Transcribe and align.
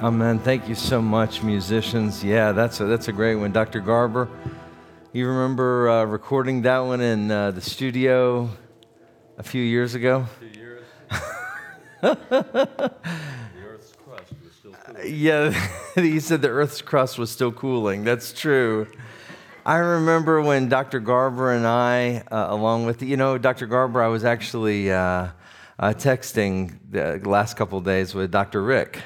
Amen. 0.00 0.38
Thank 0.38 0.68
you 0.68 0.76
so 0.76 1.02
much, 1.02 1.42
musicians. 1.42 2.22
Yeah, 2.22 2.52
that's 2.52 2.78
a, 2.78 2.84
that's 2.84 3.08
a 3.08 3.12
great 3.12 3.34
one. 3.34 3.50
Dr. 3.50 3.80
Garber, 3.80 4.28
you 5.12 5.26
remember 5.26 5.88
uh, 5.90 6.04
recording 6.04 6.62
that 6.62 6.78
one 6.78 7.00
in 7.00 7.28
uh, 7.32 7.50
the 7.50 7.60
studio 7.60 8.48
a 9.38 9.42
few 9.42 9.60
years 9.60 9.96
ago? 9.96 10.26
Two 10.38 10.46
years. 10.56 10.84
The 12.00 12.16
earth's 13.60 13.92
crust 14.04 14.32
was 14.40 14.52
still 14.52 14.72
cooling. 14.72 15.14
Yeah, 15.16 15.68
he 15.96 16.20
said 16.20 16.42
the 16.42 16.48
Earth's 16.48 16.80
crust 16.80 17.18
was 17.18 17.32
still 17.32 17.50
cooling. 17.50 18.04
That's 18.04 18.32
true. 18.32 18.86
I 19.66 19.78
remember 19.78 20.40
when 20.40 20.68
Dr. 20.68 21.00
Garber 21.00 21.52
and 21.52 21.66
I, 21.66 22.22
uh, 22.30 22.46
along 22.50 22.86
with, 22.86 23.02
you 23.02 23.16
know, 23.16 23.36
Dr. 23.36 23.66
Garber, 23.66 24.00
I 24.00 24.06
was 24.06 24.24
actually 24.24 24.92
uh, 24.92 25.26
uh, 25.76 25.88
texting 25.88 26.78
the 26.88 27.20
last 27.28 27.56
couple 27.56 27.80
days 27.80 28.14
with 28.14 28.30
Dr. 28.30 28.62
Rick 28.62 29.02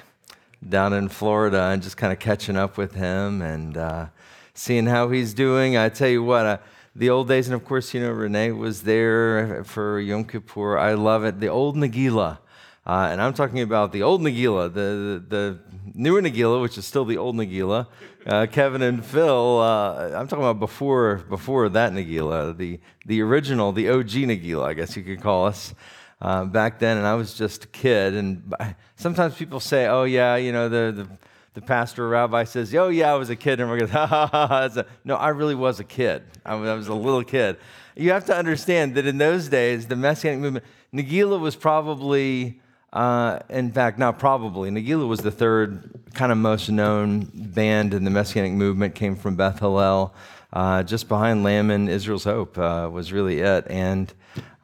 down 0.69 0.93
in 0.93 1.09
Florida 1.09 1.71
and 1.73 1.83
just 1.83 1.97
kind 1.97 2.13
of 2.13 2.19
catching 2.19 2.57
up 2.57 2.77
with 2.77 2.95
him 2.95 3.43
and 3.43 3.77
uh, 3.77 4.07
seeing 4.55 4.87
how 4.87 5.11
he's 5.11 5.35
doing. 5.35 5.77
I 5.77 5.89
tell 5.89 6.09
you 6.09 6.23
what, 6.23 6.47
uh, 6.47 6.59
the 6.95 7.11
old 7.11 7.29
days, 7.29 7.49
and 7.49 7.55
of 7.55 7.65
course, 7.65 7.95
you 7.95 8.01
know, 8.01 8.11
Renee 8.11 8.53
was 8.53 8.83
there 8.83 9.65
for 9.65 9.99
Yom 9.99 10.25
Kippur. 10.25 10.79
I 10.79 10.95
love 10.95 11.25
it. 11.25 11.41
The 11.41 11.49
old 11.49 11.77
Nagila. 11.77 12.39
Uh, 12.85 13.09
and 13.11 13.23
I'm 13.23 13.33
talking 13.33 13.61
about 13.61 13.93
the 13.93 14.03
old 14.03 14.23
Nagila, 14.23 14.73
the, 14.73 14.81
the, 14.81 15.25
the 15.29 15.59
newer 15.95 16.21
Nagila, 16.21 16.61
which 16.61 16.77
is 16.77 16.85
still 16.85 17.05
the 17.05 17.17
old 17.17 17.37
Nagila. 17.37 17.87
Uh, 18.27 18.47
Kevin 18.47 18.83
and 18.83 19.05
Phil, 19.05 19.61
uh, 19.61 20.11
I'm 20.11 20.27
talking 20.27 20.45
about 20.45 20.59
before, 20.59 21.17
before 21.29 21.69
that 21.69 21.93
Nagila, 21.93 22.57
the, 22.57 22.81
the 23.07 23.23
original, 23.23 23.73
the 23.73 23.89
OG 23.89 24.11
Nagila, 24.11 24.65
I 24.65 24.75
guess 24.75 24.97
you 24.97 25.05
could 25.05 25.21
call 25.21 25.47
us. 25.47 25.75
Uh, 26.23 26.45
back 26.45 26.78
then, 26.78 26.98
and 26.98 27.06
I 27.06 27.17
was 27.17 27.34
just 27.34 27.65
a 27.65 27.67
kid. 27.67 28.15
And 28.15 28.55
sometimes 28.95 29.34
people 29.34 29.59
say, 29.59 29.89
"Oh 29.89 30.05
yeah, 30.05 30.37
you 30.37 30.53
know 30.53 30.69
the 30.69 30.92
the, 30.92 31.09
the 31.55 31.61
pastor 31.61 32.05
or 32.05 32.11
rabbi 32.11 32.45
says, 32.45 32.73
"Oh 32.77 32.91
yeah, 32.91 33.12
I 33.12 33.17
was 33.17 33.28
a 33.28 33.34
kid," 33.34 33.59
and 33.59 33.69
we're 33.69 33.78
going, 33.78 33.91
"Ha 33.91 34.06
ha 34.06 34.28
ha!" 34.28 34.83
No, 35.05 35.17
I 35.17 35.31
really 35.31 35.56
was 35.56 35.81
a 35.81 35.84
kid. 35.84 36.23
I 36.47 36.55
was, 36.55 36.87
a 36.87 36.95
little 36.95 37.25
kid. 37.25 37.56
You 37.97 38.12
have 38.12 38.25
to 38.27 38.37
understand 38.37 38.94
that 38.94 39.05
in 39.05 39.19
those 39.19 39.49
days, 39.49 39.88
the 39.88 39.97
Messianic 39.97 40.38
movement, 40.38 40.65
Nagila 40.94 41.41
was 41.41 41.56
probably 41.56 42.60
uh, 42.93 43.41
in 43.49 43.72
fact, 43.72 43.99
not 43.99 44.21
probably. 44.21 44.71
Nagila 44.71 45.09
was 45.09 45.21
the 45.21 45.31
third 45.33 45.91
kind 46.15 46.31
of 46.31 46.39
most 46.39 46.69
known 46.69 47.31
band 47.34 47.94
in 47.94 48.04
the 48.04 48.10
Messianic 48.10 48.53
movement, 48.53 48.94
came 48.94 49.16
from 49.16 49.34
Beth 49.34 49.59
Hallel. 49.59 50.12
Uh, 50.53 50.83
just 50.84 51.09
behind 51.09 51.43
Lamb 51.43 51.71
and 51.71 51.89
Israel's 51.89 52.25
Hope 52.25 52.59
uh, 52.59 52.89
was 52.93 53.12
really 53.12 53.41
it. 53.41 53.66
And, 53.71 54.12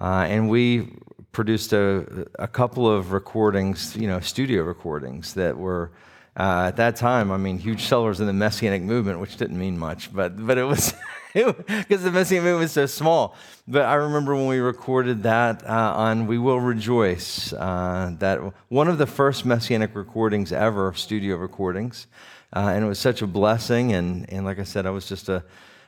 uh, 0.00 0.26
and 0.28 0.50
we 0.50 0.92
produced 1.32 1.72
a, 1.72 2.26
a 2.38 2.48
couple 2.48 2.90
of 2.90 3.12
recordings, 3.12 3.96
you 3.96 4.08
know, 4.08 4.20
studio 4.20 4.62
recordings 4.62 5.34
that 5.34 5.56
were 5.56 5.90
uh, 6.38 6.66
at 6.68 6.76
that 6.76 6.94
time, 6.94 7.32
I 7.32 7.36
mean, 7.36 7.58
huge 7.58 7.86
sellers 7.86 8.20
in 8.20 8.26
the 8.26 8.32
Messianic 8.32 8.82
movement, 8.82 9.18
which 9.18 9.36
didn't 9.36 9.58
mean 9.58 9.76
much, 9.76 10.14
but, 10.14 10.46
but 10.46 10.56
it 10.56 10.62
was 10.62 10.94
because 11.34 12.04
the 12.04 12.12
Messianic 12.12 12.44
movement 12.44 12.60
was 12.60 12.72
so 12.72 12.86
small. 12.86 13.34
But 13.66 13.86
I 13.86 13.94
remember 13.94 14.36
when 14.36 14.46
we 14.46 14.58
recorded 14.58 15.24
that 15.24 15.68
uh, 15.68 15.94
on 15.96 16.28
We 16.28 16.38
Will 16.38 16.60
Rejoice, 16.60 17.52
uh, 17.52 18.14
that 18.20 18.38
one 18.68 18.86
of 18.86 18.98
the 18.98 19.06
first 19.06 19.44
Messianic 19.44 19.96
recordings 19.96 20.52
ever, 20.52 20.94
studio 20.94 21.36
recordings. 21.36 22.06
Uh, 22.54 22.70
and 22.74 22.84
it 22.84 22.88
was 22.88 22.98
such 22.98 23.20
a 23.20 23.26
blessing. 23.26 23.92
And, 23.92 24.30
and 24.32 24.44
like 24.44 24.58
I 24.58 24.64
said, 24.64 24.86
I 24.86 24.90
was 24.90 25.06
just 25.06 25.28
a, 25.28 25.42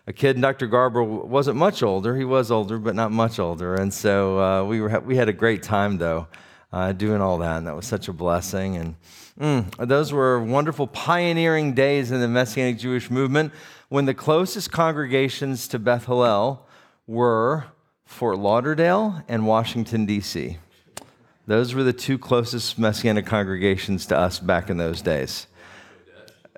a 0.06 0.12
kid. 0.12 0.36
And 0.36 0.42
Dr. 0.42 0.66
Garber 0.66 1.02
wasn't 1.02 1.56
much 1.56 1.82
older. 1.82 2.16
He 2.16 2.24
was 2.24 2.50
older, 2.50 2.78
but 2.78 2.94
not 2.94 3.12
much 3.12 3.38
older. 3.38 3.74
And 3.74 3.92
so 3.92 4.38
uh, 4.38 4.64
we, 4.64 4.80
were, 4.80 5.00
we 5.00 5.16
had 5.16 5.28
a 5.28 5.32
great 5.32 5.62
time, 5.62 5.98
though, 5.98 6.28
uh, 6.72 6.92
doing 6.92 7.20
all 7.20 7.38
that. 7.38 7.58
And 7.58 7.66
that 7.66 7.76
was 7.76 7.86
such 7.86 8.08
a 8.08 8.12
blessing. 8.12 8.76
And 8.76 8.94
mm, 9.38 9.88
those 9.88 10.12
were 10.12 10.42
wonderful 10.42 10.86
pioneering 10.86 11.74
days 11.74 12.10
in 12.10 12.20
the 12.20 12.28
Messianic 12.28 12.78
Jewish 12.78 13.10
movement 13.10 13.52
when 13.88 14.06
the 14.06 14.14
closest 14.14 14.70
congregations 14.70 15.66
to 15.68 15.78
Beth 15.78 16.06
Hallel 16.06 16.60
were 17.06 17.64
Fort 18.04 18.38
Lauderdale 18.38 19.22
and 19.28 19.46
Washington, 19.46 20.06
D.C. 20.06 20.58
Those 21.46 21.74
were 21.74 21.82
the 21.82 21.92
two 21.92 22.18
closest 22.18 22.78
Messianic 22.78 23.26
congregations 23.26 24.06
to 24.06 24.16
us 24.16 24.38
back 24.38 24.70
in 24.70 24.76
those 24.76 25.02
days. 25.02 25.48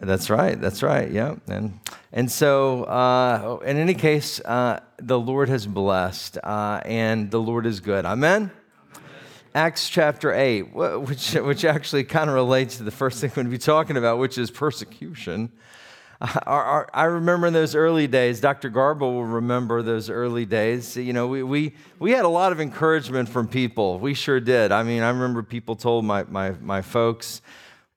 That's 0.03 0.29
right. 0.29 0.61
That's 0.61 0.83
right. 0.83 1.11
Yeah. 1.11 1.37
And 1.47 1.79
and 2.13 2.31
so, 2.31 2.85
uh, 2.85 3.59
in 3.65 3.77
any 3.77 3.95
case, 3.95 4.41
uh, 4.41 4.81
the 4.99 5.19
Lord 5.19 5.49
has 5.49 5.67
blessed, 5.67 6.39
uh, 6.43 6.81
and 6.85 7.31
the 7.31 7.41
Lord 7.41 7.65
is 7.65 7.81
good. 7.81 8.05
Amen. 8.05 8.51
Acts 9.55 9.89
chapter 9.89 10.33
8, 10.33 10.75
which, 10.75 11.35
which 11.35 11.65
actually 11.65 12.05
kind 12.05 12.29
of 12.29 12.35
relates 12.35 12.79
to 12.79 12.85
the 12.85 12.91
first 12.91 13.21
thing 13.21 13.31
we're 13.31 13.37
going 13.37 13.47
to 13.47 13.51
be 13.51 13.59
talking 13.59 13.97
about, 13.97 14.19
which 14.19 14.39
is 14.39 14.51
persecution. 14.51 15.53
Our, 16.47 16.65
our, 16.65 16.91
I 16.95 17.05
remember 17.05 17.49
in 17.49 17.53
those 17.53 17.75
early 17.75 18.07
days, 18.07 18.41
Dr. 18.41 18.69
Garber 18.69 19.05
will 19.05 19.25
remember 19.25 19.83
those 19.83 20.09
early 20.09 20.47
days. 20.47 20.97
You 20.97 21.13
know, 21.13 21.27
we, 21.27 21.43
we, 21.43 21.75
we 21.99 22.13
had 22.13 22.25
a 22.25 22.29
lot 22.29 22.53
of 22.53 22.61
encouragement 22.61 23.29
from 23.29 23.49
people. 23.49 23.99
We 23.99 24.15
sure 24.15 24.39
did. 24.39 24.71
I 24.71 24.85
mean, 24.85 25.03
I 25.03 25.09
remember 25.09 25.43
people 25.43 25.77
told 25.77 26.05
my, 26.05 26.25
my, 26.25 26.53
my 26.61 26.81
folks, 26.81 27.43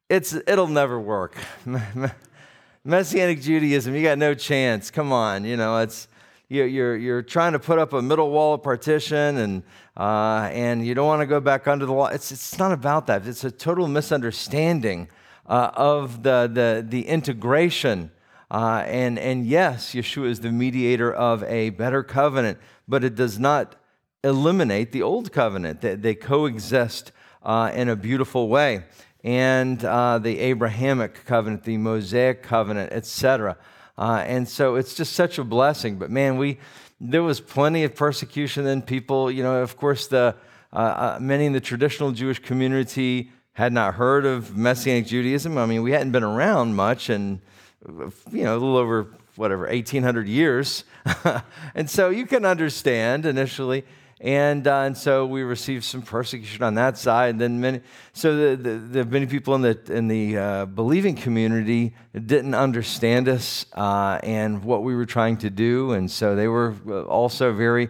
it's, 0.10 0.34
it'll 0.34 0.68
never 0.68 1.00
work. 1.00 1.36
Messianic 2.84 3.42
Judaism, 3.42 3.96
you 3.96 4.04
got 4.04 4.18
no 4.18 4.34
chance. 4.34 4.92
Come 4.92 5.12
on, 5.12 5.44
you 5.46 5.58
know, 5.58 5.80
it's, 5.80 6.08
you're, 6.48 6.96
you're 6.96 7.24
trying 7.24 7.54
to 7.54 7.60
put 7.60 7.80
up 7.80 7.94
a 7.94 8.02
middle 8.02 8.30
wall 8.30 8.54
of 8.54 8.62
partition 8.62 9.38
and, 9.38 9.64
uh, 9.98 10.50
and 10.52 10.86
you 10.86 10.94
don't 10.94 11.08
want 11.08 11.22
to 11.22 11.26
go 11.26 11.40
back 11.40 11.68
under 11.68 11.88
the 11.88 11.94
law. 11.94 12.08
It's, 12.08 12.32
it's 12.32 12.60
not 12.60 12.72
about 12.72 13.08
that. 13.08 13.26
It's 13.26 13.44
a 13.44 13.50
total 13.50 13.88
misunderstanding 13.88 15.08
uh, 15.48 15.72
of 15.74 16.22
the, 16.22 16.50
the, 16.52 16.86
the 16.88 17.08
integration. 17.08 18.12
Uh, 18.52 18.84
and, 18.86 19.18
and 19.18 19.48
yes, 19.48 19.96
Yeshua 19.96 20.28
is 20.28 20.42
the 20.42 20.52
mediator 20.52 21.12
of 21.12 21.44
a 21.44 21.72
better 21.72 22.04
covenant, 22.04 22.60
but 22.88 23.04
it 23.04 23.16
does 23.16 23.40
not 23.40 23.76
eliminate 24.24 24.92
the 24.92 25.02
old 25.02 25.32
covenant. 25.32 25.82
They, 25.82 25.96
they 25.96 26.14
coexist 26.14 27.12
uh, 27.42 27.72
in 27.74 27.90
a 27.90 27.96
beautiful 27.96 28.48
way. 28.50 28.84
And 29.26 29.84
uh, 29.84 30.20
the 30.20 30.38
Abrahamic 30.40 31.26
covenant, 31.26 31.64
the 31.64 31.78
Mosaic 31.78 32.44
covenant, 32.44 32.94
etc. 32.94 33.58
Uh, 33.98 34.24
and 34.24 34.48
so 34.48 34.76
it's 34.76 34.94
just 34.94 35.14
such 35.14 35.40
a 35.40 35.44
blessing. 35.44 35.98
But 35.98 36.12
man, 36.12 36.38
we 36.38 36.60
there 37.02 37.24
was 37.24 37.42
plenty 37.42 37.84
of 37.84 37.96
persecution. 37.96 38.66
Then 38.66 38.84
people, 38.84 39.32
you 39.32 39.42
know, 39.42 39.64
of 39.64 39.78
course, 39.78 40.06
the 40.06 40.36
uh, 40.72 40.76
uh, 40.76 41.18
many 41.20 41.48
in 41.48 41.54
the 41.54 41.60
traditional 41.60 42.12
Jewish 42.12 42.38
community 42.38 43.32
had 43.54 43.74
not 43.74 43.96
heard 43.96 44.28
of 44.28 44.56
Messianic 44.56 45.08
Judaism. 45.08 45.58
I 45.58 45.66
mean, 45.66 45.82
we 45.82 45.92
hadn't 45.92 46.12
been 46.12 46.24
around 46.24 46.76
much, 46.76 47.10
and 47.10 47.40
you 47.88 48.44
know, 48.44 48.54
a 48.54 48.60
little 48.60 48.78
over 48.78 49.08
whatever 49.38 49.64
1,800 49.64 50.28
years. 50.28 50.84
and 51.76 51.90
so 51.90 52.10
you 52.10 52.28
can 52.28 52.46
understand 52.46 53.26
initially 53.26 53.86
and, 54.26 54.68
uh, 54.68 54.80
and 54.80 54.98
so 54.98 55.24
we 55.28 55.44
received 55.44 55.84
some 55.84 56.02
persecution 56.02 56.64
on 56.64 56.74
that 56.76 56.98
side. 56.98 57.30
And 57.30 57.42
then 57.42 57.62
many, 57.62 57.82
so 58.12 58.36
the, 58.36 58.56
the, 58.56 58.78
the 58.78 59.06
many 59.06 59.28
people 59.28 59.54
in 59.54 59.62
the, 59.62 59.80
in 59.88 60.08
the 60.08 60.36
uh, 60.36 60.66
believing 60.66 61.16
community 61.16 61.94
didn't 62.14 62.56
understand 62.56 63.30
us 63.30 63.68
uh, 63.74 64.20
and 64.24 64.64
what 64.64 64.82
we 64.82 64.96
were 64.96 65.06
trying 65.06 65.38
to 65.38 65.52
do. 65.52 65.92
And 65.92 66.10
so 66.10 66.36
they 66.36 66.48
were 66.48 66.74
uh, 66.88 67.04
also 67.04 67.54
very, 67.54 67.90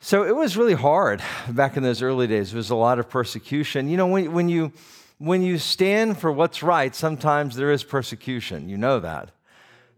so 0.00 0.24
it 0.24 0.36
was 0.36 0.58
really 0.58 0.74
hard 0.74 1.22
back 1.48 1.78
in 1.78 1.82
those 1.82 2.02
early 2.02 2.26
days. 2.26 2.50
There 2.50 2.58
was 2.58 2.68
a 2.68 2.76
lot 2.76 2.98
of 2.98 3.08
persecution. 3.08 3.88
You 3.88 3.96
know, 3.96 4.06
when, 4.06 4.30
when 4.32 4.50
you, 4.50 4.70
when 5.16 5.40
you 5.40 5.56
stand 5.56 6.18
for 6.18 6.30
what's 6.30 6.62
right, 6.62 6.94
sometimes 6.94 7.56
there 7.56 7.72
is 7.72 7.82
persecution. 7.82 8.68
You 8.68 8.76
know 8.76 9.00
that. 9.00 9.30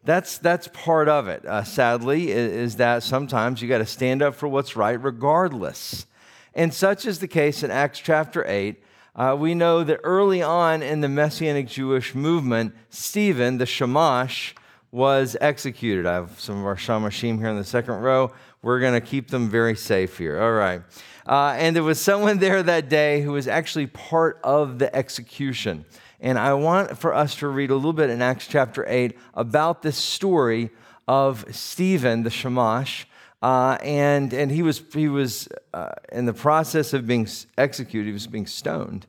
That's, 0.03 0.39
that's 0.39 0.69
part 0.69 1.09
of 1.09 1.29
it, 1.29 1.45
uh, 1.45 1.63
sadly, 1.63 2.31
is, 2.31 2.77
that 2.77 3.03
sometimes 3.03 3.61
you 3.61 3.69
got 3.69 3.79
to 3.79 3.87
stand 3.87 4.23
up 4.23 4.35
for 4.35 4.49
what's 4.49 4.75
right 4.75 5.01
regardless. 5.01 6.07
And 6.55 6.73
such 6.73 7.05
is 7.05 7.19
the 7.19 7.29
case 7.29 7.63
in 7.63 7.71
Acts 7.71 7.99
chapter 7.99 8.45
8. 8.47 8.83
Uh, 9.15 9.37
we 9.39 9.55
know 9.55 9.85
that 9.85 10.01
early 10.03 10.41
on 10.41 10.83
in 10.83 11.01
the 11.01 11.09
Messianic 11.09 11.69
Jewish 11.69 12.15
movement, 12.15 12.75
Stephen, 12.89 13.59
the 13.59 13.67
Shamash, 13.67 14.55
was 14.91 15.37
executed. 15.41 16.07
I 16.07 16.15
have 16.15 16.41
some 16.41 16.59
of 16.59 16.67
our 16.67 16.77
Shamashim 16.77 17.39
here 17.39 17.49
in 17.49 17.57
the 17.57 17.65
second 17.65 17.97
row. 17.97 18.33
We're 18.63 18.81
going 18.81 18.99
to 18.99 19.07
keep 19.07 19.29
them 19.29 19.49
very 19.49 19.77
safe 19.77 20.19
here. 20.19 20.41
All 20.41 20.53
right. 20.53 20.83
Uh, 21.27 21.55
and 21.59 21.77
there 21.77 21.83
was 21.83 22.01
someone 22.01 22.39
there 22.39 22.63
that 22.63 22.89
day 22.89 23.23
who 23.23 23.33
was 23.33 23.47
actually 23.47 23.87
part 23.87 24.41
of 24.43 24.79
the 24.79 24.95
execution. 24.95 25.85
And 26.23 26.39
I 26.39 26.53
want 26.53 26.99
for 26.99 27.15
us 27.15 27.35
to 27.37 27.49
read 27.49 27.71
a 27.71 27.75
little 27.75 27.95
bit 27.95 28.11
in 28.11 28.21
Acts 28.21 28.47
chapter 28.47 28.85
8 28.87 29.17
about 29.33 29.81
this 29.81 29.97
story 29.97 30.69
of 31.09 31.47
Stephen, 31.51 32.25
the 32.25 32.31
Shamash. 32.31 33.07
Uh, 33.43 33.79
and 33.83 34.35
and 34.35 34.51
he 34.51 34.63
was, 34.63 34.83
he 34.93 35.09
was 35.09 35.49
uh, 35.73 35.93
in 36.13 36.27
the 36.27 36.35
process 36.35 36.93
of 36.93 37.07
being 37.07 37.27
executed, 37.57 38.07
he 38.07 38.13
was 38.13 38.27
being 38.27 38.47
stoned. 38.47 39.07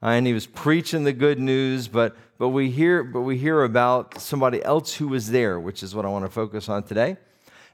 Uh, 0.00 0.10
and 0.10 0.26
he 0.26 0.32
was 0.32 0.46
preaching 0.46 1.02
the 1.02 1.12
good 1.12 1.40
news, 1.40 1.88
but, 1.88 2.16
but, 2.38 2.48
we 2.48 2.70
hear, 2.70 3.02
but 3.02 3.22
we 3.22 3.38
hear 3.38 3.64
about 3.64 4.20
somebody 4.20 4.64
else 4.64 4.94
who 4.94 5.08
was 5.08 5.30
there, 5.30 5.58
which 5.58 5.82
is 5.82 5.96
what 5.96 6.04
I 6.04 6.08
want 6.08 6.24
to 6.24 6.30
focus 6.30 6.68
on 6.68 6.84
today. 6.84 7.16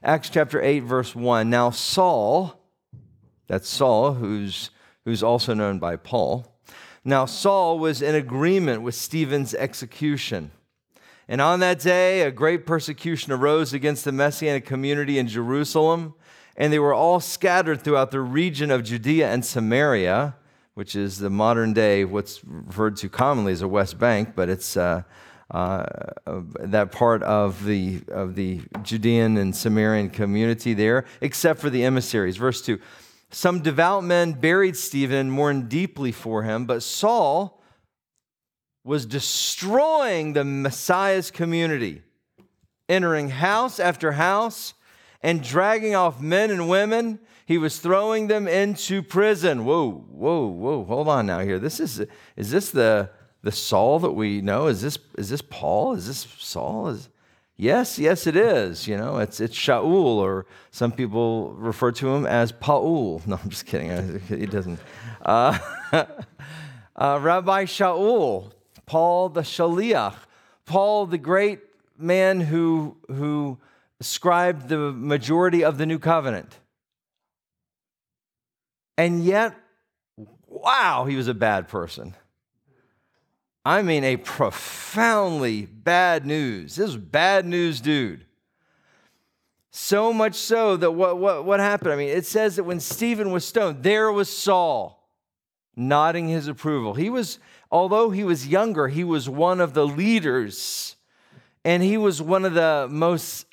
Acts 0.03 0.29
chapter 0.29 0.61
8, 0.61 0.79
verse 0.81 1.15
1. 1.15 1.49
Now, 1.49 1.69
Saul, 1.69 2.59
that's 3.47 3.69
Saul, 3.69 4.13
who's, 4.13 4.71
who's 5.05 5.21
also 5.21 5.53
known 5.53 5.77
by 5.77 5.95
Paul. 5.95 6.48
Now, 7.03 7.25
Saul 7.25 7.79
was 7.79 8.01
in 8.01 8.15
agreement 8.15 8.81
with 8.81 8.95
Stephen's 8.95 9.53
execution. 9.53 10.51
And 11.27 11.41
on 11.41 11.59
that 11.59 11.79
day, 11.79 12.21
a 12.21 12.31
great 12.31 12.65
persecution 12.65 13.31
arose 13.31 13.73
against 13.73 14.05
the 14.05 14.11
Messianic 14.11 14.65
community 14.65 15.19
in 15.19 15.27
Jerusalem, 15.27 16.15
and 16.57 16.73
they 16.73 16.79
were 16.79 16.93
all 16.93 17.19
scattered 17.19 17.81
throughout 17.81 18.11
the 18.11 18.19
region 18.19 18.71
of 18.71 18.83
Judea 18.83 19.31
and 19.31 19.45
Samaria 19.45 20.35
which 20.79 20.95
is 20.95 21.17
the 21.17 21.29
modern 21.29 21.73
day, 21.73 22.05
what's 22.05 22.39
referred 22.45 22.95
to 22.95 23.09
commonly 23.09 23.51
as 23.51 23.61
a 23.61 23.67
West 23.67 23.99
Bank, 23.99 24.29
but 24.33 24.47
it's 24.47 24.77
uh, 24.77 25.03
uh, 25.51 25.83
that 26.61 26.89
part 26.93 27.21
of 27.23 27.65
the, 27.65 27.99
of 28.07 28.35
the 28.35 28.61
Judean 28.81 29.35
and 29.35 29.53
Samaritan 29.53 30.09
community 30.09 30.73
there, 30.73 31.03
except 31.19 31.59
for 31.59 31.69
the 31.69 31.83
emissaries. 31.83 32.37
Verse 32.37 32.61
2 32.61 32.79
Some 33.31 33.61
devout 33.61 34.03
men 34.03 34.33
buried 34.33 34.75
Stephen 34.75 35.17
and 35.17 35.31
mourned 35.31 35.69
deeply 35.69 36.11
for 36.11 36.43
him, 36.43 36.65
but 36.65 36.81
Saul 36.83 37.61
was 38.83 39.05
destroying 39.05 40.33
the 40.33 40.43
Messiah's 40.43 41.29
community, 41.29 42.01
entering 42.87 43.29
house 43.29 43.79
after 43.79 44.13
house 44.13 44.73
and 45.21 45.43
dragging 45.43 45.95
off 45.95 46.21
men 46.21 46.49
and 46.49 46.69
women 46.69 47.19
he 47.49 47.57
was 47.57 47.79
throwing 47.79 48.27
them 48.27 48.47
into 48.47 49.01
prison. 49.01 49.65
Whoa, 49.65 49.89
whoa, 49.91 50.45
whoa, 50.45 50.83
hold 50.83 51.07
on 51.07 51.25
now 51.25 51.39
here. 51.39 51.57
This 51.57 51.79
is, 51.79 52.05
is 52.35 52.51
this 52.51 52.69
the, 52.69 53.09
the 53.41 53.51
Saul 53.51 53.97
that 54.01 54.11
we 54.11 54.39
know? 54.39 54.67
Is 54.67 54.83
this, 54.83 54.99
is 55.17 55.29
this 55.29 55.41
Paul? 55.41 55.93
Is 55.93 56.05
this 56.05 56.27
Saul? 56.37 56.89
Is, 56.89 57.09
yes, 57.59 57.99
yes, 57.99 58.25
it 58.25 58.35
is. 58.35 58.87
You 58.87 58.97
know, 58.97 59.17
it's, 59.17 59.39
it's 59.39 59.55
Shaul, 59.55 59.85
or 60.17 60.45
some 60.71 60.91
people 60.91 61.53
refer 61.53 61.91
to 61.91 62.09
him 62.09 62.25
as 62.25 62.51
Paul. 62.51 63.21
No, 63.27 63.39
I'm 63.43 63.49
just 63.49 63.65
kidding. 63.65 64.19
He 64.27 64.45
doesn't. 64.45 64.79
Uh, 65.21 65.57
uh, 66.95 67.19
Rabbi 67.21 67.65
Shaul, 67.65 68.51
Paul 68.85 69.29
the 69.29 69.41
Shaliach, 69.41 70.15
Paul 70.65 71.05
the 71.05 71.17
great 71.17 71.59
man 71.97 72.39
who, 72.39 72.97
who 73.07 73.59
scribed 74.01 74.69
the 74.69 74.77
majority 74.77 75.63
of 75.63 75.77
the 75.77 75.85
new 75.85 75.99
covenant. 75.99 76.57
And 78.97 79.23
yet, 79.23 79.55
wow, 80.47 81.05
he 81.05 81.15
was 81.15 81.27
a 81.27 81.33
bad 81.33 81.67
person. 81.67 82.15
I 83.65 83.81
mean, 83.81 84.03
a 84.03 84.17
profoundly 84.17 85.65
bad 85.65 86.25
news. 86.25 86.75
This 86.75 86.89
is 86.89 86.97
bad 86.97 87.45
news, 87.45 87.81
dude. 87.81 88.25
So 89.71 90.11
much 90.11 90.35
so 90.35 90.77
that 90.77 90.91
what, 90.91 91.17
what, 91.17 91.45
what 91.45 91.59
happened? 91.59 91.93
I 91.93 91.95
mean, 91.95 92.09
it 92.09 92.25
says 92.25 92.55
that 92.55 92.63
when 92.63 92.79
Stephen 92.79 93.31
was 93.31 93.45
stoned, 93.45 93.83
there 93.83 94.11
was 94.11 94.29
Saul 94.29 95.07
nodding 95.75 96.27
his 96.27 96.47
approval. 96.47 96.95
He 96.95 97.09
was, 97.09 97.39
although 97.71 98.09
he 98.09 98.23
was 98.23 98.47
younger, 98.47 98.87
he 98.87 99.03
was 99.03 99.29
one 99.29 99.61
of 99.61 99.73
the 99.73 99.85
leaders, 99.85 100.95
and 101.63 101.83
he 101.83 101.97
was 101.97 102.21
one 102.21 102.45
of 102.45 102.53
the 102.53 102.87
most 102.89 103.45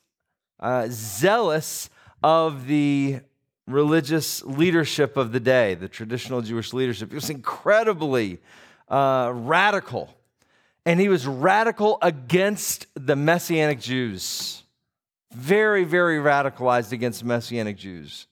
uh, 0.59 0.89
zealous 0.91 1.91
of 2.23 2.67
the 2.67 3.21
religious 3.67 4.43
leadership 4.45 5.17
of 5.17 5.33
the 5.33 5.41
day, 5.41 5.75
the 5.75 5.89
traditional 5.89 6.41
Jewish 6.41 6.73
leadership. 6.73 7.11
He 7.11 7.17
was 7.17 7.31
incredibly 7.31 8.41
uh, 8.89 9.33
radical. 9.35 10.15
And 10.85 11.01
he 11.01 11.09
was 11.09 11.27
radical 11.27 11.99
against 12.03 12.87
the 12.95 13.17
Messianic 13.17 13.81
Jews. 13.81 14.63
Very, 15.33 15.85
very 15.85 16.19
radicalized 16.19 16.93
against 16.93 17.25
Messianic 17.25 17.77
Jews. 17.77 18.27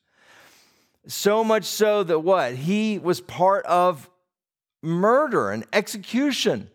So 1.06 1.44
much 1.44 1.64
so 1.64 2.02
that 2.04 2.20
what? 2.20 2.54
He 2.54 2.98
was 2.98 3.20
part 3.20 3.66
of 3.66 4.08
murder 4.82 5.50
and 5.50 5.66
execution 5.72 6.70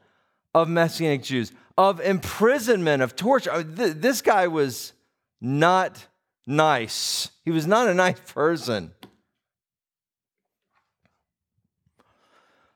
of 0.53 0.67
Messianic 0.67 1.23
Jews, 1.23 1.51
of 1.77 2.01
imprisonment, 2.01 3.01
of 3.01 3.15
torture. 3.15 3.63
This 3.63 4.21
guy 4.21 4.47
was 4.47 4.93
not 5.39 6.07
nice. 6.45 7.29
He 7.45 7.51
was 7.51 7.65
not 7.65 7.87
a 7.87 7.93
nice 7.93 8.19
person. 8.27 8.91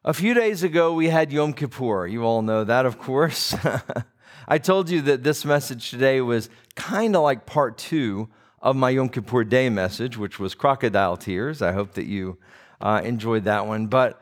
A 0.06 0.14
few 0.14 0.34
days 0.34 0.64
ago, 0.64 0.94
we 0.94 1.08
had 1.08 1.32
Yom 1.32 1.54
Kippur. 1.54 2.08
You 2.08 2.26
all 2.26 2.42
know 2.42 2.66
that, 2.66 2.86
of 2.86 3.00
course. 3.00 3.56
I 4.50 4.58
told 4.58 4.90
you 4.90 5.02
that 5.04 5.24
this 5.24 5.46
message 5.46 5.92
today 5.92 6.20
was 6.20 6.50
kind 6.76 7.16
of 7.16 7.24
like 7.24 7.46
part 7.46 7.78
two 7.78 8.28
of 8.62 8.76
my 8.76 8.90
Yom 8.90 9.08
Kippur 9.08 9.46
Day 9.46 9.70
message, 9.70 10.18
which 10.18 10.40
was 10.40 10.56
crocodile 10.56 11.16
tears. 11.16 11.62
I 11.62 11.72
hope 11.72 11.94
that 11.94 12.06
you 12.06 12.38
uh, 12.82 13.00
enjoyed 13.02 13.46
that 13.46 13.66
one. 13.66 13.88
But 13.88 14.22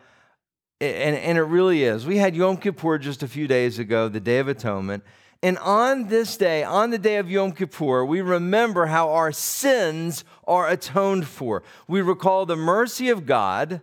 and, 0.79 1.15
and 1.15 1.39
it 1.39 1.43
really 1.43 1.83
is. 1.83 2.05
We 2.05 2.17
had 2.17 2.35
Yom 2.35 2.57
Kippur 2.57 2.99
just 2.99 3.23
a 3.23 3.27
few 3.27 3.47
days 3.47 3.79
ago, 3.79 4.07
the 4.07 4.19
Day 4.19 4.37
of 4.37 4.47
Atonement, 4.47 5.03
and 5.41 5.57
on 5.57 6.09
this 6.09 6.37
day, 6.37 6.63
on 6.63 6.91
the 6.91 6.99
day 6.99 7.17
of 7.17 7.31
Yom 7.31 7.53
Kippur, 7.53 8.05
we 8.05 8.21
remember 8.21 8.85
how 8.85 9.09
our 9.09 9.31
sins 9.31 10.23
are 10.45 10.67
atoned 10.67 11.25
for. 11.25 11.63
We 11.87 12.01
recall 12.01 12.45
the 12.45 12.55
mercy 12.55 13.09
of 13.09 13.25
God 13.25 13.81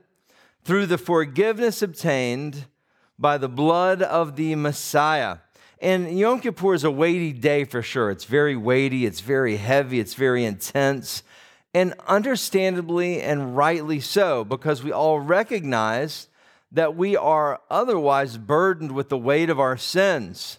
through 0.68 0.84
the 0.84 0.98
forgiveness 0.98 1.80
obtained 1.80 2.66
by 3.18 3.38
the 3.38 3.48
blood 3.48 4.02
of 4.02 4.36
the 4.36 4.54
Messiah. 4.54 5.38
And 5.80 6.18
Yom 6.18 6.40
Kippur 6.40 6.74
is 6.74 6.84
a 6.84 6.90
weighty 6.90 7.32
day 7.32 7.64
for 7.64 7.80
sure. 7.80 8.10
It's 8.10 8.26
very 8.26 8.54
weighty, 8.54 9.06
it's 9.06 9.20
very 9.20 9.56
heavy, 9.56 9.98
it's 9.98 10.12
very 10.12 10.44
intense. 10.44 11.22
And 11.72 11.94
understandably 12.06 13.22
and 13.22 13.56
rightly 13.56 13.98
so, 13.98 14.44
because 14.44 14.84
we 14.84 14.92
all 14.92 15.20
recognize 15.20 16.28
that 16.70 16.94
we 16.94 17.16
are 17.16 17.62
otherwise 17.70 18.36
burdened 18.36 18.92
with 18.92 19.08
the 19.08 19.16
weight 19.16 19.48
of 19.48 19.58
our 19.58 19.78
sins. 19.78 20.58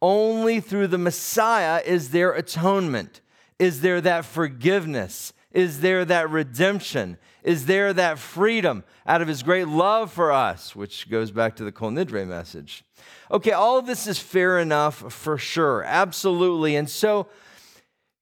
Only 0.00 0.58
through 0.60 0.86
the 0.86 0.96
Messiah 0.96 1.82
is 1.84 2.12
there 2.12 2.32
atonement. 2.32 3.20
Is 3.58 3.82
there 3.82 4.00
that 4.00 4.24
forgiveness? 4.24 5.34
Is 5.52 5.82
there 5.82 6.06
that 6.06 6.30
redemption? 6.30 7.18
Is 7.44 7.66
there 7.66 7.92
that 7.92 8.18
freedom 8.18 8.84
out 9.06 9.20
of 9.20 9.28
his 9.28 9.42
great 9.42 9.68
love 9.68 10.10
for 10.10 10.32
us, 10.32 10.74
which 10.74 11.10
goes 11.10 11.30
back 11.30 11.56
to 11.56 11.64
the 11.64 11.70
Kol 11.70 11.90
Nidre 11.90 12.26
message? 12.26 12.84
Okay, 13.30 13.52
all 13.52 13.78
of 13.78 13.86
this 13.86 14.06
is 14.06 14.18
fair 14.18 14.58
enough 14.58 15.12
for 15.12 15.36
sure, 15.36 15.84
absolutely. 15.84 16.74
And 16.74 16.88
so, 16.88 17.28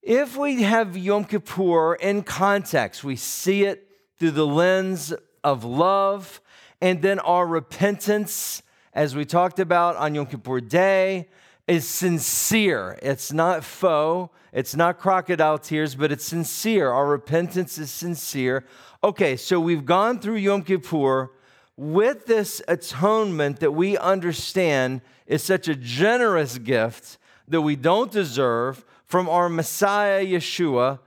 if 0.01 0.35
we 0.35 0.63
have 0.63 0.97
Yom 0.97 1.23
Kippur 1.23 1.95
in 1.95 2.23
context, 2.23 3.05
we 3.05 3.15
see 3.15 3.63
it 3.63 3.89
through 4.19 4.31
the 4.31 4.45
lens 4.45 5.13
of 5.41 5.63
love, 5.63 6.41
and 6.81 7.01
then 7.01 7.19
our 7.19 7.47
repentance, 7.47 8.61
as 8.93 9.15
we 9.15 9.23
talked 9.23 9.59
about 9.59 9.95
on 9.95 10.15
Yom 10.15 10.25
Kippur 10.25 10.59
Day, 10.59 11.29
is 11.67 11.87
sincere. 11.87 12.99
It's 13.01 13.31
not 13.31 13.63
faux, 13.63 14.33
it's 14.51 14.75
not 14.75 14.99
crocodile 14.99 15.57
tears, 15.57 15.95
but 15.95 16.11
it's 16.11 16.25
sincere. 16.25 16.91
Our 16.91 17.07
repentance 17.07 17.77
is 17.77 17.89
sincere. 17.89 18.65
Okay, 19.03 19.35
so 19.35 19.59
we've 19.59 19.85
gone 19.85 20.19
through 20.19 20.35
Yom 20.35 20.63
Kippur 20.63 21.31
with 21.75 22.25
this 22.25 22.61
atonement 22.67 23.59
that 23.59 23.71
we 23.71 23.97
understand 23.97 25.01
is 25.25 25.43
such 25.43 25.67
a 25.67 25.75
generous 25.75 26.57
gift 26.57 27.17
that 27.47 27.61
we 27.61 27.75
don't 27.75 28.11
deserve 28.11 28.85
from 29.05 29.27
our 29.29 29.49
Messiah 29.49 30.23
Yeshua. 30.25 30.99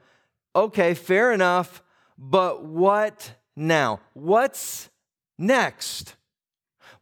Okay, 0.54 0.94
fair 0.94 1.32
enough, 1.32 1.82
but 2.18 2.64
what 2.64 3.34
now? 3.54 4.00
What's 4.14 4.90
next? 5.38 6.16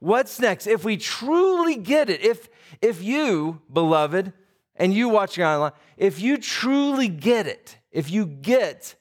What's 0.01 0.39
next? 0.39 0.67
If 0.67 0.85
we 0.85 0.97
truly 0.97 1.77
get 1.77 2.11
it, 2.11 2.23
if, 2.23 2.49
if 2.81 3.03
you, 3.03 3.61
beloved, 3.73 4.33
and 4.77 4.93
you 4.93 5.09
watching 5.09 5.45
online, 5.45 5.73
if 5.97 6.21
you 6.21 6.37
truly 6.37 7.09
get 7.09 7.47
it, 7.47 7.79
if 7.93 8.11
you 8.11 8.27
get 8.27 8.95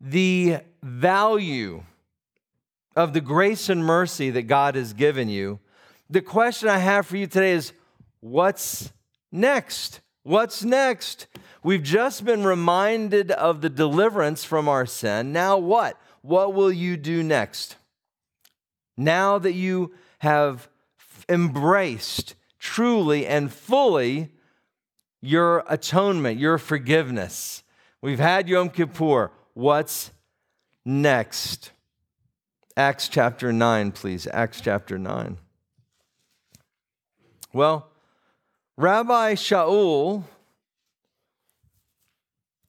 the 0.00 0.58
value 0.82 1.82
of 2.96 3.12
the 3.12 3.20
grace 3.20 3.68
and 3.68 3.84
mercy 3.84 4.30
that 4.30 4.42
God 4.42 4.74
has 4.74 4.92
given 4.92 5.28
you, 5.28 5.60
the 6.08 6.22
question 6.22 6.68
I 6.68 6.78
have 6.78 7.06
for 7.06 7.16
you 7.16 7.26
today 7.26 7.52
is 7.52 7.72
what's 8.20 8.92
next? 9.30 10.00
What's 10.22 10.64
next? 10.64 11.26
We've 11.62 11.82
just 11.82 12.24
been 12.24 12.44
reminded 12.44 13.30
of 13.30 13.60
the 13.60 13.70
deliverance 13.70 14.44
from 14.44 14.68
our 14.68 14.86
sin. 14.86 15.32
Now, 15.32 15.58
what? 15.58 16.00
What 16.22 16.54
will 16.54 16.72
you 16.72 16.96
do 16.96 17.22
next? 17.22 17.76
Now 18.96 19.38
that 19.38 19.52
you 19.52 19.94
have 20.18 20.68
embraced 21.28 22.34
truly 22.60 23.26
and 23.26 23.52
fully 23.52 24.30
your 25.20 25.64
atonement, 25.66 26.38
your 26.38 26.58
forgiveness. 26.58 27.64
We've 28.00 28.20
had 28.20 28.48
Yom 28.48 28.70
Kippur. 28.70 29.32
What's 29.54 30.12
next? 30.84 31.72
Acts 32.76 33.08
chapter 33.08 33.52
9, 33.52 33.92
please. 33.92 34.28
Acts 34.32 34.60
chapter 34.60 34.98
9. 34.98 35.38
Well, 37.52 37.88
Rabbi 38.76 39.34
Shaul, 39.34 40.24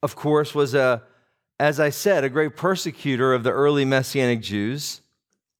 of 0.02 0.16
course, 0.16 0.56
was 0.56 0.74
a, 0.74 1.04
as 1.60 1.80
I 1.80 1.90
said, 1.92 2.24
a 2.24 2.30
great 2.30 2.56
persecutor 2.58 3.34
of 3.34 3.44
the 3.44 3.52
early 3.52 3.86
Messianic 3.86 4.42
Jews, 4.42 5.02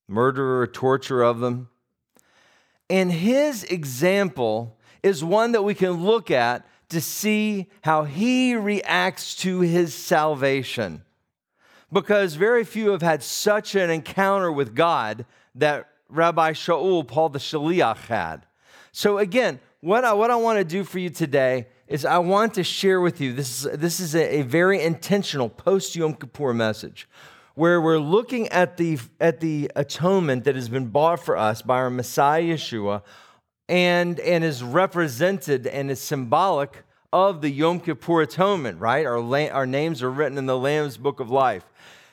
murderer, 0.08 0.66
torturer 0.68 1.24
of 1.24 1.40
them. 1.40 1.70
And 2.92 3.10
his 3.10 3.64
example 3.64 4.78
is 5.02 5.24
one 5.24 5.54
that 5.54 5.64
we 5.64 5.74
can 5.74 6.04
look 6.04 6.30
at 6.30 6.68
to 6.90 7.00
see 7.00 7.68
how 7.84 8.04
he 8.04 8.54
reacts 8.54 9.34
to 9.38 9.62
his 9.62 9.96
salvation. 9.96 11.04
Because 11.90 12.36
very 12.36 12.66
few 12.66 12.90
have 12.90 13.02
had 13.02 13.24
such 13.24 13.76
an 13.76 13.90
encounter 13.90 14.52
with 14.52 14.76
God 14.76 15.26
that 15.56 15.88
Rabbi 16.10 16.52
Shaul, 16.52 17.08
Paul 17.08 17.30
the 17.30 17.40
Shaliach, 17.40 18.08
had. 18.08 18.46
So, 18.92 19.20
again, 19.20 19.62
what 19.80 20.04
I, 20.04 20.12
what 20.12 20.30
I 20.30 20.36
want 20.36 20.60
to 20.60 20.66
do 20.66 20.84
for 20.84 21.00
you 21.00 21.10
today 21.10 21.68
is 21.88 22.04
I 22.04 22.18
want 22.18 22.56
to 22.56 22.64
share 22.64 23.00
with 23.00 23.22
you 23.22 23.32
this 23.32 23.64
is, 23.64 23.80
this 23.80 24.02
is 24.02 24.16
a, 24.16 24.40
a 24.40 24.42
very 24.42 24.82
intentional 24.82 25.48
post 25.48 25.96
Yom 25.96 26.14
Kippur 26.14 26.54
message 26.54 27.08
where 27.56 27.82
we're 27.82 28.00
looking 28.00 28.48
at 28.50 28.78
the, 28.78 29.00
at 29.20 29.40
the 29.40 29.70
atonement 29.76 30.46
that 30.46 30.56
has 30.56 30.70
been 30.70 30.88
bought 30.88 31.20
for 31.20 31.36
us 31.36 31.62
by 31.62 31.76
our 31.76 31.90
Messiah 31.90 32.42
Yeshua 32.44 33.04
and, 33.68 34.20
and 34.20 34.44
is 34.44 34.64
represented 34.64 35.68
and 35.68 35.92
is 35.92 36.00
symbolic 36.00 36.84
of 37.14 37.42
the 37.42 37.50
Yom 37.50 37.80
Kippur 37.80 38.22
atonement, 38.22 38.80
right? 38.80 39.06
Our, 39.06 39.20
our 39.52 39.66
names 39.66 40.02
are 40.02 40.12
written 40.12 40.38
in 40.38 40.46
the 40.46 40.58
Lamb's 40.58 40.98
book 40.98 41.20
of 41.20 41.30
life. 41.30 41.66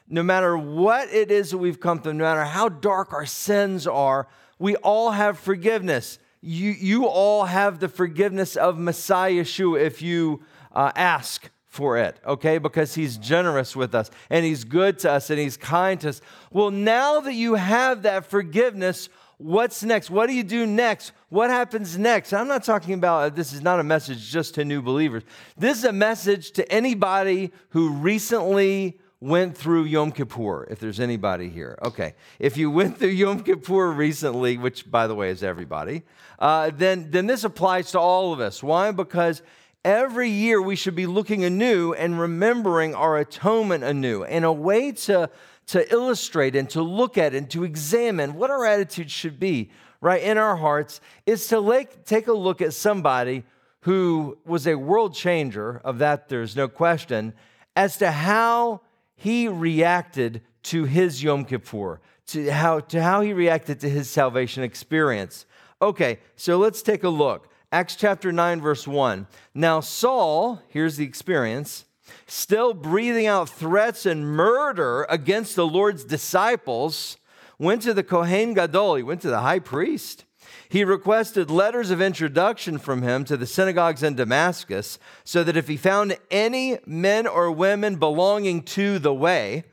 No 0.08 0.22
matter 0.22 0.56
what 0.56 1.12
it 1.12 1.30
is 1.30 1.50
that 1.50 1.58
we've 1.58 1.78
come 1.78 2.00
through, 2.00 2.14
no 2.14 2.24
matter 2.24 2.44
how 2.44 2.68
dark 2.68 3.12
our 3.12 3.26
sins 3.26 3.86
are, 3.86 4.26
we 4.58 4.74
all 4.76 5.12
have 5.12 5.38
forgiveness. 5.38 6.18
You, 6.40 6.70
you 6.70 7.06
all 7.06 7.44
have 7.44 7.78
the 7.78 7.88
forgiveness 7.88 8.56
of 8.56 8.78
Messiah 8.78 9.42
Yeshua 9.42 9.82
if 9.82 10.02
you 10.02 10.42
uh, 10.72 10.92
ask 10.96 11.50
for 11.68 11.98
it, 11.98 12.18
okay? 12.26 12.58
Because 12.58 12.94
he's 12.94 13.18
generous 13.18 13.76
with 13.76 13.94
us 13.94 14.10
and 14.30 14.44
he's 14.44 14.64
good 14.64 14.98
to 15.00 15.12
us 15.12 15.30
and 15.30 15.38
he's 15.38 15.56
kind 15.56 16.00
to 16.00 16.08
us. 16.08 16.20
Well, 16.50 16.70
now 16.70 17.20
that 17.20 17.34
you 17.34 17.54
have 17.54 18.02
that 18.02 18.24
forgiveness, 18.24 19.08
what's 19.36 19.82
next? 19.82 20.10
What 20.10 20.28
do 20.28 20.34
you 20.34 20.42
do 20.42 20.66
next? 20.66 21.12
What 21.28 21.50
happens 21.50 21.98
next? 21.98 22.32
I'm 22.32 22.48
not 22.48 22.64
talking 22.64 22.94
about 22.94 23.36
this 23.36 23.52
is 23.52 23.60
not 23.60 23.80
a 23.80 23.84
message 23.84 24.30
just 24.30 24.54
to 24.54 24.64
new 24.64 24.80
believers. 24.80 25.22
This 25.56 25.78
is 25.78 25.84
a 25.84 25.92
message 25.92 26.52
to 26.52 26.72
anybody 26.72 27.52
who 27.70 27.92
recently 27.92 28.98
went 29.20 29.56
through 29.56 29.84
Yom 29.84 30.12
Kippur, 30.12 30.64
if 30.70 30.78
there's 30.78 31.00
anybody 31.00 31.48
here. 31.48 31.76
Okay. 31.82 32.14
If 32.38 32.56
you 32.56 32.70
went 32.70 32.98
through 32.98 33.08
Yom 33.10 33.42
Kippur 33.42 33.92
recently, 33.92 34.56
which 34.56 34.90
by 34.90 35.06
the 35.06 35.14
way 35.14 35.30
is 35.30 35.42
everybody, 35.42 36.04
uh, 36.38 36.70
then, 36.74 37.10
then 37.10 37.26
this 37.26 37.44
applies 37.44 37.90
to 37.92 38.00
all 38.00 38.32
of 38.32 38.40
us. 38.40 38.62
Why? 38.62 38.90
Because 38.90 39.42
every 39.84 40.30
year 40.30 40.60
we 40.60 40.76
should 40.76 40.94
be 40.94 41.06
looking 41.06 41.44
anew 41.44 41.92
and 41.92 42.20
remembering 42.20 42.94
our 42.94 43.16
atonement 43.16 43.84
anew. 43.84 44.24
And 44.24 44.44
a 44.44 44.52
way 44.52 44.92
to 44.92 45.30
to 45.68 45.92
illustrate 45.92 46.56
and 46.56 46.68
to 46.70 46.82
look 46.82 47.18
at 47.18 47.34
and 47.34 47.48
to 47.50 47.62
examine 47.62 48.34
what 48.34 48.50
our 48.50 48.64
attitude 48.64 49.10
should 49.10 49.38
be, 49.38 49.70
right, 50.00 50.22
in 50.22 50.38
our 50.38 50.56
hearts, 50.56 51.00
is 51.26 51.46
to 51.48 51.60
like, 51.60 52.04
take 52.04 52.26
a 52.26 52.32
look 52.32 52.62
at 52.62 52.72
somebody 52.72 53.44
who 53.80 54.36
was 54.46 54.66
a 54.66 54.74
world 54.74 55.14
changer, 55.14 55.80
of 55.84 55.98
that 55.98 56.28
there's 56.28 56.56
no 56.56 56.68
question, 56.68 57.34
as 57.76 57.98
to 57.98 58.10
how 58.10 58.80
he 59.14 59.46
reacted 59.46 60.40
to 60.62 60.84
his 60.84 61.22
Yom 61.22 61.44
Kippur, 61.44 62.00
to 62.26 62.50
how, 62.50 62.80
to 62.80 63.02
how 63.02 63.20
he 63.20 63.34
reacted 63.34 63.78
to 63.80 63.90
his 63.90 64.08
salvation 64.08 64.62
experience. 64.62 65.44
Okay, 65.82 66.18
so 66.34 66.56
let's 66.58 66.80
take 66.80 67.04
a 67.04 67.08
look. 67.10 67.50
Acts 67.70 67.96
chapter 67.96 68.32
9, 68.32 68.62
verse 68.62 68.88
1. 68.88 69.26
Now, 69.54 69.80
Saul, 69.80 70.62
here's 70.68 70.96
the 70.96 71.04
experience 71.04 71.84
still 72.26 72.72
breathing 72.72 73.26
out 73.26 73.50
threats 73.50 74.06
and 74.06 74.26
murder 74.26 75.06
against 75.10 75.54
the 75.54 75.66
Lord's 75.66 76.04
disciples, 76.04 77.18
went 77.58 77.82
to 77.82 77.92
the 77.92 78.02
Kohen 78.02 78.54
Gadol, 78.54 78.94
he 78.94 79.02
went 79.02 79.20
to 79.22 79.28
the 79.28 79.40
high 79.40 79.58
priest. 79.58 80.24
He 80.70 80.82
requested 80.84 81.50
letters 81.50 81.90
of 81.90 82.00
introduction 82.00 82.78
from 82.78 83.02
him 83.02 83.24
to 83.24 83.36
the 83.36 83.46
synagogues 83.46 84.02
in 84.02 84.14
Damascus, 84.14 84.98
so 85.24 85.44
that 85.44 85.56
if 85.56 85.68
he 85.68 85.76
found 85.76 86.16
any 86.30 86.78
men 86.86 87.26
or 87.26 87.50
women 87.50 87.96
belonging 87.96 88.62
to 88.62 88.98
the 88.98 89.12
way, 89.12 89.64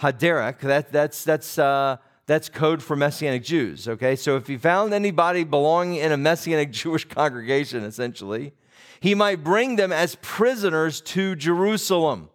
Haderach, 0.00 0.60
that, 0.60 0.92
that's, 0.92 1.24
that's, 1.24 1.58
uh, 1.58 1.96
that's 2.28 2.50
code 2.50 2.82
for 2.82 2.94
Messianic 2.94 3.42
Jews, 3.42 3.88
okay? 3.88 4.14
So 4.14 4.36
if 4.36 4.46
he 4.46 4.58
found 4.58 4.92
anybody 4.92 5.44
belonging 5.44 5.96
in 5.96 6.12
a 6.12 6.16
Messianic 6.18 6.70
Jewish 6.72 7.06
congregation, 7.06 7.82
essentially, 7.82 8.52
he 9.00 9.14
might 9.14 9.42
bring 9.42 9.76
them 9.76 9.92
as 9.92 10.14
prisoners 10.16 11.00
to 11.00 11.34
Jerusalem. 11.34 12.28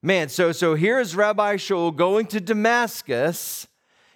Man, 0.00 0.28
so, 0.28 0.52
so 0.52 0.76
here's 0.76 1.16
Rabbi 1.16 1.56
Shaul 1.56 1.94
going 1.94 2.26
to 2.26 2.40
Damascus 2.40 3.66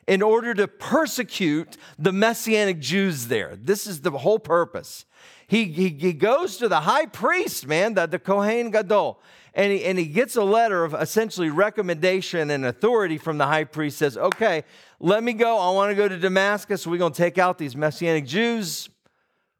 in 0.06 0.22
order 0.22 0.54
to 0.54 0.68
persecute 0.68 1.76
the 1.98 2.12
Messianic 2.12 2.78
Jews 2.78 3.26
there. 3.26 3.56
This 3.56 3.88
is 3.88 4.02
the 4.02 4.12
whole 4.12 4.38
purpose. 4.38 5.06
He, 5.48 5.64
he, 5.64 5.88
he 5.88 6.12
goes 6.12 6.56
to 6.58 6.68
the 6.68 6.80
high 6.80 7.06
priest, 7.06 7.66
man, 7.66 7.94
the, 7.94 8.06
the 8.06 8.20
Kohen 8.20 8.70
Gadol, 8.70 9.20
and 9.54 9.72
he, 9.72 9.84
and 9.84 9.96
he 9.98 10.06
gets 10.06 10.34
a 10.34 10.42
letter 10.42 10.84
of 10.84 10.94
essentially 10.94 11.48
recommendation 11.48 12.50
and 12.50 12.64
authority 12.64 13.18
from 13.18 13.38
the 13.38 13.46
high 13.46 13.64
priest, 13.64 13.98
says, 13.98 14.16
okay, 14.16 14.64
let 14.98 15.22
me 15.22 15.32
go. 15.32 15.58
I 15.58 15.70
want 15.70 15.90
to 15.90 15.94
go 15.94 16.08
to 16.08 16.18
Damascus. 16.18 16.86
We're 16.86 16.98
going 16.98 17.12
to 17.12 17.16
take 17.16 17.38
out 17.38 17.56
these 17.56 17.76
Messianic 17.76 18.26
Jews. 18.26 18.88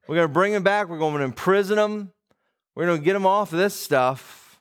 We're 0.08 0.16
going 0.16 0.28
to 0.28 0.32
bring 0.32 0.52
them 0.52 0.64
back. 0.64 0.88
We're 0.88 0.98
going 0.98 1.16
to 1.18 1.22
imprison 1.22 1.76
them. 1.76 2.10
We're 2.74 2.86
going 2.86 2.98
to 2.98 3.04
get 3.04 3.12
them 3.12 3.24
off 3.24 3.52
of 3.52 3.58
this 3.58 3.74
stuff. 3.74 4.60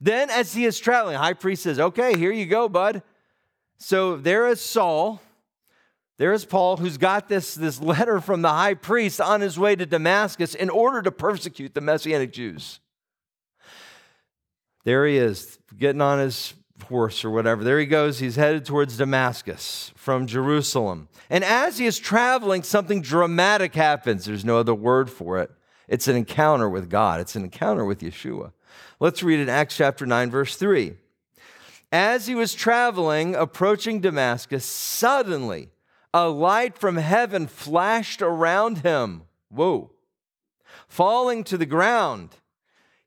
Then, 0.00 0.30
as 0.30 0.54
he 0.54 0.64
is 0.64 0.78
traveling, 0.78 1.16
high 1.16 1.34
priest 1.34 1.64
says, 1.64 1.80
Okay, 1.80 2.16
here 2.16 2.32
you 2.32 2.46
go, 2.46 2.68
bud. 2.68 3.02
So 3.78 4.16
there 4.16 4.46
is 4.46 4.60
Saul. 4.60 5.20
There 6.18 6.32
is 6.32 6.44
Paul, 6.44 6.76
who's 6.76 6.98
got 6.98 7.28
this, 7.28 7.54
this 7.54 7.80
letter 7.80 8.20
from 8.20 8.42
the 8.42 8.50
high 8.50 8.74
priest 8.74 9.20
on 9.20 9.40
his 9.40 9.58
way 9.58 9.74
to 9.74 9.86
Damascus 9.86 10.54
in 10.54 10.70
order 10.70 11.02
to 11.02 11.10
persecute 11.10 11.74
the 11.74 11.80
Messianic 11.80 12.32
Jews. 12.32 12.78
There 14.84 15.06
he 15.06 15.16
is, 15.16 15.58
getting 15.76 16.00
on 16.00 16.18
his 16.18 16.54
horse 16.84 17.24
or 17.24 17.30
whatever. 17.30 17.62
There 17.62 17.78
he 17.78 17.86
goes. 17.86 18.18
He's 18.18 18.36
headed 18.36 18.64
towards 18.64 18.96
Damascus 18.96 19.92
from 19.94 20.26
Jerusalem. 20.26 21.08
And 21.28 21.44
as 21.44 21.78
he 21.78 21.86
is 21.86 21.98
traveling, 21.98 22.62
something 22.62 23.02
dramatic 23.02 23.74
happens. 23.74 24.24
There's 24.24 24.44
no 24.44 24.58
other 24.58 24.74
word 24.74 25.10
for 25.10 25.38
it. 25.38 25.50
It's 25.88 26.08
an 26.08 26.16
encounter 26.16 26.68
with 26.68 26.88
God, 26.88 27.20
it's 27.20 27.34
an 27.34 27.42
encounter 27.42 27.84
with 27.84 28.00
Yeshua. 28.00 28.52
Let's 29.00 29.22
read 29.22 29.40
in 29.40 29.48
Acts 29.48 29.76
chapter 29.76 30.06
9, 30.06 30.30
verse 30.30 30.54
3. 30.56 30.94
As 31.90 32.28
he 32.28 32.36
was 32.36 32.54
traveling, 32.54 33.34
approaching 33.34 34.00
Damascus, 34.00 34.64
suddenly 34.64 35.70
a 36.14 36.28
light 36.28 36.78
from 36.78 36.96
heaven 36.96 37.48
flashed 37.48 38.22
around 38.22 38.78
him. 38.78 39.22
Whoa. 39.48 39.90
Falling 40.86 41.42
to 41.44 41.58
the 41.58 41.66
ground, 41.66 42.36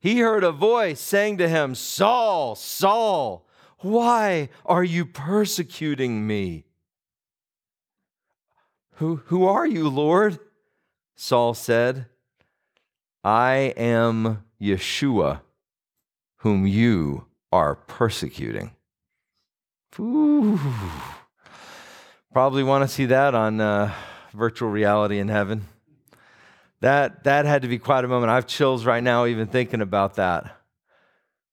he 0.03 0.19
heard 0.19 0.43
a 0.43 0.51
voice 0.51 0.99
saying 0.99 1.37
to 1.37 1.47
him, 1.47 1.73
Saul, 1.73 2.55
Saul, 2.55 3.47
why 3.79 4.49
are 4.65 4.83
you 4.83 5.05
persecuting 5.05 6.27
me? 6.27 6.65
Who, 8.95 9.21
who 9.27 9.45
are 9.45 9.65
you, 9.65 9.87
Lord? 9.87 10.39
Saul 11.15 11.53
said, 11.53 12.07
I 13.23 13.73
am 13.77 14.43
Yeshua, 14.61 15.39
whom 16.39 16.67
you 16.67 17.27
are 17.53 17.73
persecuting. 17.73 18.71
Ooh. 20.01 20.59
Probably 22.33 22.63
want 22.63 22.81
to 22.81 22.93
see 22.93 23.05
that 23.05 23.33
on 23.33 23.61
uh, 23.61 23.93
virtual 24.33 24.69
reality 24.69 25.19
in 25.19 25.29
heaven. 25.29 25.67
That, 26.83 27.23
that 27.23 27.45
had 27.45 27.61
to 27.61 27.69
be 27.69 27.79
quite 27.79 28.03
a 28.03 28.09
moment. 28.09 28.29
I 28.29 28.35
have 28.35 28.45
chills 28.45 28.85
right 28.85 29.01
now 29.01 29.25
even 29.25 29.47
thinking 29.47 29.79
about 29.79 30.15
that. 30.15 30.57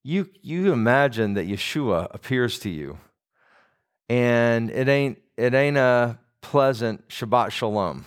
You, 0.02 0.28
you 0.42 0.72
imagine 0.72 1.34
that 1.34 1.46
Yeshua 1.46 2.12
appears 2.12 2.58
to 2.58 2.68
you, 2.68 2.99
and 4.08 4.70
it 4.70 4.88
ain't, 4.88 5.18
it 5.37 5.54
ain't 5.54 5.76
a 5.76 6.18
pleasant 6.40 7.06
Shabbat 7.06 7.52
Shalom. 7.52 8.06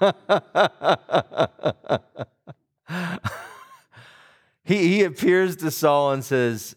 he, 4.64 4.88
he 4.88 5.04
appears 5.04 5.54
to 5.54 5.70
Saul 5.70 6.10
and 6.10 6.24
says, 6.24 6.74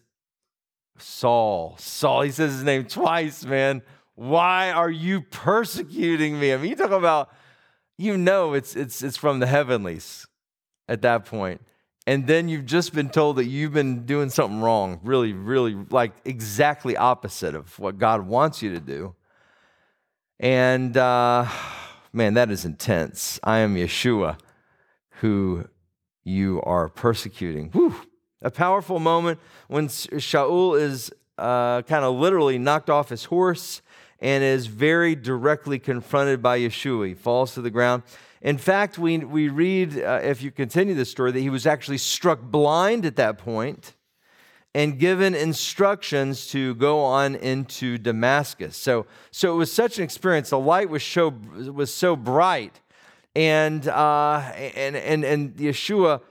Saul, 0.99 1.75
Saul, 1.79 2.21
he 2.21 2.29
says 2.29 2.53
his 2.53 2.63
name 2.63 2.85
twice, 2.85 3.43
man. 3.45 3.81
Why 4.13 4.69
are 4.69 4.91
you 4.91 5.21
persecuting 5.21 6.39
me? 6.39 6.53
I 6.53 6.57
mean, 6.57 6.69
you 6.69 6.75
talk 6.75 6.91
about, 6.91 7.31
you 7.99 8.17
know, 8.17 8.53
it's, 8.53 8.77
it's, 8.77 9.03
it's 9.03 9.17
from 9.17 9.39
the 9.39 9.45
heavenlies 9.45 10.25
at 10.87 11.01
that 11.01 11.25
point. 11.25 11.59
And 12.07 12.25
then 12.25 12.47
you've 12.47 12.65
just 12.65 12.93
been 12.93 13.09
told 13.09 13.35
that 13.35 13.45
you've 13.45 13.73
been 13.73 14.05
doing 14.05 14.29
something 14.29 14.61
wrong, 14.61 15.01
really, 15.03 15.33
really, 15.33 15.75
like 15.89 16.13
exactly 16.23 16.95
opposite 16.95 17.55
of 17.55 17.77
what 17.77 17.97
God 17.97 18.25
wants 18.25 18.61
you 18.61 18.73
to 18.73 18.79
do. 18.79 19.15
And 20.39 20.95
uh, 20.95 21.45
man, 22.13 22.35
that 22.35 22.49
is 22.49 22.63
intense. 22.63 23.37
I 23.43 23.59
am 23.59 23.75
Yeshua 23.75 24.39
who 25.19 25.67
you 26.23 26.61
are 26.63 26.87
persecuting. 26.87 27.69
Whew. 27.71 27.95
A 28.41 28.49
powerful 28.49 28.99
moment 28.99 29.41
when 29.67 29.89
Shaul 29.89 30.79
is 30.79 31.11
uh, 31.37 31.81
kind 31.81 32.05
of 32.05 32.15
literally 32.15 32.57
knocked 32.57 32.89
off 32.89 33.09
his 33.09 33.25
horse 33.25 33.81
and 34.21 34.43
is 34.43 34.67
very 34.67 35.15
directly 35.15 35.79
confronted 35.79 36.41
by 36.41 36.59
Yeshua. 36.59 37.07
He 37.07 37.13
falls 37.13 37.53
to 37.53 37.61
the 37.61 37.69
ground. 37.69 38.03
In 38.41 38.57
fact, 38.57 38.97
we, 38.97 39.17
we 39.17 39.49
read, 39.49 39.97
uh, 39.97 40.19
if 40.23 40.41
you 40.41 40.51
continue 40.51 40.95
the 40.95 41.05
story, 41.05 41.31
that 41.31 41.39
he 41.39 41.49
was 41.49 41.65
actually 41.65 41.97
struck 41.97 42.41
blind 42.41 43.05
at 43.05 43.15
that 43.17 43.37
point 43.37 43.95
and 44.75 44.99
given 44.99 45.33
instructions 45.33 46.47
to 46.47 46.75
go 46.75 46.99
on 46.99 47.35
into 47.35 47.97
Damascus. 47.97 48.77
So, 48.77 49.07
so 49.31 49.53
it 49.53 49.57
was 49.57 49.71
such 49.73 49.97
an 49.97 50.03
experience. 50.03 50.51
The 50.51 50.59
light 50.59 50.89
was 50.89 51.03
so, 51.03 51.29
was 51.73 51.93
so 51.93 52.15
bright, 52.15 52.79
and, 53.35 53.87
uh, 53.87 54.37
and, 54.75 54.95
and, 54.95 55.25
and 55.25 55.55
Yeshua, 55.55 56.21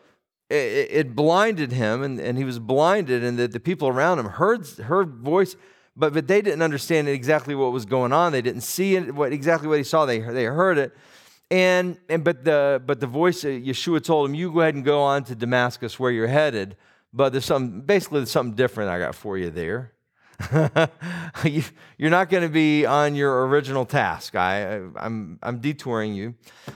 it, 0.48 0.54
it 0.54 1.16
blinded 1.16 1.72
him, 1.72 2.02
and, 2.02 2.20
and 2.20 2.38
he 2.38 2.44
was 2.44 2.58
blinded, 2.58 3.24
and 3.24 3.38
the, 3.38 3.48
the 3.48 3.60
people 3.60 3.88
around 3.88 4.18
him 4.18 4.26
heard, 4.26 4.66
heard 4.66 5.16
voice 5.16 5.56
but, 5.98 6.14
but 6.14 6.28
they 6.28 6.40
didn't 6.40 6.62
understand 6.62 7.08
exactly 7.08 7.56
what 7.56 7.72
was 7.72 7.84
going 7.84 8.12
on. 8.12 8.30
They 8.30 8.40
didn't 8.40 8.60
see 8.60 8.94
it, 8.94 9.12
what, 9.12 9.32
exactly 9.32 9.68
what 9.68 9.78
he 9.78 9.84
saw. 9.84 10.06
They, 10.06 10.20
they 10.20 10.44
heard 10.44 10.78
it. 10.78 10.96
And, 11.50 11.98
and 12.08 12.22
but, 12.22 12.44
the, 12.44 12.80
but 12.86 13.00
the 13.00 13.06
voice 13.06 13.42
of 13.42 13.50
Yeshua 13.50 14.02
told 14.02 14.28
him, 14.28 14.34
You 14.34 14.52
go 14.52 14.60
ahead 14.60 14.76
and 14.76 14.84
go 14.84 15.02
on 15.02 15.24
to 15.24 15.34
Damascus 15.34 15.98
where 15.98 16.12
you're 16.12 16.28
headed. 16.28 16.76
But 17.12 17.30
there's 17.30 17.46
some, 17.46 17.80
basically, 17.80 18.20
there's 18.20 18.30
something 18.30 18.54
different 18.54 18.90
I 18.90 18.98
got 19.00 19.14
for 19.14 19.36
you 19.36 19.50
there. 19.50 19.92
you're 21.98 22.10
not 22.10 22.30
going 22.30 22.44
to 22.44 22.48
be 22.48 22.86
on 22.86 23.16
your 23.16 23.48
original 23.48 23.84
task. 23.84 24.36
I, 24.36 24.76
I'm, 24.94 25.40
I'm 25.42 25.58
detouring 25.58 26.14
you. 26.14 26.34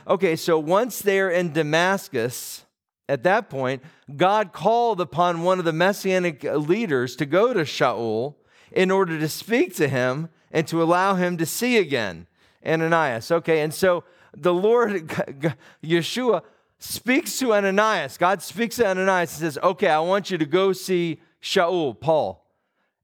Okay, 0.08 0.34
so 0.34 0.58
once 0.58 0.98
they're 0.98 1.30
in 1.30 1.52
Damascus, 1.52 2.64
at 3.08 3.22
that 3.22 3.50
point, 3.50 3.84
God 4.16 4.52
called 4.52 5.00
upon 5.00 5.42
one 5.42 5.60
of 5.60 5.64
the 5.64 5.72
messianic 5.72 6.42
leaders 6.42 7.14
to 7.16 7.26
go 7.26 7.52
to 7.52 7.60
Shaul 7.60 8.34
in 8.74 8.90
order 8.90 9.18
to 9.18 9.28
speak 9.28 9.74
to 9.76 9.88
him 9.88 10.28
and 10.50 10.66
to 10.68 10.82
allow 10.82 11.14
him 11.14 11.36
to 11.38 11.46
see 11.46 11.78
again. 11.78 12.26
Ananias. 12.64 13.30
Okay, 13.30 13.60
and 13.60 13.72
so 13.74 14.04
the 14.36 14.54
Lord, 14.54 15.08
Yeshua, 15.84 16.42
speaks 16.78 17.38
to 17.38 17.52
Ananias. 17.52 18.16
God 18.16 18.42
speaks 18.42 18.76
to 18.76 18.86
Ananias 18.86 19.32
and 19.32 19.40
says, 19.40 19.58
Okay, 19.62 19.88
I 19.88 20.00
want 20.00 20.30
you 20.30 20.38
to 20.38 20.46
go 20.46 20.72
see 20.72 21.20
Shaul, 21.42 21.98
Paul. 21.98 22.44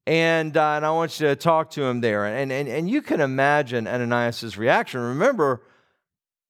And, 0.06 0.56
uh, 0.56 0.74
and 0.76 0.86
I 0.86 0.90
want 0.90 1.20
you 1.20 1.26
to 1.28 1.36
talk 1.36 1.70
to 1.72 1.82
him 1.82 2.00
there. 2.00 2.24
And, 2.24 2.50
and, 2.50 2.66
and 2.66 2.88
you 2.88 3.02
can 3.02 3.20
imagine 3.20 3.86
Ananias' 3.86 4.56
reaction. 4.56 5.00
Remember 5.00 5.62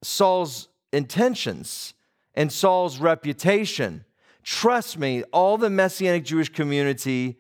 Saul's 0.02 0.68
intentions 0.92 1.94
and 2.34 2.52
Saul's 2.52 2.98
reputation. 2.98 4.04
Trust 4.44 4.96
me, 4.96 5.24
all 5.32 5.58
the 5.58 5.70
Messianic 5.70 6.24
Jewish 6.24 6.50
community 6.50 7.38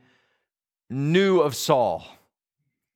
knew 0.90 1.40
of 1.40 1.54
Saul 1.54 2.04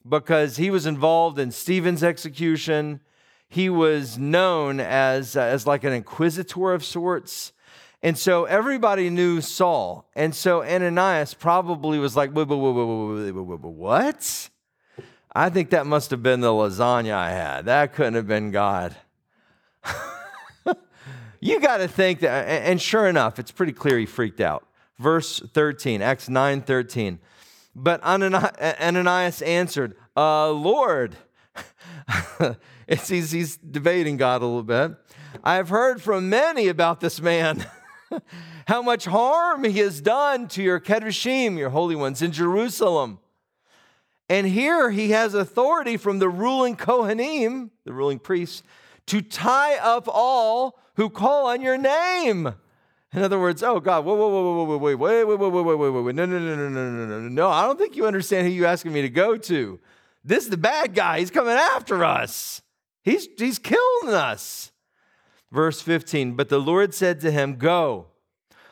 because 0.08 0.56
he 0.56 0.70
was 0.70 0.86
involved 0.86 1.38
in 1.38 1.50
Stephen's 1.50 2.02
execution. 2.02 3.00
He 3.48 3.68
was 3.68 4.18
known 4.18 4.80
as, 4.80 5.36
as 5.36 5.66
like 5.66 5.84
an 5.84 5.92
inquisitor 5.92 6.72
of 6.72 6.84
sorts. 6.84 7.52
And 8.02 8.18
so 8.18 8.44
everybody 8.44 9.10
knew 9.10 9.40
Saul. 9.40 10.08
And 10.16 10.34
so 10.34 10.62
Ananias 10.62 11.34
probably 11.34 11.98
was 11.98 12.16
like, 12.16 12.32
what? 12.32 14.50
I 15.34 15.50
think 15.50 15.70
that 15.70 15.86
must 15.86 16.10
have 16.10 16.22
been 16.22 16.40
the 16.40 16.48
lasagna 16.48 17.14
I 17.14 17.30
had. 17.30 17.66
That 17.66 17.94
couldn't 17.94 18.14
have 18.14 18.26
been 18.26 18.50
God. 18.50 18.96
you 21.40 21.60
got 21.60 21.78
to 21.78 21.88
think 21.88 22.20
that, 22.20 22.48
and 22.48 22.82
sure 22.82 23.06
enough, 23.06 23.38
it's 23.38 23.52
pretty 23.52 23.72
clear 23.72 23.98
he 23.98 24.06
freaked 24.06 24.40
out. 24.40 24.66
Verse 24.98 25.40
13, 25.40 26.02
Acts 26.02 26.28
9 26.28 26.62
13. 26.62 27.18
But 27.74 28.02
Ananias 28.04 29.42
answered, 29.42 29.96
uh, 30.16 30.50
Lord, 30.50 31.16
it's, 32.86 33.08
he's, 33.08 33.30
he's 33.30 33.56
debating 33.56 34.16
God 34.16 34.42
a 34.42 34.46
little 34.46 34.62
bit. 34.62 34.92
I've 35.42 35.70
heard 35.70 36.02
from 36.02 36.28
many 36.28 36.68
about 36.68 37.00
this 37.00 37.20
man, 37.20 37.66
how 38.66 38.82
much 38.82 39.06
harm 39.06 39.64
he 39.64 39.78
has 39.78 40.00
done 40.00 40.48
to 40.48 40.62
your 40.62 40.80
Kedoshim, 40.80 41.56
your 41.56 41.70
holy 41.70 41.96
ones, 41.96 42.20
in 42.20 42.32
Jerusalem. 42.32 43.18
And 44.28 44.46
here 44.46 44.90
he 44.90 45.10
has 45.10 45.34
authority 45.34 45.96
from 45.96 46.18
the 46.18 46.28
ruling 46.28 46.76
Kohanim, 46.76 47.70
the 47.84 47.92
ruling 47.92 48.18
priests, 48.18 48.62
to 49.06 49.20
tie 49.20 49.76
up 49.76 50.06
all 50.08 50.78
who 50.96 51.10
call 51.10 51.46
on 51.46 51.60
your 51.60 51.78
name. 51.78 52.54
In 53.14 53.22
other 53.22 53.38
words, 53.38 53.62
oh 53.62 53.78
God, 53.78 54.04
whoa, 54.04 54.14
whoa, 54.14 54.28
whoa, 54.28 54.64
whoa, 54.64 54.76
wait, 54.78 54.94
wait, 54.94 55.24
wait, 55.24 55.38
wait, 55.38 55.50
wait, 55.50 55.64
wait, 55.64 55.90
wait, 55.90 56.02
wait, 56.02 56.14
no, 56.14 56.24
no, 56.24 56.38
no, 56.38 56.56
no, 56.56 56.68
no, 56.68 56.90
no, 56.90 57.06
no, 57.06 57.20
no, 57.20 57.28
no. 57.28 57.48
I 57.48 57.66
don't 57.66 57.78
think 57.78 57.94
you 57.94 58.06
understand 58.06 58.46
who 58.46 58.52
you're 58.52 58.66
asking 58.66 58.92
me 58.92 59.02
to 59.02 59.10
go 59.10 59.36
to. 59.36 59.78
This 60.24 60.44
is 60.44 60.50
the 60.50 60.56
bad 60.56 60.94
guy. 60.94 61.18
He's 61.18 61.30
coming 61.30 61.54
after 61.54 62.04
us. 62.04 62.62
He's 63.02 63.28
he's 63.36 63.58
killing 63.58 64.14
us. 64.14 64.72
Verse 65.50 65.82
15. 65.82 66.34
But 66.34 66.48
the 66.48 66.58
Lord 66.58 66.94
said 66.94 67.20
to 67.20 67.30
him, 67.30 67.56
Go, 67.56 68.06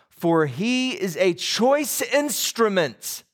for 0.08 0.46
he 0.46 0.92
is 0.92 1.16
a 1.18 1.34
choice 1.34 2.00
instrument 2.00 3.24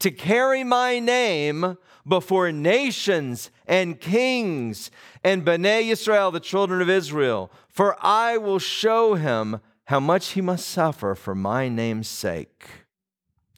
to 0.00 0.10
carry 0.10 0.64
my 0.64 0.98
name 0.98 1.76
before 2.06 2.50
nations 2.50 3.50
and 3.66 4.00
kings 4.00 4.90
and 5.22 5.44
Bnei 5.44 5.92
Israel, 5.92 6.32
the 6.32 6.40
children 6.40 6.82
of 6.82 6.90
Israel. 6.90 7.52
For 7.68 7.96
I 8.04 8.38
will 8.38 8.58
show 8.58 9.14
him 9.14 9.60
how 9.92 10.00
much 10.00 10.28
he 10.28 10.40
must 10.40 10.66
suffer 10.70 11.14
for 11.14 11.34
my 11.34 11.68
name's 11.68 12.08
sake. 12.08 12.64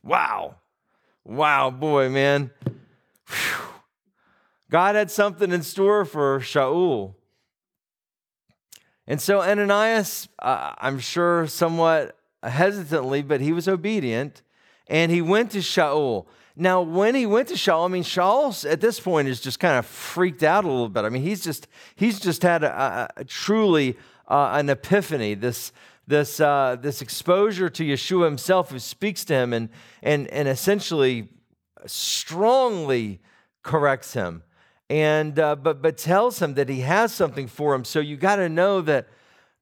Wow. 0.03 0.57
Wow, 1.25 1.71
boy, 1.71 2.09
man. 2.09 2.51
Whew. 3.29 3.69
God 4.69 4.97
had 4.97 5.13
something 5.13 5.53
in 5.53 5.63
store 5.63 6.05
for 6.05 6.41
Shaul. 6.41 7.15
And 9.07 9.21
so 9.21 9.43
Ananias, 9.43 10.29
uh, 10.41 10.73
I'm 10.79 10.99
sure 10.99 11.47
somewhat 11.47 12.19
hesitantly, 12.43 13.23
but 13.23 13.41
he 13.41 13.53
was 13.53 13.69
obedient, 13.69 14.43
and 14.89 15.13
he 15.13 15.23
went 15.23 15.53
to 15.53 15.59
Shaul. 15.59 16.27
Now, 16.57 16.81
when 16.81 17.15
he 17.15 17.27
went 17.27 17.47
to 17.47 17.55
Shaul, 17.55 17.85
I 17.85 17.89
mean, 17.93 18.03
Shaul 18.03 18.69
at 18.69 18.81
this 18.81 18.99
point 18.99 19.29
is 19.29 19.41
just 19.41 19.61
kind 19.61 19.79
of 19.79 19.87
freaked 19.87 20.43
out 20.43 20.65
a 20.65 20.69
little 20.69 20.89
bit. 20.89 21.05
I 21.05 21.11
mean, 21.11 21.23
he's 21.23 21.45
just 21.45 21.69
he's 21.95 22.19
just 22.19 22.43
had 22.43 22.65
a, 22.65 22.73
a, 22.73 23.21
a 23.21 23.25
truly 23.25 23.97
uh, 24.27 24.51
an 24.55 24.69
epiphany. 24.69 25.35
This 25.35 25.71
this, 26.07 26.41
uh, 26.41 26.77
this 26.81 27.01
exposure 27.01 27.69
to 27.71 27.85
Yeshua 27.85 28.25
himself, 28.27 28.71
who 28.71 28.79
speaks 28.79 29.25
to 29.27 29.35
him 29.35 29.53
and, 29.53 29.69
and, 30.03 30.29
and 30.29 30.49
essentially 30.49 31.29
strongly 31.87 33.21
corrects 33.63 34.13
him, 34.13 34.43
and, 34.91 35.39
uh, 35.39 35.57
but, 35.57 35.81
but 35.81 35.97
tells 35.97 36.41
him 36.41 36.55
that 36.55 36.69
he 36.69 36.81
has 36.81 37.13
something 37.13 37.47
for 37.47 37.75
him. 37.75 37.85
So 37.85 38.01
you 38.01 38.17
got 38.17 38.37
to 38.37 38.49
know 38.49 38.81
that, 38.83 39.09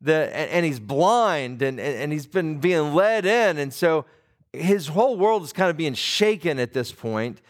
that 0.00 0.32
and, 0.32 0.50
and, 0.50 0.66
he's 0.66 0.80
blind 0.80 1.62
and, 1.62 1.78
and, 1.78 1.96
and 1.96 2.12
he's 2.12 2.26
been 2.26 2.58
being 2.58 2.92
led 2.92 3.24
in. 3.24 3.58
And 3.58 3.72
so 3.72 4.04
his 4.52 4.88
whole 4.88 5.16
world 5.16 5.44
is 5.44 5.52
kind 5.52 5.70
of 5.70 5.76
being 5.76 5.94
shaken 5.94 6.58
at 6.58 6.72
this 6.72 6.90
point. 6.92 7.40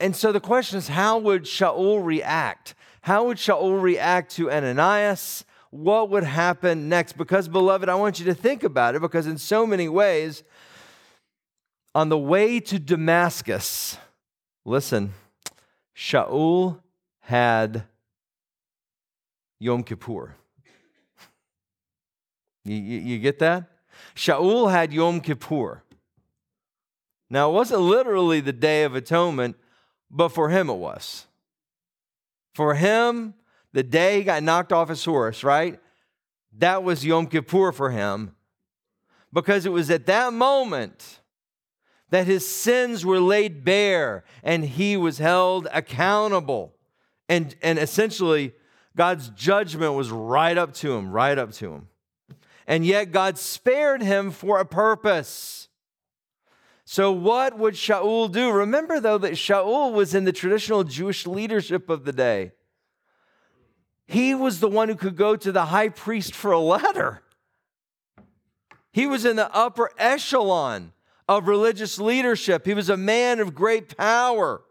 And 0.00 0.14
so 0.14 0.30
the 0.30 0.40
question 0.40 0.78
is, 0.78 0.88
how 0.88 1.18
would 1.18 1.42
Shaul 1.42 2.04
react? 2.04 2.74
How 3.02 3.24
would 3.24 3.38
Shaul 3.38 3.82
react 3.82 4.32
to 4.36 4.50
Ananias? 4.50 5.44
What 5.70 6.10
would 6.10 6.24
happen 6.24 6.88
next. 6.88 7.16
Because, 7.16 7.48
beloved, 7.48 7.88
I 7.88 7.94
want 7.94 8.18
you 8.18 8.24
to 8.26 8.34
think 8.34 8.62
about 8.62 8.94
it 8.94 9.02
because, 9.02 9.26
in 9.26 9.38
so 9.38 9.66
many 9.66 9.88
ways, 9.88 10.42
on 11.94 12.08
the 12.08 12.18
way 12.18 12.60
to 12.60 12.78
Damascus, 12.78 13.96
listen, 14.64 15.12
Shaul 15.96 16.80
had 17.20 17.84
Yom 19.58 19.82
Kippur. 19.82 20.34
You, 22.64 22.76
you, 22.76 22.98
you 23.00 23.18
get 23.18 23.38
that? 23.40 23.64
Shaul 24.14 24.70
had 24.70 24.92
Yom 24.92 25.20
Kippur. 25.20 25.82
Now, 27.30 27.50
it 27.50 27.54
wasn't 27.54 27.82
literally 27.82 28.40
the 28.40 28.52
Day 28.52 28.84
of 28.84 28.94
Atonement, 28.94 29.56
but 30.10 30.28
for 30.28 30.48
him 30.48 30.70
it 30.70 30.74
was. 30.74 31.26
For 32.54 32.74
him, 32.74 33.34
the 33.78 33.84
day 33.84 34.18
he 34.18 34.24
got 34.24 34.42
knocked 34.42 34.72
off 34.72 34.88
his 34.88 35.04
horse, 35.04 35.44
right? 35.44 35.78
That 36.58 36.82
was 36.82 37.06
Yom 37.06 37.28
Kippur 37.28 37.70
for 37.70 37.92
him 37.92 38.34
because 39.32 39.66
it 39.66 39.70
was 39.70 39.88
at 39.88 40.06
that 40.06 40.32
moment 40.32 41.20
that 42.10 42.26
his 42.26 42.44
sins 42.44 43.06
were 43.06 43.20
laid 43.20 43.64
bare 43.64 44.24
and 44.42 44.64
he 44.64 44.96
was 44.96 45.18
held 45.18 45.68
accountable. 45.72 46.74
And, 47.28 47.54
and 47.62 47.78
essentially, 47.78 48.52
God's 48.96 49.28
judgment 49.28 49.94
was 49.94 50.10
right 50.10 50.58
up 50.58 50.74
to 50.74 50.94
him, 50.94 51.12
right 51.12 51.38
up 51.38 51.52
to 51.52 51.72
him. 51.74 51.88
And 52.66 52.84
yet, 52.84 53.12
God 53.12 53.38
spared 53.38 54.02
him 54.02 54.32
for 54.32 54.58
a 54.58 54.64
purpose. 54.64 55.68
So, 56.84 57.12
what 57.12 57.56
would 57.56 57.74
Shaul 57.74 58.28
do? 58.32 58.50
Remember, 58.50 58.98
though, 58.98 59.18
that 59.18 59.34
Shaul 59.34 59.92
was 59.92 60.16
in 60.16 60.24
the 60.24 60.32
traditional 60.32 60.82
Jewish 60.82 61.28
leadership 61.28 61.88
of 61.88 62.04
the 62.04 62.12
day. 62.12 62.50
He 64.08 64.34
was 64.34 64.58
the 64.58 64.68
one 64.68 64.88
who 64.88 64.94
could 64.94 65.16
go 65.16 65.36
to 65.36 65.52
the 65.52 65.66
high 65.66 65.90
priest 65.90 66.34
for 66.34 66.50
a 66.50 66.58
letter. 66.58 67.22
He 68.90 69.06
was 69.06 69.26
in 69.26 69.36
the 69.36 69.54
upper 69.54 69.90
echelon 69.98 70.92
of 71.28 71.46
religious 71.46 71.98
leadership. 72.00 72.64
He 72.64 72.72
was 72.72 72.88
a 72.88 72.96
man 72.96 73.38
of 73.38 73.54
great 73.54 73.96
power. 73.98 74.62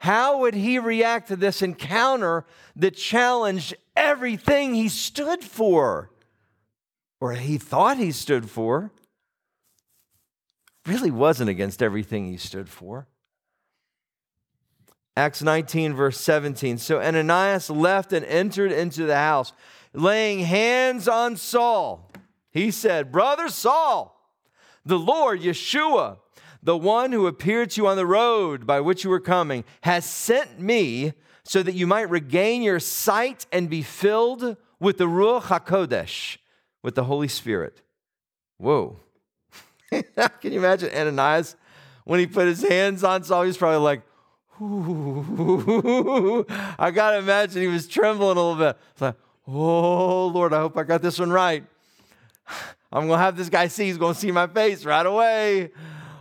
How 0.00 0.40
would 0.40 0.54
he 0.54 0.80
react 0.80 1.28
to 1.28 1.36
this 1.36 1.62
encounter 1.62 2.44
that 2.74 2.96
challenged 2.96 3.74
everything 3.96 4.74
he 4.74 4.88
stood 4.88 5.44
for 5.44 6.10
or 7.20 7.34
he 7.34 7.56
thought 7.56 7.98
he 7.98 8.10
stood 8.10 8.50
for? 8.50 8.90
Really 10.84 11.12
wasn't 11.12 11.50
against 11.50 11.82
everything 11.82 12.26
he 12.26 12.36
stood 12.36 12.68
for. 12.68 13.06
Acts 15.16 15.42
19, 15.42 15.94
verse 15.94 16.18
17. 16.20 16.78
So 16.78 17.00
Ananias 17.00 17.70
left 17.70 18.12
and 18.12 18.24
entered 18.26 18.72
into 18.72 19.04
the 19.04 19.16
house, 19.16 19.52
laying 19.92 20.40
hands 20.40 21.06
on 21.06 21.36
Saul. 21.36 22.10
He 22.50 22.70
said, 22.70 23.12
Brother 23.12 23.48
Saul, 23.48 24.20
the 24.84 24.98
Lord, 24.98 25.40
Yeshua, 25.40 26.18
the 26.62 26.76
one 26.76 27.12
who 27.12 27.26
appeared 27.26 27.70
to 27.70 27.82
you 27.82 27.86
on 27.86 27.96
the 27.96 28.06
road 28.06 28.66
by 28.66 28.80
which 28.80 29.04
you 29.04 29.10
were 29.10 29.20
coming, 29.20 29.64
has 29.82 30.04
sent 30.04 30.58
me 30.58 31.12
so 31.44 31.62
that 31.62 31.74
you 31.74 31.86
might 31.86 32.08
regain 32.08 32.62
your 32.62 32.80
sight 32.80 33.46
and 33.52 33.68
be 33.68 33.82
filled 33.82 34.56
with 34.80 34.98
the 34.98 35.06
Ruach 35.06 35.42
HaKodesh, 35.42 36.38
with 36.82 36.94
the 36.94 37.04
Holy 37.04 37.28
Spirit. 37.28 37.82
Whoa. 38.58 38.96
Can 39.90 40.04
you 40.42 40.58
imagine 40.58 40.90
Ananias 40.94 41.54
when 42.04 42.18
he 42.18 42.26
put 42.26 42.46
his 42.46 42.62
hands 42.62 43.04
on 43.04 43.22
Saul? 43.24 43.44
He's 43.44 43.56
probably 43.56 43.78
like, 43.78 44.02
I 46.78 46.92
got 46.92 47.10
to 47.10 47.18
imagine 47.18 47.62
he 47.62 47.68
was 47.68 47.88
trembling 47.88 48.36
a 48.36 48.40
little 48.40 48.54
bit. 48.54 48.78
It's 48.92 49.00
like, 49.00 49.16
oh, 49.48 50.26
Lord, 50.28 50.52
I 50.52 50.60
hope 50.60 50.76
I 50.76 50.84
got 50.84 51.02
this 51.02 51.18
one 51.18 51.30
right. 51.30 51.64
I'm 52.92 53.08
going 53.08 53.18
to 53.18 53.24
have 53.24 53.36
this 53.36 53.48
guy 53.48 53.66
see. 53.66 53.86
He's 53.86 53.98
going 53.98 54.14
to 54.14 54.20
see 54.20 54.30
my 54.30 54.46
face 54.46 54.84
right 54.84 55.04
away. 55.04 55.72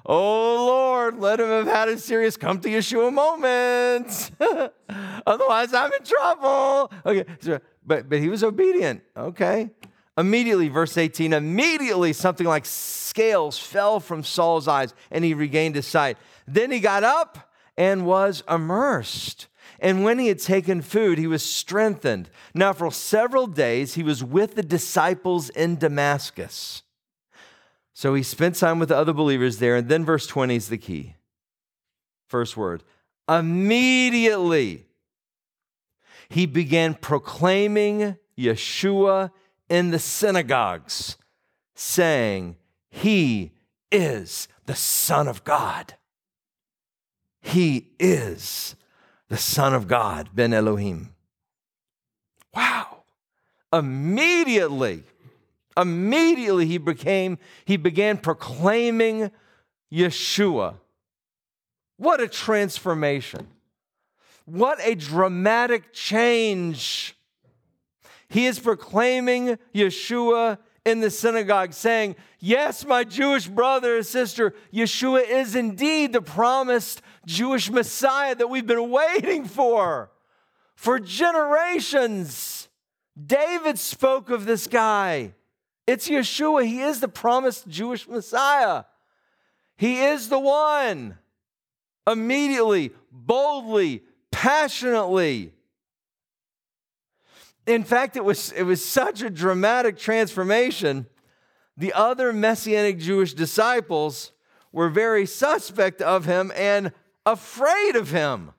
Oh, 0.06 0.65
Lord, 0.65 1.19
let 1.19 1.39
him 1.39 1.48
have 1.48 1.67
had 1.67 1.89
a 1.89 1.98
serious 2.00 2.36
come 2.36 2.60
to 2.62 2.69
Yeshua 2.69 3.13
moment. 3.13 4.32
Otherwise, 5.28 5.74
I'm 5.74 5.93
in 5.93 6.04
trouble. 6.04 6.91
Okay, 7.06 7.26
but, 7.86 8.10
but 8.10 8.19
he 8.19 8.30
was 8.30 8.43
obedient. 8.43 9.04
Okay. 9.15 9.69
Immediately, 10.17 10.69
verse 10.69 10.98
18, 10.98 11.34
immediately 11.34 12.13
something 12.13 12.48
like 12.48 12.65
scales 12.65 13.60
fell 13.60 14.00
from 14.00 14.24
Saul's 14.24 14.67
eyes 14.67 14.93
and 15.12 15.24
he 15.24 15.36
regained 15.36 15.76
his 15.76 15.86
sight. 15.86 16.17
Then 16.48 16.72
he 16.72 16.80
got 16.80 17.04
up 17.04 17.53
and 17.78 18.06
was 18.06 18.44
immersed. 18.50 19.48
And 19.80 20.04
when 20.04 20.20
he 20.20 20.28
had 20.28 20.40
taken 20.40 20.82
food, 20.82 21.18
he 21.18 21.28
was 21.28 21.44
strengthened. 21.44 22.30
Now, 22.54 22.74
for 22.74 22.92
several 22.92 23.48
days, 23.48 23.96
he 23.96 24.04
was 24.04 24.24
with 24.24 24.56
the 24.56 24.64
disciples 24.64 25.50
in 25.50 25.78
Damascus. 25.78 26.84
So 27.94 28.14
he 28.16 28.24
spent 28.24 28.56
time 28.56 28.80
with 28.80 28.90
the 28.90 28.98
other 28.98 29.14
believers 29.14 29.58
there. 29.58 29.76
And 29.76 29.90
then 29.90 30.06
verse 30.06 30.26
20 30.28 30.56
is 30.56 30.70
the 30.70 30.78
key. 30.78 31.16
First 32.28 32.58
word 32.58 32.84
immediately 33.30 34.86
he 36.30 36.46
began 36.46 36.96
proclaiming 36.96 38.18
Yeshua 38.38 39.32
in 39.70 39.92
the 39.92 40.00
synagogues, 40.00 41.18
saying, 41.76 42.58
He 42.90 43.52
is 43.92 44.48
the 44.66 44.76
Son 44.76 45.28
of 45.28 45.44
God. 45.44 45.94
He 47.43 47.89
is 47.99 48.75
the 49.27 49.38
Son 49.38 49.73
of 49.73 49.88
God, 49.88 50.29
Ben 50.34 50.53
Elohim. 50.53 51.13
Wow. 52.56 53.03
Immediately, 53.71 55.03
immediately 55.75 56.65
he 56.65 56.77
became, 56.77 57.38
he 57.65 57.75
began 57.77 58.17
proclaiming 58.17 59.29
Yeshua. 59.91 60.75
What 61.97 62.21
a 62.21 62.27
transformation. 62.27 63.47
What 64.45 64.79
a 64.82 64.95
dramatic 64.95 65.93
change. 65.93 67.15
He 68.29 68.45
is 68.45 68.58
proclaiming 68.58 69.58
Yeshua 69.75 70.58
in 70.86 70.99
the 70.99 71.10
synagogue, 71.10 71.73
saying, 71.73 72.15
Yes, 72.39 72.86
my 72.86 73.03
Jewish 73.03 73.47
brother 73.47 73.97
and 73.97 74.06
sister, 74.06 74.53
Yeshua 74.73 75.27
is 75.27 75.56
indeed 75.56 76.13
the 76.13 76.21
promised 76.21 77.01
Jewish 77.26 77.70
Messiah 77.70 78.36
that 78.36 78.50
we've 78.50 78.68
been 78.68 78.90
waiting 78.90 79.46
for 79.46 80.12
for 80.76 81.00
generations. 81.00 82.68
David 83.22 83.80
spoke 83.80 84.30
of 84.30 84.46
this 84.46 84.68
guy. 84.68 85.34
It's 85.86 86.10
Yeshua. 86.10 86.66
He 86.66 86.82
is 86.82 87.00
the 87.00 87.08
promised 87.08 87.68
Jewish 87.68 88.08
Messiah. 88.08 88.86
He 89.78 90.02
is 90.02 90.30
the 90.30 90.40
one. 90.40 91.18
Immediately, 92.08 92.92
boldly, 93.12 94.04
passionately. 94.32 95.54
In 97.66 97.84
fact, 97.84 98.18
it 98.18 98.26
was, 98.26 98.52
it 98.52 98.64
was 98.64 98.84
such 98.84 99.22
a 99.22 99.30
dramatic 99.30 99.98
transformation. 99.98 101.08
The 101.78 101.94
other 101.94 102.34
Messianic 102.34 103.00
Jewish 103.00 103.34
disciples 103.34 104.32
were 104.72 104.90
very 104.90 105.26
suspect 105.26 106.02
of 106.02 106.26
him 106.26 106.52
and 106.56 106.92
afraid 107.26 107.96
of 107.96 108.12
him. 108.12 108.52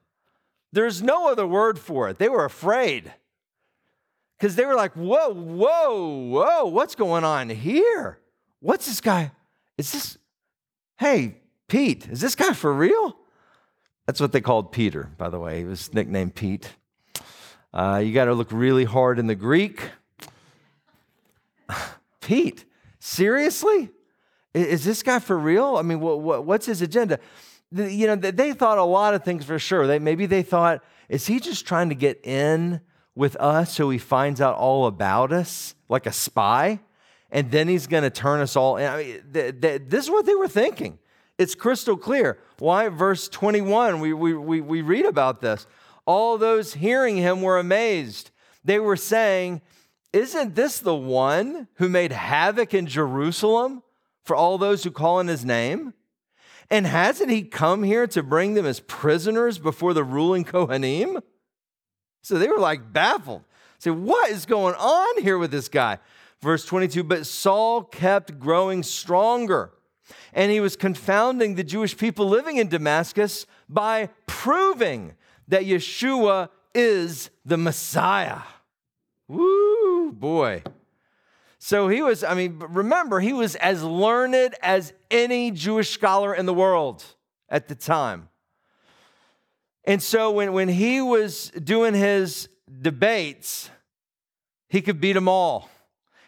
There's 0.73 1.03
no 1.03 1.31
other 1.31 1.47
word 1.47 1.79
for 1.79 2.09
it. 2.09 2.19
They 2.19 2.29
were 2.29 2.45
afraid 2.45 3.13
because 4.39 4.57
they 4.57 4.67
were 4.67 4.75
like, 4.75 4.93
whoa, 4.95 5.33
whoa, 5.33 6.29
whoa, 6.29 6.67
what's 6.67 6.95
going 6.95 7.25
on 7.25 7.49
here? 7.49 8.19
What's 8.61 8.87
this 8.87 9.01
guy? 9.01 9.31
Is 9.79 9.93
this, 9.93 10.19
hey, 10.99 11.37
Pete, 11.69 12.09
is 12.09 12.21
this 12.21 12.35
guy 12.35 12.53
for 12.53 12.73
real? 12.73 13.17
That's 14.07 14.21
what 14.21 14.33
they 14.33 14.41
called 14.41 14.73
Peter, 14.73 15.11
by 15.17 15.29
the 15.29 15.39
way. 15.39 15.59
He 15.59 15.65
was 15.65 15.93
nicknamed 15.95 16.35
Pete. 16.35 16.69
Uh, 17.73 18.03
you 18.05 18.13
got 18.13 18.27
to 18.27 18.35
look 18.35 18.53
really 18.53 18.85
hard 18.85 19.19
in 19.19 19.27
the 19.27 19.35
Greek. 19.35 19.91
Pete, 22.21 22.65
seriously? 22.99 23.91
Is 24.53 24.85
this 24.85 25.03
guy 25.03 25.19
for 25.19 25.39
real? 25.39 25.77
I 25.77 25.83
mean, 25.83 26.01
what's 26.01 26.67
his 26.67 26.83
agenda? 26.83 27.19
You 27.73 28.07
know, 28.07 28.17
they 28.17 28.53
thought 28.53 28.79
a 28.79 28.85
lot 28.85 29.15
of 29.15 29.25
things 29.25 29.45
for 29.45 29.59
sure. 29.59 29.87
They, 29.87 29.99
maybe 29.99 30.27
they 30.27 30.43
thought, 30.43 30.83
is 31.09 31.27
he 31.27 31.41
just 31.41 31.67
trying 31.67 31.89
to 31.89 31.95
get 31.95 32.21
in 32.25 32.81
with 33.15 33.37
us 33.37 33.75
so 33.75 33.91
he 33.91 33.99
finds 33.99 34.41
out 34.41 34.57
all 34.57 34.87
about 34.87 35.33
us 35.33 35.75
like 35.89 36.07
a 36.07 36.13
spy? 36.13 36.81
And 37.31 37.51
then 37.51 37.67
he's 37.67 37.87
going 37.87 38.05
to 38.05 38.11
turn 38.11 38.41
us 38.41 38.55
all 38.55 38.77
in. 38.77 38.87
I 38.87 38.97
mean, 38.97 39.23
th- 39.33 39.61
th- 39.61 39.83
this 39.89 40.05
is 40.05 40.11
what 40.11 40.25
they 40.25 40.35
were 40.35 40.49
thinking. 40.49 40.99
It's 41.37 41.55
crystal 41.55 41.97
clear. 41.97 42.39
Why? 42.59 42.89
Verse 42.89 43.29
21, 43.29 43.99
we, 43.99 44.13
we, 44.13 44.35
we, 44.35 44.61
we 44.61 44.83
read 44.83 45.05
about 45.05 45.41
this. 45.41 45.67
All 46.07 46.39
those 46.39 46.75
hearing 46.75 47.17
him 47.17 47.43
were 47.43 47.59
amazed. 47.59 48.31
They 48.65 48.79
were 48.79 48.97
saying, 48.97 49.63
Isn't 50.13 50.55
this 50.55 50.79
the 50.79 50.95
one 50.95 51.67
who 51.75 51.89
made 51.89 52.13
havoc 52.13 52.73
in 52.73 52.87
Jerusalem 52.87 53.83
for 54.23 54.37
all 54.37 54.59
those 54.59 54.85
who 54.85 54.91
call 54.91 55.19
in 55.19 55.27
his 55.27 55.45
name? 55.45 55.93
And 56.71 56.87
hasn't 56.87 57.31
he 57.31 57.43
come 57.43 57.83
here 57.83 58.07
to 58.09 58.23
bring 58.23 58.55
them 58.55 58.67
as 58.67 58.81
prisoners 58.81 59.59
before 59.59 59.95
the 59.95 60.05
ruling 60.05 60.45
Kohanim? 60.45 61.23
So 62.23 62.39
they 62.39 62.49
were 62.49 62.59
like 62.59 62.93
baffled. 62.93 63.45
Say, 63.79 63.91
what 63.91 64.31
is 64.31 64.47
going 64.47 64.75
on 64.77 65.23
here 65.23 65.37
with 65.37 65.51
this 65.51 65.69
guy? 65.69 65.99
Verse 66.41 66.65
22 66.65 67.05
But 67.05 67.27
Saul 67.27 67.83
kept 67.83 68.39
growing 68.39 68.83
stronger, 68.83 69.73
and 70.33 70.51
he 70.51 70.61
was 70.61 70.77
confounding 70.77 71.55
the 71.55 71.65
Jewish 71.65 71.97
people 71.97 72.29
living 72.29 72.57
in 72.57 72.69
Damascus 72.69 73.47
by 73.69 74.09
proving 74.27 75.15
that 75.49 75.65
Yeshua 75.65 76.49
is 76.75 77.31
the 77.45 77.57
Messiah. 77.57 78.41
Woo, 79.29 80.13
boy. 80.13 80.63
So 81.67 81.89
he 81.89 82.03
was, 82.03 82.23
I 82.23 82.35
mean, 82.35 82.59
remember, 82.59 83.21
he 83.21 83.33
was 83.33 83.55
as 83.57 83.83
learned 83.83 84.55
as 84.63 84.93
any 85.11 85.51
Jewish 85.51 85.89
scholar 85.89 86.35
in 86.35 86.45
the 86.45 86.53
world 86.53 87.03
at 87.49 87.69
the 87.69 87.75
time. 87.75 88.29
And 89.85 90.03
so 90.03 90.31
when, 90.31 90.53
when 90.53 90.69
he 90.69 91.01
was 91.01 91.49
doing 91.53 91.95
his 91.95 92.51
debates, 92.83 93.71
he 94.69 94.83
could 94.83 95.01
beat 95.01 95.15
them 95.15 95.27
all. 95.27 95.71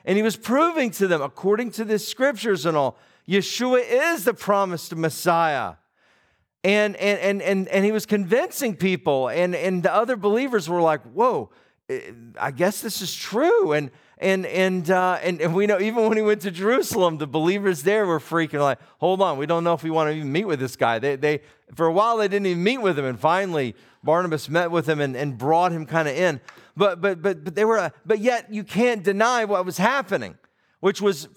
And 0.07 0.17
he 0.17 0.23
was 0.23 0.39
proving 0.39 0.91
to 0.93 1.07
them, 1.07 1.21
according 1.21 1.73
to 1.73 1.85
the 1.85 1.99
scriptures 1.99 2.65
and 2.65 2.75
all, 2.75 2.97
Yeshua 3.29 3.83
is 3.87 4.25
the 4.25 4.33
promised 4.33 4.97
Messiah. 4.97 5.75
And, 6.65 6.97
and, 6.97 7.19
and, 7.19 7.43
and, 7.43 7.69
and 7.69 7.85
he 7.85 7.93
was 7.93 8.07
convincing 8.07 8.75
people, 8.75 9.29
and, 9.29 9.55
and 9.55 9.83
the 9.83 9.93
other 9.93 10.17
believers 10.17 10.67
were 10.67 10.81
like, 10.81 11.03
whoa, 11.03 11.51
eh, 11.91 12.01
I 12.41 12.53
guess 12.53 12.81
this 12.81 13.03
is 13.03 13.15
true. 13.15 13.73
And, 13.73 13.91
and, 14.19 14.47
and, 14.47 14.91
uh, 14.91 15.19
and, 15.23 15.41
and 15.43 15.55
we 15.55 15.67
know 15.67 15.79
even 15.79 16.09
when 16.09 16.17
he 16.17 16.23
went 16.23 16.41
to 16.43 16.51
Jerusalem, 16.51 17.19
the 17.19 17.27
believers 17.27 17.83
there 17.83 18.07
were 18.07 18.19
freaking 18.19 18.61
like, 18.61 18.79
hold 18.99 19.21
on, 19.21 19.37
we 19.37 19.45
don't 19.45 19.63
know 19.63 19.75
if 19.75 19.83
we 19.83 19.91
want 19.91 20.09
to 20.11 20.17
even 20.17 20.33
meet 20.33 20.47
with 20.47 20.59
this 20.59 20.75
guy. 20.75 20.99
They, 20.99 21.17
they, 21.17 21.41
for 21.75 21.87
a 21.87 21.93
while, 21.93 22.17
they 22.17 22.29
didn't 22.29 22.47
even 22.47 22.63
meet 22.63 22.79
with 22.79 22.99
him. 22.99 23.05
And 23.05 23.21
finally, 23.21 23.75
Barnabas 24.03 24.49
met 24.49 24.71
with 24.71 24.89
him 24.89 25.01
and, 25.01 25.15
and 25.15 25.37
brought 25.37 25.73
him 25.73 25.85
kind 25.85 26.09
of 26.09 26.17
in. 26.17 26.41
But, 26.77 27.03
but, 27.03 27.21
but, 27.21 27.45
but 27.45 27.55
they 27.55 27.67
were, 27.67 27.93
but 28.07 28.21
yet 28.21 28.53
you 28.53 28.65
can't 28.65 29.03
deny 29.03 29.45
what 29.45 29.67
was 29.67 29.77
happening, 29.77 30.39
which 30.81 31.03
was 31.03 31.29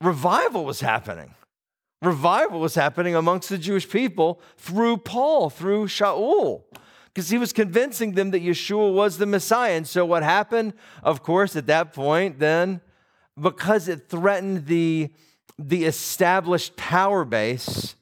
revival 0.00 0.64
was 0.64 0.80
happening. 0.80 1.34
Revival 2.00 2.60
was 2.60 2.74
happening 2.74 3.14
amongst 3.14 3.50
the 3.50 3.58
Jewish 3.58 3.88
people 3.88 4.40
through 4.56 4.98
Paul, 4.98 5.50
through 5.50 5.86
Shaul 5.86 6.62
because 7.16 7.30
he 7.30 7.38
was 7.38 7.54
convincing 7.54 8.12
them 8.12 8.30
that 8.32 8.42
Yeshua 8.42 8.92
was 8.92 9.16
the 9.16 9.24
Messiah. 9.24 9.72
And 9.72 9.88
so 9.88 10.04
what 10.04 10.22
happened, 10.22 10.74
of 11.02 11.22
course, 11.22 11.56
at 11.56 11.66
that 11.66 11.94
point, 11.94 12.38
then, 12.38 12.82
because 13.40 13.88
it 13.88 14.10
threatened 14.10 14.66
the, 14.66 15.08
the 15.58 15.86
established 15.86 16.76
power 16.76 17.24
base, 17.24 17.96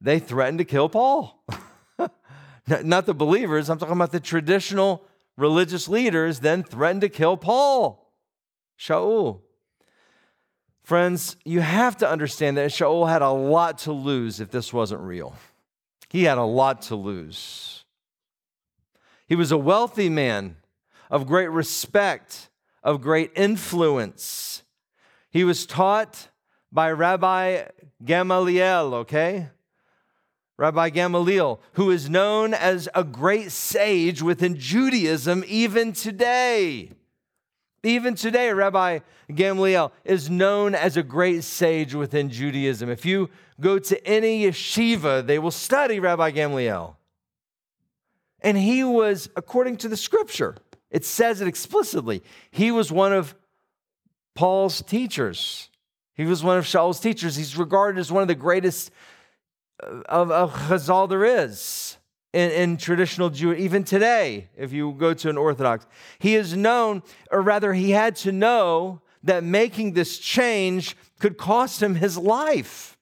they 0.00 0.20
threatened 0.20 0.58
to 0.58 0.64
kill 0.64 0.88
Paul. 0.88 1.44
Not 2.84 3.06
the 3.06 3.14
believers, 3.14 3.68
I'm 3.68 3.80
talking 3.80 3.96
about 3.96 4.12
the 4.12 4.20
traditional 4.20 5.04
religious 5.36 5.88
leaders, 5.88 6.38
then 6.38 6.62
threatened 6.62 7.00
to 7.00 7.08
kill 7.08 7.36
Paul, 7.36 8.12
Shaul. 8.78 9.40
Friends, 10.84 11.34
you 11.44 11.62
have 11.62 11.96
to 11.96 12.08
understand 12.08 12.58
that 12.58 12.70
Shaul 12.70 13.08
had 13.08 13.22
a 13.22 13.30
lot 13.30 13.78
to 13.78 13.92
lose 13.92 14.38
if 14.38 14.52
this 14.52 14.72
wasn't 14.72 15.00
real. 15.00 15.34
He 16.08 16.22
had 16.22 16.38
a 16.38 16.44
lot 16.44 16.82
to 16.82 16.94
lose. 16.94 17.79
He 19.30 19.36
was 19.36 19.52
a 19.52 19.56
wealthy 19.56 20.08
man 20.08 20.56
of 21.08 21.28
great 21.28 21.52
respect, 21.52 22.50
of 22.82 23.00
great 23.00 23.30
influence. 23.36 24.64
He 25.30 25.44
was 25.44 25.66
taught 25.66 26.30
by 26.72 26.90
Rabbi 26.90 27.62
Gamaliel, 28.04 28.92
okay? 28.92 29.50
Rabbi 30.56 30.90
Gamaliel, 30.90 31.60
who 31.74 31.92
is 31.92 32.10
known 32.10 32.54
as 32.54 32.88
a 32.92 33.04
great 33.04 33.52
sage 33.52 34.20
within 34.20 34.58
Judaism 34.58 35.44
even 35.46 35.92
today. 35.92 36.90
Even 37.84 38.16
today, 38.16 38.52
Rabbi 38.52 38.98
Gamaliel 39.32 39.92
is 40.04 40.28
known 40.28 40.74
as 40.74 40.96
a 40.96 41.04
great 41.04 41.44
sage 41.44 41.94
within 41.94 42.30
Judaism. 42.30 42.90
If 42.90 43.06
you 43.06 43.30
go 43.60 43.78
to 43.78 44.04
any 44.04 44.42
yeshiva, 44.42 45.24
they 45.24 45.38
will 45.38 45.52
study 45.52 46.00
Rabbi 46.00 46.32
Gamaliel. 46.32 46.96
And 48.42 48.56
he 48.56 48.84
was, 48.84 49.28
according 49.36 49.76
to 49.78 49.88
the 49.88 49.96
scripture, 49.96 50.56
it 50.90 51.04
says 51.04 51.40
it 51.40 51.48
explicitly, 51.48 52.22
he 52.50 52.70
was 52.70 52.90
one 52.90 53.12
of 53.12 53.34
Paul's 54.34 54.82
teachers. 54.82 55.68
He 56.14 56.24
was 56.24 56.42
one 56.42 56.58
of 56.58 56.66
Shaul's 56.66 57.00
teachers. 57.00 57.36
He's 57.36 57.56
regarded 57.56 57.98
as 57.98 58.10
one 58.10 58.22
of 58.22 58.28
the 58.28 58.34
greatest 58.34 58.90
uh, 59.82 60.02
of, 60.06 60.30
of 60.30 60.52
Chazal 60.52 61.08
there 61.08 61.24
is 61.24 61.96
in, 62.32 62.50
in 62.50 62.76
traditional 62.76 63.30
Jew, 63.30 63.52
even 63.52 63.84
today, 63.84 64.48
if 64.56 64.72
you 64.72 64.92
go 64.92 65.14
to 65.14 65.30
an 65.30 65.36
Orthodox. 65.36 65.86
He 66.18 66.34
is 66.34 66.56
known, 66.56 67.02
or 67.30 67.42
rather, 67.42 67.72
he 67.72 67.90
had 67.90 68.16
to 68.16 68.32
know 68.32 69.00
that 69.22 69.44
making 69.44 69.92
this 69.92 70.18
change 70.18 70.96
could 71.18 71.36
cost 71.36 71.82
him 71.82 71.96
his 71.96 72.16
life 72.16 72.96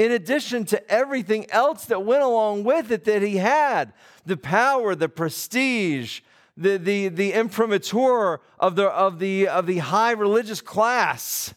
in 0.00 0.12
addition 0.12 0.64
to 0.64 0.90
everything 0.90 1.44
else 1.50 1.84
that 1.84 2.06
went 2.06 2.22
along 2.22 2.64
with 2.64 2.90
it 2.90 3.04
that 3.04 3.20
he 3.20 3.36
had 3.36 3.92
the 4.24 4.38
power, 4.38 4.94
the 4.94 5.10
prestige, 5.10 6.22
the, 6.56 6.78
the, 6.78 7.08
the 7.08 7.34
imprimatur 7.34 8.40
of 8.58 8.76
the, 8.76 8.86
of, 8.86 9.18
the, 9.18 9.46
of 9.46 9.66
the 9.66 9.76
high 9.76 10.12
religious 10.12 10.62
class. 10.62 11.52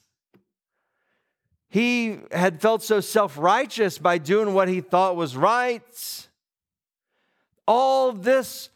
He 1.69 2.19
had 2.33 2.61
felt 2.61 2.83
so 2.83 2.99
self 2.99 3.37
righteous 3.37 3.97
by 3.97 4.17
doing 4.17 4.53
what 4.53 4.67
he 4.67 4.81
thought 4.81 5.15
was 5.15 5.37
right. 5.37 6.27
All 7.65 8.11
this 8.11 8.69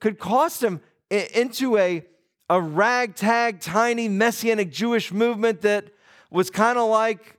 could 0.00 0.18
cost 0.18 0.64
him 0.64 0.80
into 1.10 1.78
a, 1.78 2.04
a 2.50 2.60
ragtag, 2.60 3.60
tiny, 3.60 4.08
messianic 4.08 4.72
Jewish 4.72 5.12
movement 5.12 5.60
that 5.60 5.84
was 6.28 6.50
kind 6.50 6.76
of 6.76 6.90
like 6.90 7.38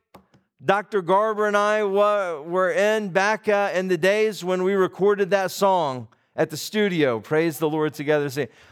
Dr. 0.63 1.01
Garber 1.01 1.45
and 1.45 1.57
I 1.57 1.83
were 1.83 2.71
in 2.71 3.09
back 3.09 3.49
uh, 3.49 3.71
in 3.73 3.89
the 3.89 3.97
days 3.97 4.45
when 4.45 4.63
we 4.63 4.75
recorded 4.75 5.31
that 5.31 5.51
song 5.51 6.07
at 6.37 6.49
the 6.49 6.57
studio. 6.57 7.19
Praise 7.19 7.59
the 7.59 7.69
Lord 7.69 7.93
together. 7.93 8.29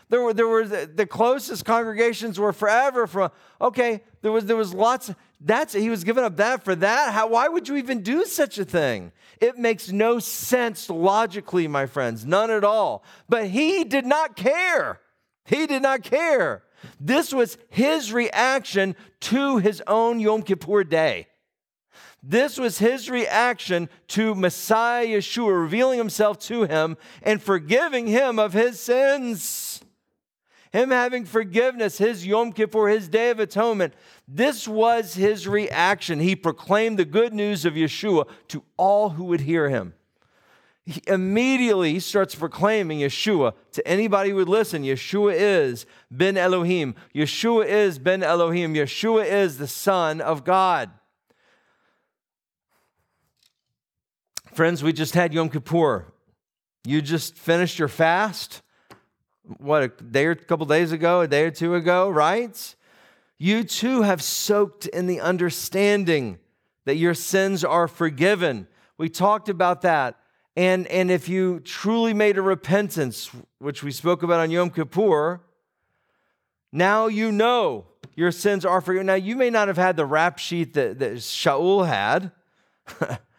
There 0.07 0.21
were, 0.21 0.33
there 0.33 0.47
were 0.47 0.65
the 0.65 1.05
closest 1.05 1.65
congregations 1.65 2.39
were 2.39 2.53
forever 2.53 3.07
from, 3.07 3.31
okay, 3.59 4.03
there 4.21 4.31
was, 4.31 4.45
there 4.45 4.55
was 4.55 4.73
lots. 4.73 5.13
That's, 5.41 5.73
he 5.73 5.89
was 5.89 6.05
giving 6.05 6.23
up 6.23 6.37
that 6.37 6.63
for 6.63 6.75
that. 6.75 7.13
How, 7.13 7.27
why 7.27 7.49
would 7.49 7.67
you 7.67 7.75
even 7.75 8.01
do 8.01 8.23
such 8.23 8.57
a 8.57 8.63
thing? 8.63 9.11
It 9.41 9.57
makes 9.57 9.91
no 9.91 10.19
sense 10.19 10.89
logically, 10.89 11.67
my 11.67 11.87
friends, 11.87 12.25
none 12.25 12.51
at 12.51 12.63
all. 12.63 13.03
But 13.27 13.47
he 13.47 13.83
did 13.83 14.05
not 14.05 14.37
care. 14.37 15.01
He 15.43 15.67
did 15.67 15.81
not 15.81 16.03
care. 16.03 16.63
This 17.01 17.33
was 17.33 17.57
his 17.69 18.13
reaction 18.13 18.95
to 19.21 19.57
his 19.57 19.83
own 19.87 20.21
Yom 20.21 20.43
Kippur 20.43 20.85
day. 20.85 21.27
This 22.23 22.59
was 22.59 22.77
his 22.77 23.09
reaction 23.09 23.89
to 24.09 24.35
Messiah 24.35 25.07
Yeshua 25.07 25.59
revealing 25.59 25.97
himself 25.97 26.37
to 26.39 26.63
him 26.63 26.97
and 27.23 27.41
forgiving 27.41 28.05
him 28.07 28.37
of 28.37 28.53
his 28.53 28.79
sins. 28.79 29.81
Him 30.71 30.91
having 30.91 31.25
forgiveness, 31.25 31.97
his 31.97 32.25
Yom 32.25 32.53
Kippur, 32.53 32.87
his 32.87 33.09
Day 33.09 33.29
of 33.31 33.39
Atonement. 33.39 33.93
This 34.27 34.67
was 34.67 35.15
his 35.15 35.47
reaction. 35.47 36.19
He 36.19 36.35
proclaimed 36.35 36.97
the 36.97 37.05
good 37.05 37.33
news 37.33 37.65
of 37.65 37.73
Yeshua 37.73 38.27
to 38.49 38.63
all 38.77 39.09
who 39.09 39.25
would 39.25 39.41
hear 39.41 39.69
him. 39.69 39.93
He 40.85 41.01
immediately 41.07 41.93
he 41.93 41.99
starts 41.99 42.35
proclaiming 42.35 42.99
Yeshua 42.99 43.53
to 43.73 43.87
anybody 43.87 44.29
who 44.29 44.37
would 44.37 44.47
listen. 44.49 44.83
Yeshua 44.83 45.33
is 45.35 45.85
Ben 46.09 46.37
Elohim. 46.37 46.95
Yeshua 47.13 47.65
is 47.65 47.99
Ben 47.99 48.23
Elohim. 48.23 48.73
Yeshua 48.73 49.25
is 49.25 49.57
the 49.57 49.67
Son 49.67 50.21
of 50.21 50.43
God. 50.43 50.89
Friends, 54.53 54.83
we 54.83 54.91
just 54.91 55.13
had 55.13 55.33
Yom 55.33 55.47
Kippur. 55.47 56.07
You 56.83 57.01
just 57.01 57.37
finished 57.37 57.79
your 57.79 57.87
fast, 57.87 58.61
what, 59.59 59.83
a 59.83 59.87
day 59.87 60.25
or 60.25 60.31
a 60.31 60.35
couple 60.35 60.65
days 60.65 60.91
ago, 60.91 61.21
a 61.21 61.27
day 61.27 61.45
or 61.45 61.51
two 61.51 61.73
ago, 61.73 62.09
right? 62.09 62.75
You 63.37 63.63
too 63.63 64.01
have 64.01 64.21
soaked 64.21 64.87
in 64.87 65.07
the 65.07 65.21
understanding 65.21 66.37
that 66.83 66.97
your 66.97 67.13
sins 67.13 67.63
are 67.63 67.87
forgiven. 67.87 68.67
We 68.97 69.07
talked 69.07 69.47
about 69.47 69.83
that. 69.83 70.19
And, 70.57 70.85
and 70.87 71.09
if 71.09 71.29
you 71.29 71.61
truly 71.61 72.13
made 72.13 72.37
a 72.37 72.41
repentance, 72.41 73.31
which 73.59 73.83
we 73.83 73.91
spoke 73.91 74.21
about 74.21 74.41
on 74.41 74.51
Yom 74.51 74.69
Kippur, 74.69 75.39
now 76.73 77.07
you 77.07 77.31
know 77.31 77.85
your 78.15 78.33
sins 78.33 78.65
are 78.65 78.81
forgiven. 78.81 79.07
Now, 79.07 79.13
you 79.13 79.37
may 79.37 79.49
not 79.49 79.69
have 79.69 79.77
had 79.77 79.95
the 79.95 80.05
rap 80.05 80.39
sheet 80.39 80.73
that, 80.73 80.99
that 80.99 81.13
Shaul 81.13 81.87
had. 81.87 82.31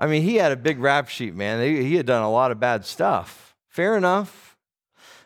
I 0.00 0.06
mean, 0.06 0.22
he 0.22 0.36
had 0.36 0.50
a 0.50 0.56
big 0.56 0.78
rap 0.78 1.10
sheet, 1.10 1.34
man. 1.34 1.62
He, 1.62 1.84
he 1.84 1.96
had 1.96 2.06
done 2.06 2.22
a 2.22 2.30
lot 2.30 2.50
of 2.50 2.58
bad 2.58 2.86
stuff. 2.86 3.54
Fair 3.68 3.98
enough. 3.98 4.56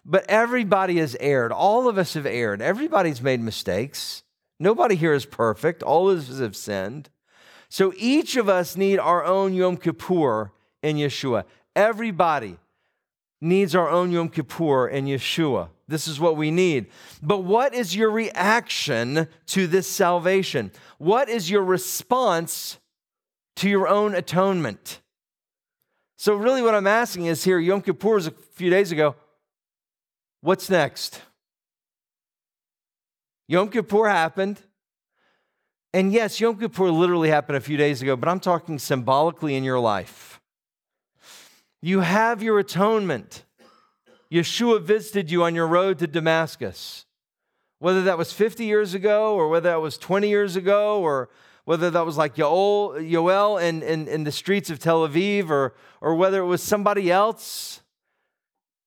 But 0.05 0.27
everybody 0.29 0.97
has 0.97 1.17
erred. 1.21 1.53
All 1.53 1.89
of 1.89 1.97
us 1.97 2.15
have 2.15 2.27
erred. 2.27 2.61
Everybody's 2.61 3.23
made 3.23 3.41
mistakes. 3.41 4.25
Nobody 4.59 4.97
here 4.97 5.15
is 5.15 5.27
perfect. 5.27 5.85
All 5.85 6.11
of 6.11 6.29
us 6.29 6.41
have 6.41 6.57
sinned. 6.57 7.09
So 7.69 7.93
each 7.97 8.37
of 8.37 8.49
us 8.49 8.77
need 8.77 8.99
our 8.99 9.25
own 9.25 9.55
Yom 9.55 9.77
Kippur 9.77 10.51
in 10.83 10.97
Yeshua. 10.97 11.45
Everybody 11.77 12.57
needs 13.41 13.77
our 13.77 13.89
own 13.89 14.11
Yom 14.11 14.29
Kippur 14.29 14.89
in 14.89 15.07
Yeshua. 15.07 15.69
This 15.87 16.09
is 16.09 16.19
what 16.19 16.37
we 16.37 16.51
need. 16.51 16.87
But 17.23 17.45
what 17.45 17.75
is 17.75 17.95
your 17.95 18.11
reaction 18.11 19.29
to 19.47 19.67
this 19.69 19.87
salvation? 19.87 20.73
What 20.99 21.29
is 21.29 21.49
your 21.49 21.63
response 21.63 22.79
to 23.57 23.69
your 23.69 23.89
own 23.89 24.15
atonement. 24.15 25.01
So, 26.17 26.35
really, 26.35 26.63
what 26.63 26.75
I'm 26.75 26.87
asking 26.87 27.27
is 27.27 27.45
here 27.45 27.59
Yom 27.59 27.83
Kippur 27.83 28.15
was 28.15 28.27
a 28.27 28.31
few 28.31 28.71
days 28.71 28.93
ago. 28.93 29.15
What's 30.41 30.71
next? 30.71 31.21
Yom 33.49 33.69
Kippur 33.69 34.09
happened. 34.09 34.61
And 35.93 36.13
yes, 36.13 36.41
Yom 36.41 36.59
Kippur 36.59 36.91
literally 36.91 37.29
happened 37.29 37.57
a 37.57 37.61
few 37.61 37.77
days 37.77 38.03
ago, 38.03 38.17
but 38.17 38.29
I'm 38.29 38.41
talking 38.41 38.79
symbolically 38.79 39.55
in 39.55 39.63
your 39.63 39.79
life. 39.79 40.41
You 41.81 42.01
have 42.01 42.43
your 42.43 42.59
atonement. 42.59 43.45
Yeshua 44.33 44.83
visited 44.83 45.31
you 45.31 45.45
on 45.45 45.55
your 45.55 45.67
road 45.69 45.99
to 46.01 46.07
Damascus. 46.07 47.05
Whether 47.79 48.03
that 48.05 48.19
was 48.19 48.33
50 48.33 48.65
years 48.65 48.95
ago, 48.95 49.35
or 49.35 49.49
whether 49.49 49.69
that 49.69 49.81
was 49.81 49.99
20 49.99 50.29
years 50.29 50.57
ago, 50.57 51.01
or 51.01 51.29
whether 51.65 51.91
that 51.91 52.05
was 52.05 52.17
like 52.17 52.37
Yoel, 52.37 53.11
Yoel 53.11 53.63
in, 53.63 53.83
in, 53.83 54.07
in 54.09 54.25
the 54.25 54.33
streets 54.33 54.71
of 54.71 54.79
Tel 54.79 55.09
Aviv, 55.09 55.49
or, 55.49 55.75
or 56.01 56.15
whether 56.15 56.41
it 56.41 56.47
was 56.47 56.63
somebody 56.63 57.11
else, 57.11 57.81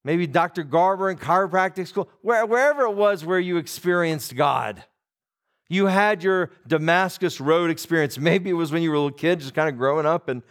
maybe 0.03 0.27
Dr. 0.27 0.63
Garber 0.63 1.09
in 1.09 1.17
chiropractic 1.17 1.87
school, 1.87 2.09
where, 2.21 2.45
wherever 2.45 2.83
it 2.83 2.95
was 2.95 3.25
where 3.25 3.39
you 3.39 3.57
experienced 3.57 4.35
God. 4.35 4.83
You 5.69 5.87
had 5.87 6.23
your 6.23 6.51
Damascus 6.65 7.41
Road 7.41 7.69
experience. 7.69 8.17
Maybe 8.17 8.49
it 8.49 8.53
was 8.53 8.71
when 8.71 8.81
you 8.81 8.89
were 8.89 8.95
a 8.95 8.99
little 8.99 9.17
kid, 9.17 9.41
just 9.41 9.53
kind 9.53 9.67
of 9.67 9.77
growing 9.77 10.05
up, 10.05 10.29
and 10.29 10.41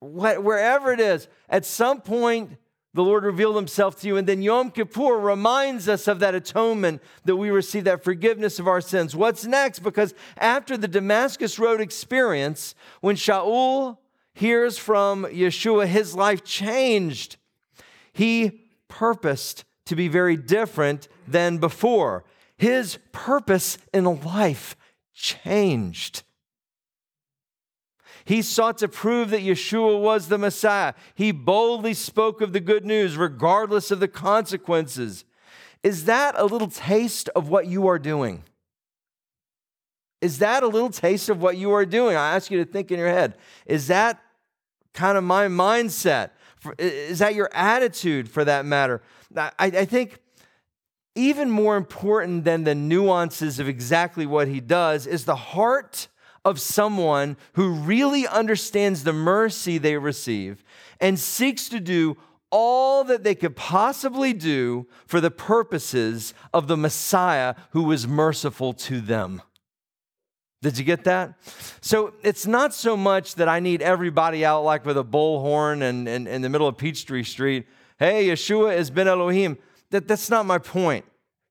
wherever 0.00 0.92
it 0.92 1.00
is, 1.00 1.28
at 1.48 1.64
some 1.64 2.00
point, 2.00 2.56
the 2.98 3.04
Lord 3.04 3.22
revealed 3.22 3.54
himself 3.54 4.00
to 4.00 4.08
you. 4.08 4.16
And 4.16 4.26
then 4.26 4.42
Yom 4.42 4.72
Kippur 4.72 5.20
reminds 5.20 5.88
us 5.88 6.08
of 6.08 6.18
that 6.18 6.34
atonement 6.34 7.00
that 7.24 7.36
we 7.36 7.48
receive, 7.48 7.84
that 7.84 8.02
forgiveness 8.02 8.58
of 8.58 8.66
our 8.66 8.80
sins. 8.80 9.14
What's 9.14 9.44
next? 9.44 9.84
Because 9.84 10.14
after 10.36 10.76
the 10.76 10.88
Damascus 10.88 11.60
Road 11.60 11.80
experience, 11.80 12.74
when 13.00 13.14
Shaul 13.14 13.98
hears 14.34 14.78
from 14.78 15.26
Yeshua, 15.26 15.86
his 15.86 16.16
life 16.16 16.42
changed. 16.42 17.36
He 18.12 18.62
purposed 18.88 19.62
to 19.86 19.94
be 19.94 20.08
very 20.08 20.36
different 20.36 21.06
than 21.24 21.58
before. 21.58 22.24
His 22.56 22.98
purpose 23.12 23.78
in 23.94 24.06
life 24.22 24.76
changed. 25.14 26.24
He 28.28 28.42
sought 28.42 28.76
to 28.78 28.88
prove 28.88 29.30
that 29.30 29.40
Yeshua 29.40 29.98
was 29.98 30.28
the 30.28 30.36
Messiah. 30.36 30.92
He 31.14 31.32
boldly 31.32 31.94
spoke 31.94 32.42
of 32.42 32.52
the 32.52 32.60
good 32.60 32.84
news, 32.84 33.16
regardless 33.16 33.90
of 33.90 34.00
the 34.00 34.06
consequences. 34.06 35.24
Is 35.82 36.04
that 36.04 36.34
a 36.36 36.44
little 36.44 36.68
taste 36.68 37.30
of 37.30 37.48
what 37.48 37.68
you 37.68 37.86
are 37.86 37.98
doing? 37.98 38.44
Is 40.20 40.40
that 40.40 40.62
a 40.62 40.66
little 40.66 40.90
taste 40.90 41.30
of 41.30 41.40
what 41.40 41.56
you 41.56 41.72
are 41.72 41.86
doing? 41.86 42.16
I 42.16 42.34
ask 42.34 42.50
you 42.50 42.62
to 42.62 42.70
think 42.70 42.90
in 42.90 42.98
your 42.98 43.08
head. 43.08 43.38
Is 43.64 43.86
that 43.86 44.20
kind 44.92 45.16
of 45.16 45.24
my 45.24 45.46
mindset? 45.46 46.32
Is 46.78 47.20
that 47.20 47.34
your 47.34 47.48
attitude 47.54 48.28
for 48.28 48.44
that 48.44 48.66
matter? 48.66 49.00
I, 49.58 49.86
think 49.86 50.18
even 51.14 51.50
more 51.50 51.78
important 51.78 52.44
than 52.44 52.64
the 52.64 52.74
nuances 52.74 53.58
of 53.58 53.68
exactly 53.68 54.26
what 54.26 54.48
he 54.48 54.60
does 54.60 55.06
is 55.06 55.24
the 55.24 55.34
heart 55.34 56.08
of 56.48 56.60
someone 56.60 57.36
who 57.52 57.70
really 57.70 58.26
understands 58.26 59.04
the 59.04 59.12
mercy 59.12 59.78
they 59.78 59.96
receive 59.96 60.64
and 61.00 61.18
seeks 61.18 61.68
to 61.68 61.80
do 61.80 62.16
all 62.50 63.04
that 63.04 63.24
they 63.24 63.34
could 63.34 63.54
possibly 63.54 64.32
do 64.32 64.86
for 65.06 65.20
the 65.20 65.30
purposes 65.30 66.32
of 66.52 66.66
the 66.66 66.76
Messiah 66.76 67.54
who 67.70 67.84
was 67.84 68.08
merciful 68.08 68.72
to 68.72 69.00
them. 69.00 69.42
Did 70.60 70.76
you 70.78 70.84
get 70.84 71.04
that? 71.04 71.34
So 71.80 72.14
it's 72.22 72.46
not 72.46 72.74
so 72.74 72.96
much 72.96 73.36
that 73.36 73.48
I 73.48 73.60
need 73.60 73.80
everybody 73.80 74.44
out 74.44 74.64
like 74.64 74.84
with 74.84 74.98
a 74.98 75.04
bullhorn 75.04 75.82
and, 75.82 76.08
in 76.08 76.42
the 76.42 76.48
middle 76.48 76.66
of 76.66 76.76
Peachtree 76.76 77.22
Street. 77.22 77.66
Hey, 77.98 78.26
Yeshua 78.28 78.76
has 78.76 78.90
Ben 78.90 79.06
Elohim. 79.06 79.58
That, 79.90 80.08
that's 80.08 80.30
not 80.30 80.46
my 80.46 80.58
point. 80.58 81.04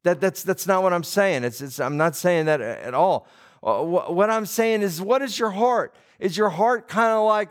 That, 0.04 0.20
that's, 0.20 0.44
that's 0.44 0.68
not 0.68 0.84
what 0.84 0.94
I'm 0.94 1.04
saying. 1.04 1.44
It's, 1.44 1.62
it's, 1.62 1.80
I'm 1.80 1.98
not 1.98 2.16
saying 2.16 2.46
that 2.46 2.60
at 2.60 2.94
all. 2.94 3.28
Uh, 3.64 3.84
what 3.84 4.30
I'm 4.30 4.46
saying 4.46 4.82
is, 4.82 5.02
what 5.02 5.22
is 5.22 5.38
your 5.38 5.52
heart? 5.52 5.96
Is 6.20 6.38
your 6.38 6.50
heart 6.50 6.88
kind 6.88 7.14
of 7.14 7.26
like 7.26 7.50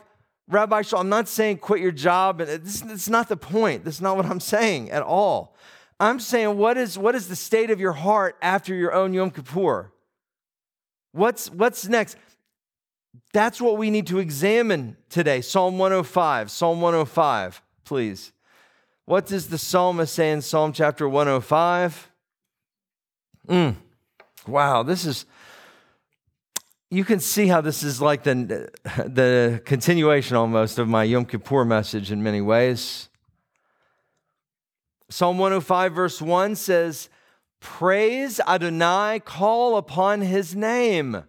Rabbi 0.48 0.82
Shaul? 0.82 1.00
I'm 1.00 1.08
not 1.08 1.28
saying 1.28 1.58
quit 1.58 1.80
your 1.80 1.92
job. 1.92 2.38
This, 2.38 2.82
is 2.82 3.08
not 3.08 3.28
the 3.28 3.36
point. 3.36 3.84
That's 3.84 4.00
not 4.00 4.16
what 4.16 4.26
I'm 4.26 4.40
saying 4.40 4.90
at 4.90 5.02
all. 5.02 5.56
I'm 5.98 6.20
saying, 6.20 6.58
what 6.58 6.76
is, 6.76 6.98
what 6.98 7.14
is 7.14 7.28
the 7.28 7.36
state 7.36 7.70
of 7.70 7.80
your 7.80 7.92
heart 7.92 8.36
after 8.42 8.74
your 8.74 8.92
own 8.92 9.14
Yom 9.14 9.30
Kippur? 9.30 9.92
What's, 11.12 11.50
what's 11.50 11.88
next? 11.88 12.16
That's 13.32 13.60
what 13.60 13.78
we 13.78 13.90
need 13.90 14.06
to 14.08 14.18
examine 14.18 14.96
today. 15.08 15.40
Psalm 15.40 15.78
105. 15.78 16.50
Psalm 16.50 16.80
105, 16.80 17.62
please. 17.84 18.32
What 19.06 19.26
does 19.26 19.48
the 19.48 19.58
psalmist 19.58 20.14
say 20.14 20.32
in 20.32 20.42
Psalm 20.42 20.72
chapter 20.72 21.08
105? 21.08 22.10
Mm. 23.48 23.76
Wow, 24.46 24.82
this 24.82 25.06
is 25.06 25.24
you 26.90 27.04
can 27.04 27.18
see 27.18 27.48
how 27.48 27.60
this 27.60 27.82
is 27.82 28.00
like 28.00 28.22
the, 28.22 28.70
the 29.06 29.60
continuation 29.64 30.36
almost 30.36 30.78
of 30.78 30.88
my 30.88 31.04
Yom 31.04 31.24
Kippur 31.24 31.64
message 31.64 32.12
in 32.12 32.22
many 32.22 32.40
ways. 32.40 33.08
Psalm 35.08 35.38
105, 35.38 35.92
verse 35.92 36.22
1 36.22 36.54
says, 36.56 37.08
Praise 37.60 38.40
Adonai, 38.46 39.20
call 39.24 39.76
upon 39.76 40.20
his 40.20 40.54
name, 40.54 41.24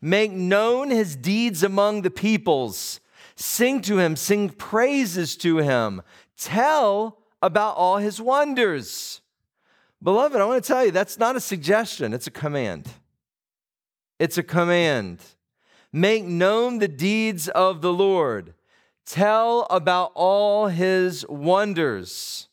make 0.00 0.32
known 0.32 0.90
his 0.90 1.16
deeds 1.16 1.62
among 1.62 2.02
the 2.02 2.10
peoples, 2.10 3.00
sing 3.36 3.82
to 3.82 3.98
him, 3.98 4.16
sing 4.16 4.48
praises 4.48 5.36
to 5.36 5.58
him, 5.58 6.02
tell 6.36 7.18
about 7.42 7.76
all 7.76 7.98
his 7.98 8.20
wonders. 8.20 9.20
Beloved, 10.02 10.40
I 10.40 10.46
want 10.46 10.62
to 10.62 10.66
tell 10.66 10.84
you, 10.84 10.90
that's 10.90 11.18
not 11.18 11.36
a 11.36 11.40
suggestion, 11.40 12.14
it's 12.14 12.26
a 12.26 12.30
command. 12.30 12.88
It's 14.20 14.36
a 14.36 14.42
command. 14.42 15.22
Make 15.94 16.24
known 16.24 16.78
the 16.78 16.88
deeds 16.88 17.48
of 17.48 17.80
the 17.80 17.92
Lord. 17.92 18.52
Tell 19.06 19.66
about 19.70 20.12
all 20.14 20.66
his 20.66 21.24
wonders. 21.26 22.48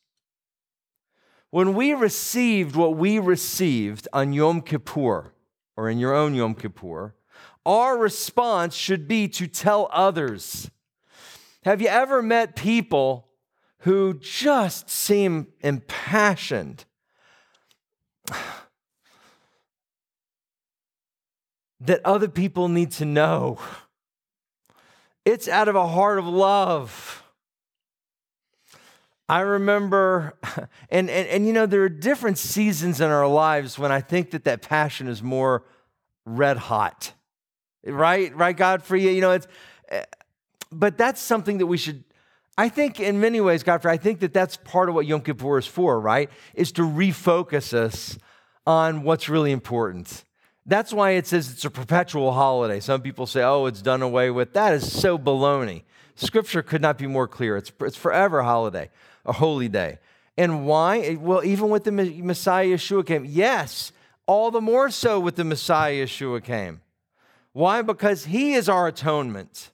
When 1.50 1.74
we 1.74 1.94
received 1.94 2.78
what 2.78 2.96
we 2.96 3.20
received 3.20 4.08
on 4.14 4.32
Yom 4.32 4.62
Kippur, 4.62 5.34
or 5.76 5.90
in 5.90 6.00
your 6.00 6.16
own 6.16 6.36
Yom 6.36 6.56
Kippur, 6.56 7.16
our 7.66 7.98
response 7.98 8.74
should 8.74 9.06
be 9.06 9.28
to 9.28 9.46
tell 9.46 9.90
others. 9.92 10.72
Have 11.66 11.82
you 11.82 11.90
ever 11.90 12.22
met 12.22 12.56
people 12.56 13.28
who 13.80 14.14
just 14.14 14.90
seem 14.90 15.48
impassioned? 15.60 16.86
That 21.82 22.02
other 22.06 22.28
people 22.28 22.68
need 22.68 22.92
to 22.92 23.06
know. 23.06 23.60
It's 25.26 25.48
out 25.48 25.68
of 25.68 25.76
a 25.76 25.88
heart 25.88 26.20
of 26.20 26.26
love. 26.26 27.24
I 29.30 29.42
remember, 29.42 30.38
and, 30.90 31.10
and, 31.10 31.28
and 31.28 31.46
you 31.46 31.54
know, 31.54 31.66
there 31.66 31.84
are 31.84 31.90
different 31.90 32.38
seasons 32.38 33.02
in 33.02 33.10
our 33.12 33.28
lives 33.28 33.78
when 33.78 33.92
I 33.92 34.02
think 34.02 34.32
that 34.32 34.46
that 34.46 34.62
passion 34.62 35.08
is 35.08 35.22
more 35.22 35.64
red 36.26 36.58
hot. 36.58 37.14
Right? 37.86 38.36
Right, 38.36 38.56
Godfrey? 38.56 39.14
You 39.14 39.22
know, 39.22 39.32
it's, 39.32 39.48
eh, 39.90 40.04
but 40.72 40.98
that's 40.98 41.22
something 41.22 41.58
that 41.60 41.68
we 41.68 41.78
should, 41.78 42.04
I 42.58 42.70
think 42.70 43.00
in 43.00 43.20
many 43.20 43.40
ways, 43.42 43.64
Godfrey, 43.64 43.92
I 43.92 43.98
think 43.98 44.22
that 44.22 44.34
that's 44.34 44.58
part 44.58 44.90
of 44.90 44.96
what 44.96 45.06
Yom 45.06 45.22
Kippur 45.22 45.58
is 45.58 45.68
for, 45.68 46.00
right? 46.00 46.30
Is 46.54 46.72
to 46.74 46.82
refocus 46.82 47.74
us 47.74 48.18
on 48.66 49.04
what's 49.04 49.30
really 49.30 49.52
important. 49.52 50.24
That's 50.68 50.92
why 50.92 51.12
it 51.12 51.26
says 51.26 51.50
it's 51.50 51.64
a 51.64 51.70
perpetual 51.70 52.34
holiday. 52.34 52.82
Some 52.82 53.02
people 53.02 53.26
say, 53.26 53.42
oh, 53.42 53.66
it's 53.68 53.82
done 53.82 54.02
away 54.02 54.30
with. 54.30 54.54
That 54.54 54.74
is 54.74 54.92
so 54.92 55.18
baloney. 55.18 55.84
Scripture 56.16 56.62
could 56.62 56.82
not 56.82 56.98
be 56.98 57.08
more 57.08 57.28
clear. 57.28 57.56
It's, 57.56 57.72
it's 57.80 57.96
forever 57.96 58.44
holiday, 58.44 58.90
a 59.26 59.32
holy 59.32 59.70
day. 59.70 60.00
And 60.38 60.66
why? 60.66 61.18
Well, 61.20 61.44
even 61.46 61.70
with 61.70 61.86
the 61.86 61.92
Messiah 61.92 62.68
Yeshua 62.68 63.06
came. 63.06 63.24
Yes, 63.26 63.94
all 64.26 64.52
the 64.52 64.62
more 64.62 64.90
so 64.90 65.20
with 65.20 65.38
the 65.38 65.46
Messiah 65.46 66.06
Yeshua 66.06 66.44
came. 66.44 66.82
Why? 67.54 67.82
Because 67.82 68.26
he 68.26 68.54
is 68.54 68.68
our 68.68 68.88
atonement. 68.88 69.72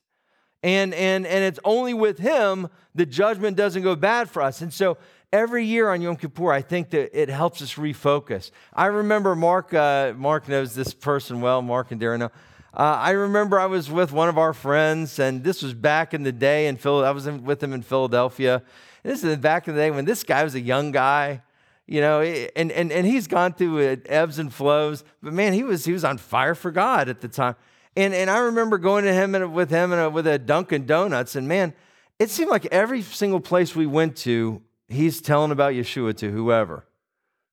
And, 0.61 0.93
and, 0.93 1.25
and 1.25 1.43
it's 1.43 1.59
only 1.65 1.93
with 1.93 2.19
him 2.19 2.69
the 2.95 3.05
judgment 3.05 3.57
doesn't 3.57 3.81
go 3.81 3.95
bad 3.95 4.29
for 4.29 4.41
us. 4.41 4.61
And 4.61 4.71
so 4.71 4.97
every 5.33 5.65
year 5.65 5.89
on 5.89 6.01
Yom 6.01 6.15
Kippur, 6.15 6.53
I 6.53 6.61
think 6.61 6.91
that 6.91 7.19
it 7.19 7.27
helps 7.27 7.61
us 7.63 7.73
refocus. 7.73 8.51
I 8.71 8.85
remember 8.85 9.35
Mark, 9.35 9.73
uh, 9.73 10.13
Mark 10.15 10.47
knows 10.47 10.75
this 10.75 10.93
person 10.93 11.41
well, 11.41 11.61
Mark 11.63 11.91
and 11.91 11.99
Darren 11.99 12.19
know. 12.19 12.31
Uh, 12.75 12.97
I 12.99 13.11
remember 13.11 13.59
I 13.59 13.65
was 13.65 13.89
with 13.91 14.11
one 14.11 14.29
of 14.29 14.37
our 14.37 14.53
friends, 14.53 15.19
and 15.19 15.43
this 15.43 15.61
was 15.61 15.73
back 15.73 16.13
in 16.13 16.23
the 16.23 16.31
day 16.31 16.67
in 16.67 16.77
Phil. 16.77 17.03
I 17.03 17.11
was 17.11 17.27
in, 17.27 17.43
with 17.43 17.61
him 17.61 17.73
in 17.73 17.81
Philadelphia. 17.81 18.63
This 19.03 19.23
is 19.23 19.37
back 19.37 19.67
in 19.67 19.75
the 19.75 19.81
day 19.81 19.91
when 19.91 20.05
this 20.05 20.23
guy 20.23 20.43
was 20.43 20.55
a 20.55 20.61
young 20.61 20.91
guy, 20.91 21.41
you 21.87 21.99
know, 21.99 22.21
and, 22.21 22.71
and, 22.71 22.91
and 22.91 23.05
he's 23.05 23.27
gone 23.27 23.53
through 23.53 24.01
ebbs 24.05 24.39
and 24.39 24.53
flows. 24.53 25.03
But 25.21 25.33
man, 25.33 25.53
he 25.53 25.63
was, 25.63 25.85
he 25.85 25.93
was 25.93 26.05
on 26.05 26.17
fire 26.17 26.55
for 26.55 26.71
God 26.71 27.09
at 27.09 27.21
the 27.21 27.27
time. 27.27 27.55
And, 27.95 28.13
and 28.13 28.29
I 28.29 28.39
remember 28.39 28.77
going 28.77 29.03
to 29.05 29.13
him 29.13 29.35
and 29.35 29.53
with 29.53 29.69
him 29.69 29.91
and 29.91 30.01
a, 30.01 30.09
with 30.09 30.25
a 30.25 30.39
Dunkin' 30.39 30.85
Donuts, 30.85 31.35
and 31.35 31.47
man, 31.47 31.73
it 32.17 32.29
seemed 32.29 32.49
like 32.49 32.65
every 32.67 33.01
single 33.01 33.39
place 33.39 33.75
we 33.75 33.85
went 33.85 34.15
to, 34.17 34.61
he's 34.87 35.21
telling 35.21 35.51
about 35.51 35.73
Yeshua 35.73 36.15
to 36.17 36.31
whoever. 36.31 36.85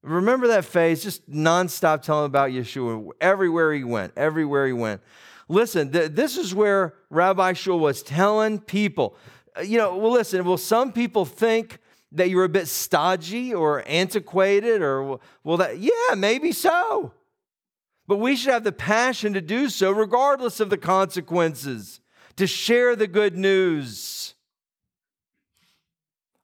Remember 0.03 0.49
that 0.49 0.64
phase? 0.64 1.03
Just 1.03 1.31
nonstop 1.31 2.03
telling 2.03 2.26
about 2.26 2.51
Yeshua 2.51 3.11
everywhere 3.20 3.72
he 3.72 3.85
went, 3.85 4.12
everywhere 4.16 4.66
he 4.66 4.72
went. 4.72 5.03
Listen, 5.49 5.91
th- 5.91 6.12
this 6.12 6.37
is 6.37 6.55
where 6.55 6.95
Rabbi 7.11 7.53
Shaul 7.53 7.81
was 7.81 8.03
telling 8.03 8.61
people, 8.61 9.16
uh, 9.59 9.62
you 9.62 9.78
know, 9.78 9.97
well, 9.97 10.12
listen, 10.12 10.45
will 10.45 10.57
some 10.57 10.93
people 10.93 11.24
think 11.24 11.78
that 12.12 12.31
you're 12.31 12.45
a 12.45 12.49
bit 12.49 12.68
stodgy 12.68 13.53
or 13.53 13.83
antiquated 13.87 14.81
or, 14.81 15.18
well, 15.45 15.57
that, 15.59 15.78
yeah, 15.78 16.14
maybe 16.16 16.53
so. 16.53 17.12
But 18.07 18.16
we 18.16 18.37
should 18.37 18.53
have 18.53 18.64
the 18.64 18.72
passion 18.72 19.35
to 19.35 19.41
do 19.41 19.68
so 19.68 19.91
regardless 19.91 20.61
of 20.61 20.70
the 20.70 20.78
consequences, 20.78 22.01
to 22.37 22.47
share 22.47 22.97
the 22.97 23.07
good 23.07 23.37
news. 23.37 24.19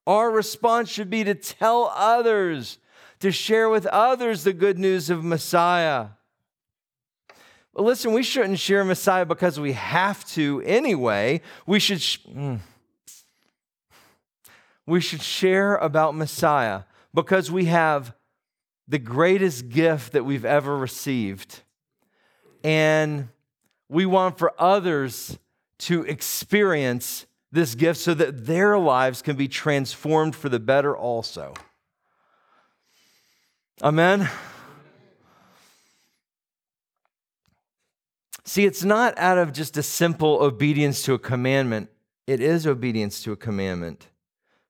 Our 0.06 0.30
response 0.30 0.88
should 0.88 1.10
be 1.10 1.24
to 1.24 1.34
tell 1.34 1.92
others, 1.94 2.78
to 3.20 3.32
share 3.32 3.68
with 3.68 3.86
others 3.86 4.44
the 4.44 4.52
good 4.52 4.78
news 4.78 5.10
of 5.10 5.24
Messiah. 5.24 6.08
But 7.74 7.84
listen, 7.84 8.12
we 8.12 8.22
shouldn't 8.22 8.58
share 8.58 8.84
Messiah 8.84 9.26
because 9.26 9.60
we 9.60 9.72
have 9.72 10.24
to 10.30 10.62
anyway. 10.64 11.42
We 11.66 11.78
should. 11.78 12.00
Sh- 12.00 12.18
mm. 12.26 12.60
We 14.86 15.00
should 15.00 15.22
share 15.22 15.76
about 15.76 16.14
Messiah 16.14 16.82
because 17.12 17.50
we 17.50 17.64
have 17.64 18.14
the 18.86 19.00
greatest 19.00 19.68
gift 19.68 20.12
that 20.12 20.24
we've 20.24 20.44
ever 20.44 20.76
received. 20.76 21.62
And 22.62 23.28
we 23.88 24.06
want 24.06 24.38
for 24.38 24.52
others 24.58 25.38
to 25.78 26.04
experience 26.04 27.26
this 27.56 27.74
gift 27.74 27.98
so 27.98 28.14
that 28.14 28.46
their 28.46 28.78
lives 28.78 29.22
can 29.22 29.34
be 29.34 29.48
transformed 29.48 30.36
for 30.36 30.48
the 30.48 30.60
better 30.60 30.96
also. 30.96 31.54
Amen. 33.82 34.28
See, 38.44 38.64
it's 38.64 38.84
not 38.84 39.18
out 39.18 39.38
of 39.38 39.52
just 39.52 39.76
a 39.76 39.82
simple 39.82 40.42
obedience 40.42 41.02
to 41.02 41.14
a 41.14 41.18
commandment, 41.18 41.90
it 42.28 42.40
is 42.40 42.66
obedience 42.66 43.22
to 43.24 43.32
a 43.32 43.36
commandment. 43.36 44.06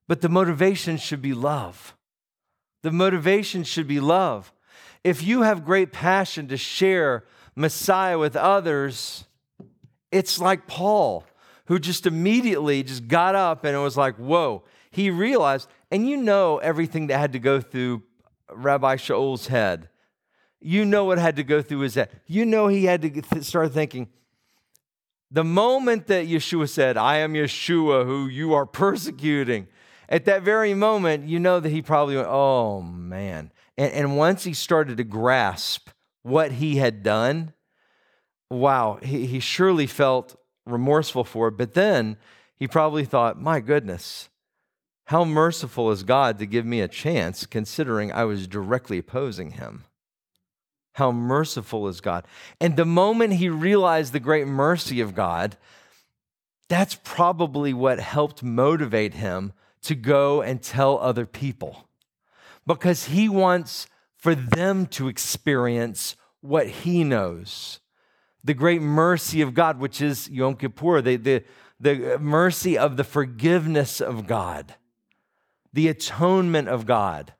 But 0.07 0.21
the 0.21 0.29
motivation 0.29 0.97
should 0.97 1.21
be 1.21 1.33
love. 1.33 1.95
The 2.81 2.91
motivation 2.91 3.63
should 3.63 3.87
be 3.87 3.99
love. 3.99 4.53
If 5.03 5.21
you 5.21 5.41
have 5.41 5.65
great 5.65 5.91
passion 5.91 6.47
to 6.47 6.57
share 6.57 7.25
Messiah 7.55 8.17
with 8.17 8.35
others, 8.35 9.25
it's 10.11 10.39
like 10.39 10.67
Paul, 10.67 11.25
who 11.67 11.79
just 11.79 12.05
immediately 12.05 12.83
just 12.83 13.07
got 13.07 13.35
up 13.35 13.63
and 13.63 13.75
it 13.75 13.79
was 13.79 13.97
like, 13.97 14.15
whoa. 14.15 14.63
He 14.89 15.09
realized, 15.09 15.69
and 15.91 16.07
you 16.07 16.17
know 16.17 16.57
everything 16.57 17.07
that 17.07 17.19
had 17.19 17.33
to 17.33 17.39
go 17.39 17.61
through 17.61 18.03
Rabbi 18.51 18.95
Shaul's 18.95 19.47
head. 19.47 19.89
You 20.59 20.85
know 20.85 21.05
what 21.05 21.19
had 21.19 21.35
to 21.35 21.43
go 21.43 21.61
through 21.61 21.79
his 21.79 21.95
head. 21.95 22.09
You 22.25 22.45
know 22.45 22.67
he 22.67 22.85
had 22.85 23.01
to 23.01 23.43
start 23.43 23.73
thinking, 23.73 24.07
the 25.29 25.43
moment 25.43 26.07
that 26.07 26.27
Yeshua 26.27 26.69
said, 26.69 26.97
I 26.97 27.17
am 27.17 27.33
Yeshua 27.33 28.05
who 28.05 28.27
you 28.27 28.53
are 28.53 28.65
persecuting, 28.65 29.67
at 30.09 30.25
that 30.25 30.43
very 30.43 30.73
moment, 30.73 31.27
you 31.27 31.37
know 31.37 31.59
that 31.59 31.69
he 31.69 31.81
probably 31.81 32.15
went, 32.15 32.29
oh 32.29 32.81
man. 32.81 33.51
And, 33.77 33.91
and 33.91 34.17
once 34.17 34.45
he 34.45 34.53
started 34.53 34.97
to 34.97 35.03
grasp 35.03 35.89
what 36.23 36.53
he 36.53 36.77
had 36.77 37.03
done, 37.03 37.53
wow, 38.49 38.99
he, 39.03 39.25
he 39.25 39.41
surely 39.41 39.85
felt 39.85 40.37
remorseful 40.67 41.23
for. 41.23 41.51
But 41.51 41.73
then 41.73 42.17
he 42.55 42.67
probably 42.67 43.05
thought, 43.05 43.39
my 43.39 43.59
goodness, 43.59 44.29
how 45.05 45.23
merciful 45.23 45.91
is 45.91 46.03
God 46.03 46.37
to 46.39 46.45
give 46.45 46.65
me 46.65 46.81
a 46.81 46.87
chance 46.87 47.45
considering 47.45 48.11
I 48.11 48.25
was 48.25 48.47
directly 48.47 48.97
opposing 48.97 49.51
him? 49.51 49.85
How 50.93 51.11
merciful 51.11 51.87
is 51.87 52.01
God? 52.01 52.25
And 52.59 52.75
the 52.75 52.85
moment 52.85 53.33
he 53.33 53.49
realized 53.49 54.11
the 54.13 54.19
great 54.19 54.47
mercy 54.47 54.99
of 54.99 55.15
God, 55.15 55.55
that's 56.69 56.99
probably 57.03 57.73
what 57.73 57.99
helped 57.99 58.43
motivate 58.43 59.13
him 59.13 59.53
to 59.83 59.95
go 59.95 60.41
and 60.41 60.61
tell 60.61 60.99
other 60.99 61.25
people 61.25 61.87
because 62.65 63.05
he 63.05 63.29
wants 63.29 63.87
for 64.17 64.35
them 64.35 64.85
to 64.87 65.07
experience 65.07 66.15
what 66.41 66.67
he 66.67 67.03
knows 67.03 67.79
the 68.47 68.53
great 68.53 68.81
mercy 68.81 69.41
of 69.41 69.53
God, 69.53 69.77
which 69.77 70.01
is 70.01 70.29
Yom 70.29 70.55
Kippur, 70.55 71.01
the, 71.01 71.17
the, 71.17 71.43
the 71.81 72.17
mercy 72.17 72.77
of 72.77 72.95
the 72.95 73.03
forgiveness 73.03 73.99
of 73.99 74.25
God, 74.25 74.75
the 75.73 75.89
atonement 75.89 76.69
of 76.69 76.85
God. 76.85 77.33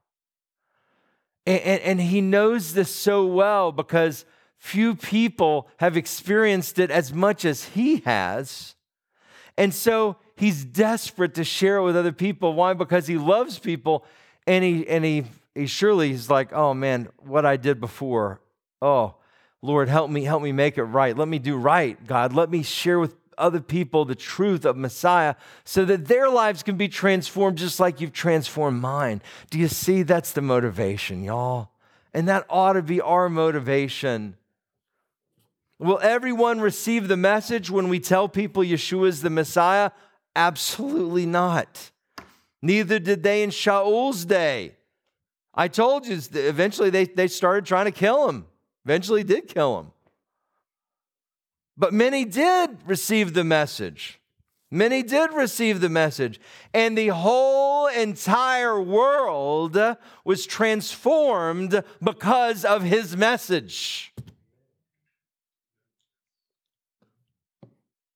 And, 1.45 1.62
and, 1.62 1.82
and 1.82 2.01
he 2.01 2.20
knows 2.20 2.74
this 2.74 2.93
so 2.93 3.26
well 3.26 3.72
because 3.72 4.26
few 4.58 4.95
people 4.95 5.70
have 5.78 5.95
experienced 5.95 6.78
it 6.78 6.91
as 6.91 7.14
much 7.14 7.45
as 7.45 7.64
he 7.64 7.97
has. 7.99 8.76
And 9.58 9.74
so 9.74 10.18
he's 10.36 10.66
desperate 10.66 11.36
to 11.36 11.45
share 11.45 11.78
it 11.78 11.84
with 11.84 11.95
other 11.95 12.12
people. 12.12 12.53
Why? 12.53 12.74
Because 12.74 13.08
he 13.08 13.18
loves 13.18 13.60
people 13.60 14.03
and 14.45 14.62
he 14.64 14.86
and 14.88 15.05
he 15.05 15.24
he 15.55 15.68
surely 15.68 16.12
is 16.12 16.30
like, 16.30 16.51
oh 16.51 16.74
man, 16.74 17.08
what 17.18 17.45
I 17.45 17.55
did 17.55 17.80
before. 17.80 18.41
Oh, 18.82 19.16
Lord, 19.62 19.89
help 19.89 20.12
me, 20.12 20.24
help 20.24 20.43
me 20.43 20.51
make 20.51 20.78
it 20.78 20.84
right. 20.84 21.18
Let 21.18 21.28
me 21.28 21.39
do 21.39 21.58
right, 21.58 22.03
God. 22.05 22.34
Let 22.34 22.49
me 22.49 22.64
share 22.64 22.99
with 22.99 23.16
other 23.38 23.60
people 23.60 24.05
the 24.05 24.16
truth 24.16 24.66
of 24.66 24.78
Messiah 24.78 25.36
so 25.64 25.86
that 25.86 26.08
their 26.08 26.30
lives 26.30 26.64
can 26.64 26.76
be 26.76 26.88
transformed 26.88 27.58
just 27.58 27.80
like 27.80 28.01
you've 28.01 28.14
transformed 28.14 28.82
mine. 28.82 29.22
Do 29.49 29.60
you 29.60 29.68
see? 29.68 30.03
That's 30.03 30.32
the 30.32 30.41
motivation, 30.41 31.24
y'all. 31.24 31.72
And 32.14 32.28
that 32.28 32.45
ought 32.49 32.74
to 32.74 32.82
be 32.82 33.01
our 33.01 33.30
motivation. 33.30 34.38
Will 35.80 35.99
everyone 36.01 36.60
receive 36.60 37.08
the 37.08 37.18
message 37.18 37.70
when 37.70 37.89
we 37.89 37.99
tell 37.99 38.28
people 38.28 38.64
Yeshua 38.64 39.08
is 39.08 39.22
the 39.22 39.30
Messiah? 39.30 39.91
Absolutely 40.36 41.26
not. 41.26 41.91
Neither 42.62 42.97
did 42.97 43.22
they 43.22 43.43
in 43.43 43.51
Shaul's 43.51 44.26
day. 44.26 44.74
I 45.53 45.68
told 45.68 46.08
you, 46.08 46.20
eventually 46.34 46.89
they, 46.89 47.05
they 47.05 47.28
started 47.28 47.66
trying 47.66 47.86
to 47.86 47.91
kill 47.91 48.30
him. 48.30 48.45
Eventually 48.88 49.26
did 49.26 49.50
kill 49.50 49.80
him. 49.80 49.92
But 51.76 51.94
many 51.94 52.24
did 52.24 52.78
receive 52.86 53.34
the 53.34 53.44
message. 53.44 54.22
Many 54.72 55.04
did 55.04 55.34
receive 55.34 55.82
the 55.82 55.90
message. 55.90 56.40
And 56.74 56.98
the 56.98 57.10
whole 57.10 57.88
entire 57.88 58.82
world 58.82 59.78
was 60.24 60.46
transformed 60.46 61.84
because 62.02 62.64
of 62.64 62.84
his 62.84 63.18
message. 63.18 64.14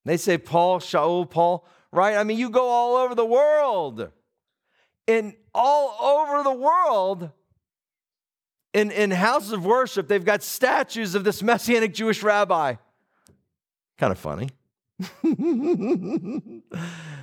They 0.06 0.16
say 0.16 0.38
Paul, 0.38 0.80
Shaul, 0.80 1.28
Paul, 1.28 1.66
right? 1.92 2.16
I 2.16 2.24
mean, 2.24 2.38
you 2.38 2.48
go 2.48 2.66
all 2.66 2.96
over 2.96 3.14
the 3.14 3.26
world. 3.26 4.10
And 5.06 5.34
all 5.54 5.98
over 6.00 6.42
the 6.42 6.54
world, 6.54 7.30
in, 8.74 8.90
in 8.90 9.10
houses 9.10 9.52
of 9.52 9.64
worship, 9.64 10.08
they've 10.08 10.24
got 10.24 10.42
statues 10.42 11.14
of 11.14 11.24
this 11.24 11.42
Messianic 11.42 11.92
Jewish 11.92 12.22
rabbi. 12.22 12.76
Kind 13.98 14.12
of 14.12 14.18
funny. 14.18 14.48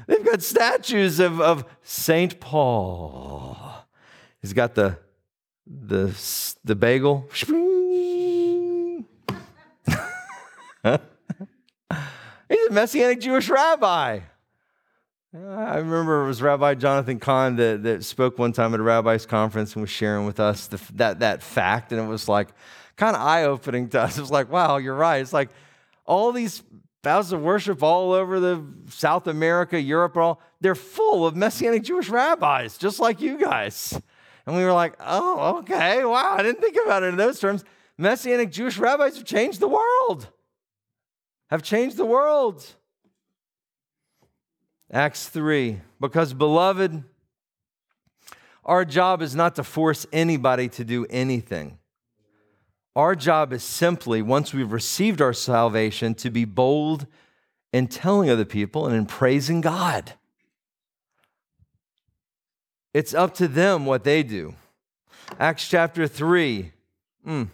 they've 0.07 0.25
got 0.25 0.41
statues 0.41 1.19
of, 1.19 1.41
of 1.41 1.65
St. 1.81 2.39
Paul. 2.39 3.57
He's 4.41 4.53
got 4.53 4.75
the, 4.75 4.97
the, 5.65 6.15
the 6.63 6.75
bagel. 6.75 7.29
He's 12.49 12.67
a 12.67 12.71
Messianic 12.71 13.19
Jewish 13.19 13.49
rabbi. 13.49 14.21
I 15.33 15.77
remember 15.77 16.23
it 16.23 16.27
was 16.27 16.41
Rabbi 16.41 16.73
Jonathan 16.73 17.19
Cahn 17.19 17.55
that, 17.57 17.83
that 17.83 18.03
spoke 18.03 18.39
one 18.39 18.51
time 18.51 18.73
at 18.73 18.79
a 18.79 18.83
rabbi's 18.83 19.27
conference 19.27 19.73
and 19.73 19.81
was 19.81 19.89
sharing 19.91 20.25
with 20.25 20.39
us 20.39 20.65
the, 20.67 20.81
that, 20.95 21.19
that 21.19 21.43
fact. 21.43 21.91
And 21.91 22.01
it 22.01 22.07
was 22.07 22.27
like 22.27 22.49
kind 22.95 23.15
of 23.15 23.21
eye 23.21 23.43
opening 23.43 23.89
to 23.89 24.01
us. 24.01 24.17
It 24.17 24.21
was 24.21 24.31
like, 24.31 24.51
wow, 24.51 24.77
you're 24.77 24.95
right. 24.95 25.21
It's 25.21 25.31
like 25.31 25.49
all 26.05 26.31
these 26.31 26.63
houses 27.03 27.33
of 27.33 27.41
worship 27.41 27.83
all 27.83 28.11
over 28.11 28.39
the 28.39 28.65
South 28.87 29.27
America, 29.27 29.79
Europe, 29.79 30.17
all 30.17 30.41
they're 30.61 30.73
full 30.73 31.27
of 31.27 31.35
Messianic 31.35 31.83
Jewish 31.83 32.09
rabbis, 32.09 32.77
just 32.77 32.99
like 32.99 33.21
you 33.21 33.37
guys. 33.37 34.01
And 34.47 34.55
we 34.55 34.63
were 34.63 34.73
like, 34.73 34.95
oh, 34.99 35.59
okay, 35.59 36.03
wow, 36.05 36.37
I 36.39 36.41
didn't 36.41 36.59
think 36.59 36.77
about 36.83 37.03
it 37.03 37.07
in 37.07 37.17
those 37.17 37.39
terms. 37.39 37.63
Messianic 37.99 38.51
Jewish 38.51 38.79
rabbis 38.79 39.15
have 39.17 39.25
changed 39.25 39.59
the 39.59 39.67
world 39.67 40.27
have 41.49 41.63
changed 41.63 41.97
the 41.97 42.05
world. 42.05 42.75
Acts 44.91 45.27
3. 45.29 45.81
Because, 45.99 46.33
beloved, 46.33 47.03
our 48.65 48.85
job 48.85 49.21
is 49.21 49.35
not 49.35 49.55
to 49.55 49.63
force 49.63 50.05
anybody 50.11 50.69
to 50.69 50.83
do 50.83 51.05
anything. 51.09 51.77
Our 52.95 53.15
job 53.15 53.53
is 53.53 53.63
simply, 53.63 54.21
once 54.21 54.53
we've 54.53 54.71
received 54.71 55.21
our 55.21 55.33
salvation, 55.33 56.15
to 56.15 56.29
be 56.29 56.45
bold 56.45 57.05
in 57.71 57.87
telling 57.87 58.29
other 58.29 58.45
people 58.45 58.87
and 58.87 58.95
in 58.95 59.05
praising 59.05 59.61
God. 59.61 60.13
It's 62.93 63.13
up 63.13 63.35
to 63.35 63.47
them 63.47 63.85
what 63.85 64.03
they 64.03 64.23
do. 64.23 64.55
Acts 65.39 65.67
chapter 65.67 66.07
3. 66.07 66.71
Mm. 67.27 67.49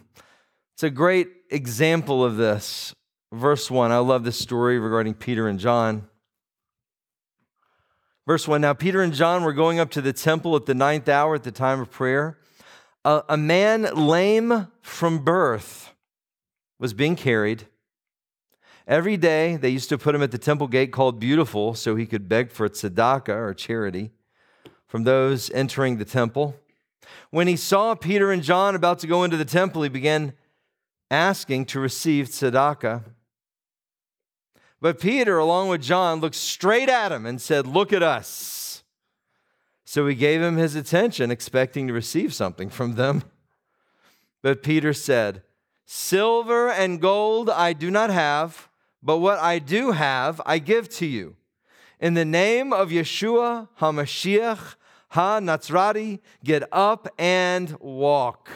It's 0.74 0.82
a 0.82 0.90
great 0.90 1.28
example 1.50 2.24
of 2.24 2.36
this. 2.36 2.94
Verse 3.32 3.70
1. 3.70 3.92
I 3.92 3.98
love 3.98 4.24
this 4.24 4.38
story 4.38 4.78
regarding 4.78 5.14
Peter 5.14 5.48
and 5.48 5.58
John. 5.58 6.08
Verse 8.26 8.48
1 8.48 8.60
Now 8.60 8.74
Peter 8.74 9.02
and 9.02 9.12
John 9.12 9.44
were 9.44 9.52
going 9.52 9.78
up 9.78 9.90
to 9.92 10.00
the 10.00 10.12
temple 10.12 10.56
at 10.56 10.66
the 10.66 10.74
ninth 10.74 11.08
hour 11.08 11.34
at 11.34 11.44
the 11.44 11.52
time 11.52 11.80
of 11.80 11.90
prayer. 11.90 12.38
A, 13.04 13.22
a 13.28 13.36
man 13.36 13.82
lame 13.94 14.68
from 14.82 15.20
birth 15.20 15.94
was 16.78 16.92
being 16.92 17.14
carried. 17.14 17.66
Every 18.86 19.16
day 19.16 19.56
they 19.56 19.70
used 19.70 19.88
to 19.88 19.98
put 19.98 20.14
him 20.14 20.22
at 20.22 20.30
the 20.30 20.38
temple 20.38 20.68
gate 20.68 20.92
called 20.92 21.18
Beautiful 21.18 21.74
so 21.74 21.96
he 21.96 22.06
could 22.06 22.28
beg 22.28 22.50
for 22.50 22.68
tzedakah 22.68 23.28
or 23.28 23.54
charity 23.54 24.10
from 24.86 25.04
those 25.04 25.50
entering 25.50 25.98
the 25.98 26.04
temple. 26.04 26.56
When 27.30 27.48
he 27.48 27.56
saw 27.56 27.94
Peter 27.94 28.32
and 28.32 28.42
John 28.42 28.74
about 28.74 28.98
to 29.00 29.06
go 29.06 29.24
into 29.24 29.36
the 29.36 29.44
temple, 29.44 29.82
he 29.82 29.88
began 29.88 30.34
asking 31.10 31.66
to 31.66 31.80
receive 31.80 32.26
tzedakah. 32.26 33.04
But 34.80 35.00
Peter, 35.00 35.38
along 35.38 35.68
with 35.68 35.82
John, 35.82 36.20
looked 36.20 36.36
straight 36.36 36.88
at 36.88 37.12
him 37.12 37.24
and 37.26 37.40
said, 37.40 37.66
Look 37.66 37.92
at 37.92 38.02
us. 38.02 38.82
So 39.84 40.06
he 40.06 40.14
gave 40.14 40.42
him 40.42 40.56
his 40.56 40.74
attention, 40.74 41.30
expecting 41.30 41.86
to 41.86 41.92
receive 41.92 42.34
something 42.34 42.68
from 42.68 42.94
them. 42.94 43.22
But 44.42 44.62
Peter 44.62 44.92
said, 44.92 45.42
Silver 45.84 46.68
and 46.68 47.00
gold 47.00 47.48
I 47.48 47.72
do 47.72 47.90
not 47.90 48.10
have, 48.10 48.68
but 49.02 49.18
what 49.18 49.38
I 49.38 49.60
do 49.60 49.92
have 49.92 50.40
I 50.44 50.58
give 50.58 50.88
to 50.96 51.06
you. 51.06 51.36
In 52.00 52.14
the 52.14 52.24
name 52.24 52.72
of 52.72 52.90
Yeshua 52.90 53.68
HaMashiach 53.80 54.74
HaNatzrati, 55.12 56.20
get 56.44 56.64
up 56.72 57.08
and 57.18 57.78
walk. 57.80 58.50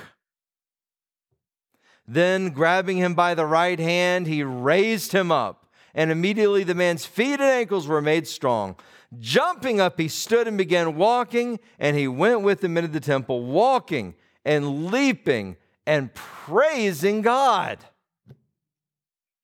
Then, 2.07 2.51
grabbing 2.51 2.99
him 2.99 3.15
by 3.15 3.35
the 3.35 3.47
right 3.47 3.79
hand, 3.79 4.27
he 4.27 4.43
raised 4.43 5.13
him 5.13 5.31
up, 5.31 5.60
and 5.95 6.11
immediately 6.11 6.65
the 6.65 6.75
man's 6.75 7.07
feet 7.07 7.35
and 7.35 7.43
ankles 7.43 7.87
were 7.87 8.03
made 8.03 8.27
strong. 8.27 8.77
Jumping 9.19 9.81
up, 9.81 9.99
he 9.99 10.09
stood 10.09 10.47
and 10.47 10.57
began 10.57 10.97
walking, 10.97 11.59
and 11.79 11.97
he 11.97 12.07
went 12.07 12.43
with 12.43 12.61
them 12.61 12.77
into 12.77 12.91
the 12.91 13.01
temple, 13.01 13.45
walking 13.45 14.15
and 14.45 14.87
leaping 14.87 15.57
and 15.87 16.15
praising 16.15 17.23
God. 17.23 17.79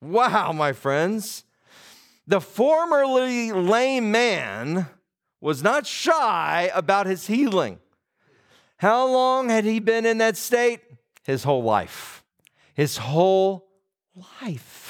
Wow, 0.00 0.52
my 0.52 0.72
friends. 0.72 1.44
The 2.26 2.40
formerly 2.40 3.52
lame 3.52 4.10
man 4.10 4.86
was 5.40 5.62
not 5.62 5.86
shy 5.86 6.70
about 6.74 7.06
his 7.06 7.26
healing. 7.26 7.78
How 8.78 9.06
long 9.06 9.48
had 9.48 9.64
he 9.64 9.80
been 9.80 10.06
in 10.06 10.18
that 10.18 10.36
state? 10.36 10.80
His 11.24 11.44
whole 11.44 11.62
life. 11.62 12.24
His 12.74 12.98
whole 12.98 13.66
life. 14.42 14.85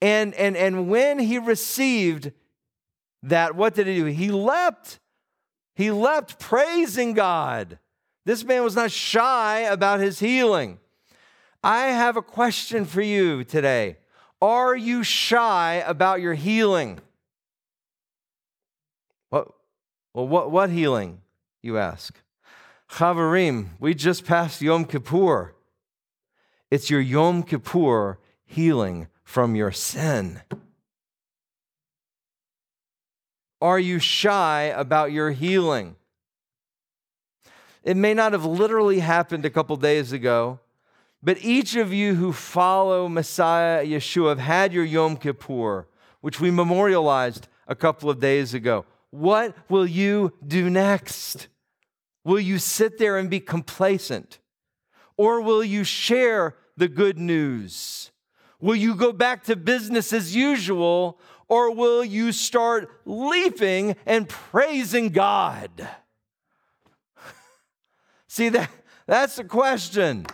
And, 0.00 0.34
and, 0.34 0.56
and 0.56 0.88
when 0.88 1.18
he 1.18 1.38
received 1.38 2.32
that, 3.22 3.54
what 3.54 3.74
did 3.74 3.86
he 3.86 3.96
do? 3.96 4.04
He 4.06 4.30
leapt. 4.30 4.98
He 5.74 5.90
leapt 5.90 6.38
praising 6.38 7.14
God. 7.14 7.78
This 8.26 8.44
man 8.44 8.62
was 8.62 8.76
not 8.76 8.90
shy 8.90 9.60
about 9.60 10.00
his 10.00 10.18
healing. 10.18 10.78
I 11.62 11.86
have 11.86 12.16
a 12.16 12.22
question 12.22 12.84
for 12.84 13.02
you 13.02 13.44
today. 13.44 13.96
Are 14.40 14.76
you 14.76 15.02
shy 15.02 15.82
about 15.86 16.20
your 16.20 16.34
healing? 16.34 17.00
What, 19.30 19.48
well, 20.12 20.28
what, 20.28 20.50
what 20.50 20.70
healing, 20.70 21.22
you 21.62 21.78
ask? 21.78 22.20
Chaverim, 22.90 23.70
we 23.80 23.94
just 23.94 24.24
passed 24.24 24.60
Yom 24.60 24.84
Kippur. 24.84 25.54
It's 26.70 26.90
your 26.90 27.00
Yom 27.00 27.42
Kippur 27.42 28.18
healing 28.44 29.08
from 29.34 29.56
your 29.56 29.72
sin. 29.72 30.40
Are 33.60 33.80
you 33.80 33.98
shy 33.98 34.72
about 34.76 35.10
your 35.10 35.32
healing? 35.32 35.96
It 37.82 37.96
may 37.96 38.14
not 38.14 38.30
have 38.30 38.44
literally 38.44 39.00
happened 39.00 39.44
a 39.44 39.50
couple 39.50 39.74
days 39.74 40.12
ago, 40.12 40.60
but 41.20 41.42
each 41.42 41.74
of 41.74 41.92
you 41.92 42.14
who 42.14 42.32
follow 42.32 43.08
Messiah 43.08 43.84
Yeshua 43.84 44.28
have 44.28 44.38
had 44.38 44.72
your 44.72 44.84
Yom 44.84 45.16
Kippur, 45.16 45.88
which 46.20 46.38
we 46.38 46.52
memorialized 46.52 47.48
a 47.66 47.74
couple 47.74 48.08
of 48.08 48.20
days 48.20 48.54
ago. 48.54 48.84
What 49.10 49.56
will 49.68 49.84
you 49.84 50.32
do 50.46 50.70
next? 50.70 51.48
Will 52.24 52.38
you 52.38 52.60
sit 52.60 52.98
there 52.98 53.18
and 53.18 53.28
be 53.28 53.40
complacent? 53.40 54.38
Or 55.16 55.40
will 55.40 55.64
you 55.64 55.82
share 55.82 56.54
the 56.76 56.86
good 56.86 57.18
news? 57.18 58.12
Will 58.64 58.76
you 58.76 58.94
go 58.94 59.12
back 59.12 59.44
to 59.44 59.56
business 59.56 60.10
as 60.10 60.34
usual? 60.34 61.20
Or 61.48 61.74
will 61.74 62.02
you 62.02 62.32
start 62.32 62.88
leaping 63.04 63.94
and 64.06 64.26
praising 64.26 65.10
God? 65.10 65.86
See, 68.26 68.48
that, 68.48 68.70
that's 69.06 69.36
the 69.36 69.44
question. 69.44 70.24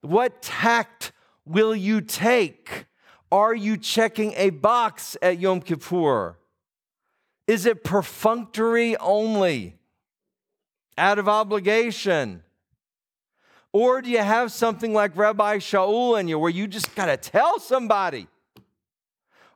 What 0.00 0.40
tact 0.40 1.12
will 1.44 1.76
you 1.76 2.00
take? 2.00 2.86
Are 3.30 3.54
you 3.54 3.76
checking 3.76 4.32
a 4.38 4.48
box 4.48 5.14
at 5.20 5.38
Yom 5.38 5.60
Kippur? 5.60 6.38
Is 7.46 7.66
it 7.66 7.84
perfunctory 7.84 8.96
only, 8.96 9.76
out 10.96 11.18
of 11.18 11.28
obligation? 11.28 12.42
Or 13.72 14.02
do 14.02 14.10
you 14.10 14.18
have 14.18 14.52
something 14.52 14.92
like 14.92 15.16
Rabbi 15.16 15.58
Shaul 15.58 16.20
in 16.20 16.28
you 16.28 16.38
where 16.38 16.50
you 16.50 16.66
just 16.66 16.94
got 16.94 17.06
to 17.06 17.16
tell 17.16 17.58
somebody? 17.58 18.28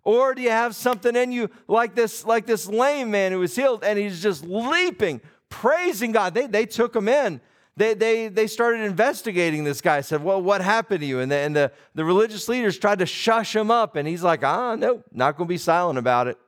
Or 0.05 0.35
do 0.35 0.43
you 0.43 0.51
have 0.51 0.75
something 0.75 1.17
in 1.17 1.33
you 1.33 1.51
like 1.69 1.95
this, 1.95 2.25
like 2.25 2.47
this 2.47 2.67
lame 2.69 3.11
man 3.11 3.33
who 3.33 3.41
was 3.41 3.57
healed 3.57 3.83
and 3.83 3.99
he's 3.99 4.23
just 4.23 4.45
leaping, 4.45 5.21
praising 5.49 6.13
God. 6.13 6.33
They, 6.33 6.47
they 6.47 6.65
took 6.65 6.95
him 6.95 7.09
in. 7.09 7.41
They, 7.77 7.93
they, 7.93 8.29
they 8.29 8.47
started 8.47 8.83
investigating 8.83 9.65
this 9.65 9.83
guy, 9.83 10.01
said, 10.01 10.25
Well, 10.25 10.41
what 10.41 10.63
happened 10.63 11.01
to 11.01 11.07
you? 11.07 11.21
And, 11.21 11.31
the, 11.31 11.37
and 11.37 11.55
the, 11.55 11.73
the 11.95 12.05
religious 12.05 12.49
leaders 12.49 12.79
tried 12.79 13.01
to 13.01 13.07
shush 13.07 13.55
him 13.55 13.71
up, 13.71 13.97
and 13.97 14.09
he's 14.09 14.23
like, 14.23 14.43
Ah, 14.43 14.77
no, 14.77 15.03
not 15.13 15.37
going 15.37 15.47
to 15.47 15.53
be 15.53 15.59
silent 15.59 15.99
about 15.99 16.27
it. 16.27 16.39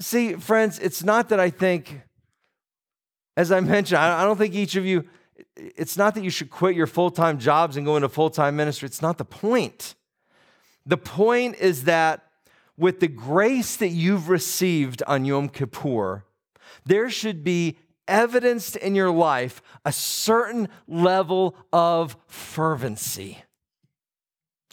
See, 0.00 0.34
friends, 0.34 0.78
it's 0.78 1.02
not 1.02 1.28
that 1.28 1.38
I 1.38 1.50
think, 1.50 2.00
as 3.36 3.52
I 3.52 3.60
mentioned, 3.60 3.98
I 3.98 4.24
don't 4.24 4.38
think 4.38 4.54
each 4.54 4.76
of 4.76 4.86
you, 4.86 5.04
it's 5.56 5.96
not 5.96 6.14
that 6.14 6.24
you 6.24 6.30
should 6.30 6.50
quit 6.50 6.74
your 6.74 6.86
full 6.86 7.10
time 7.10 7.38
jobs 7.38 7.76
and 7.76 7.86
go 7.86 7.96
into 7.96 8.08
full 8.08 8.30
time 8.30 8.56
ministry. 8.56 8.86
It's 8.86 9.02
not 9.02 9.18
the 9.18 9.24
point. 9.24 9.94
The 10.86 10.96
point 10.96 11.56
is 11.56 11.84
that 11.84 12.24
with 12.76 13.00
the 13.00 13.08
grace 13.08 13.76
that 13.76 13.88
you've 13.88 14.28
received 14.28 15.02
on 15.06 15.24
Yom 15.24 15.48
Kippur, 15.48 16.24
there 16.84 17.08
should 17.08 17.44
be 17.44 17.78
evidenced 18.06 18.76
in 18.76 18.94
your 18.94 19.10
life 19.10 19.62
a 19.84 19.92
certain 19.92 20.68
level 20.86 21.56
of 21.72 22.16
fervency 22.26 23.38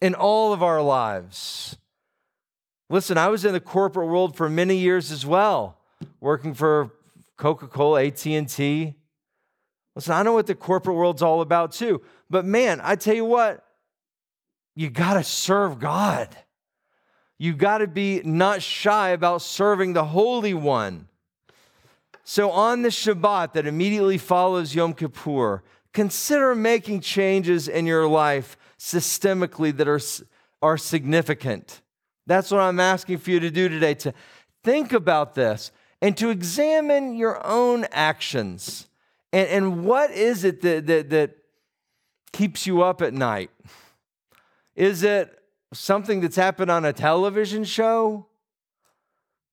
in 0.01 0.15
all 0.15 0.51
of 0.51 0.61
our 0.63 0.81
lives. 0.81 1.77
Listen, 2.89 3.17
I 3.17 3.29
was 3.29 3.45
in 3.45 3.53
the 3.53 3.61
corporate 3.61 4.09
world 4.09 4.35
for 4.35 4.49
many 4.49 4.75
years 4.75 5.11
as 5.11 5.25
well, 5.25 5.77
working 6.19 6.53
for 6.53 6.91
Coca-Cola, 7.37 8.05
AT&T. 8.05 8.95
Listen, 9.95 10.13
I 10.13 10.23
know 10.23 10.33
what 10.33 10.47
the 10.47 10.55
corporate 10.55 10.95
world's 10.95 11.21
all 11.21 11.41
about 11.41 11.71
too. 11.73 12.01
But 12.29 12.45
man, 12.45 12.79
I 12.81 12.95
tell 12.95 13.15
you 13.15 13.25
what, 13.25 13.63
you 14.75 14.89
got 14.89 15.15
to 15.15 15.23
serve 15.23 15.79
God. 15.79 16.29
You 17.37 17.53
got 17.53 17.79
to 17.79 17.87
be 17.87 18.21
not 18.23 18.61
shy 18.61 19.09
about 19.09 19.41
serving 19.41 19.93
the 19.93 20.05
Holy 20.05 20.53
One. 20.53 21.07
So, 22.23 22.51
on 22.51 22.83
the 22.83 22.89
Shabbat 22.89 23.53
that 23.53 23.65
immediately 23.65 24.17
follows 24.17 24.75
Yom 24.75 24.93
Kippur, 24.93 25.63
consider 25.91 26.53
making 26.53 27.01
changes 27.01 27.67
in 27.67 27.85
your 27.85 28.07
life 28.07 28.57
systemically 28.77 29.75
that 29.75 29.87
are, 29.87 29.99
are 30.61 30.77
significant. 30.77 31.81
That's 32.27 32.51
what 32.51 32.61
I'm 32.61 32.79
asking 32.79 33.17
for 33.17 33.31
you 33.31 33.39
to 33.39 33.49
do 33.49 33.67
today 33.67 33.95
to 33.95 34.13
think 34.63 34.93
about 34.93 35.35
this 35.35 35.71
and 36.01 36.15
to 36.17 36.29
examine 36.29 37.15
your 37.15 37.45
own 37.45 37.85
actions. 37.91 38.87
And, 39.33 39.47
and 39.47 39.85
what 39.85 40.11
is 40.11 40.43
it 40.43 40.61
that, 40.61 40.87
that, 40.87 41.09
that 41.09 41.37
keeps 42.31 42.65
you 42.65 42.81
up 42.81 43.01
at 43.01 43.13
night? 43.13 43.51
Is 44.75 45.03
it 45.03 45.37
something 45.73 46.21
that's 46.21 46.35
happened 46.35 46.71
on 46.71 46.85
a 46.85 46.93
television 46.93 47.63
show? 47.63 48.25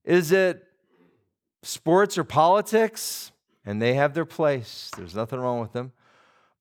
Is 0.04 0.32
it 0.32 0.68
sports 1.62 2.16
or 2.16 2.24
politics, 2.24 3.32
and 3.64 3.80
they 3.80 3.94
have 3.94 4.14
their 4.14 4.24
place. 4.24 4.90
There's 4.96 5.14
nothing 5.14 5.38
wrong 5.38 5.60
with 5.60 5.72
them. 5.72 5.92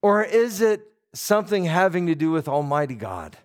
Or 0.01 0.23
is 0.23 0.61
it 0.61 0.81
something 1.13 1.65
having 1.65 2.07
to 2.07 2.15
do 2.15 2.31
with 2.31 2.47
Almighty 2.47 2.95
God? 2.95 3.37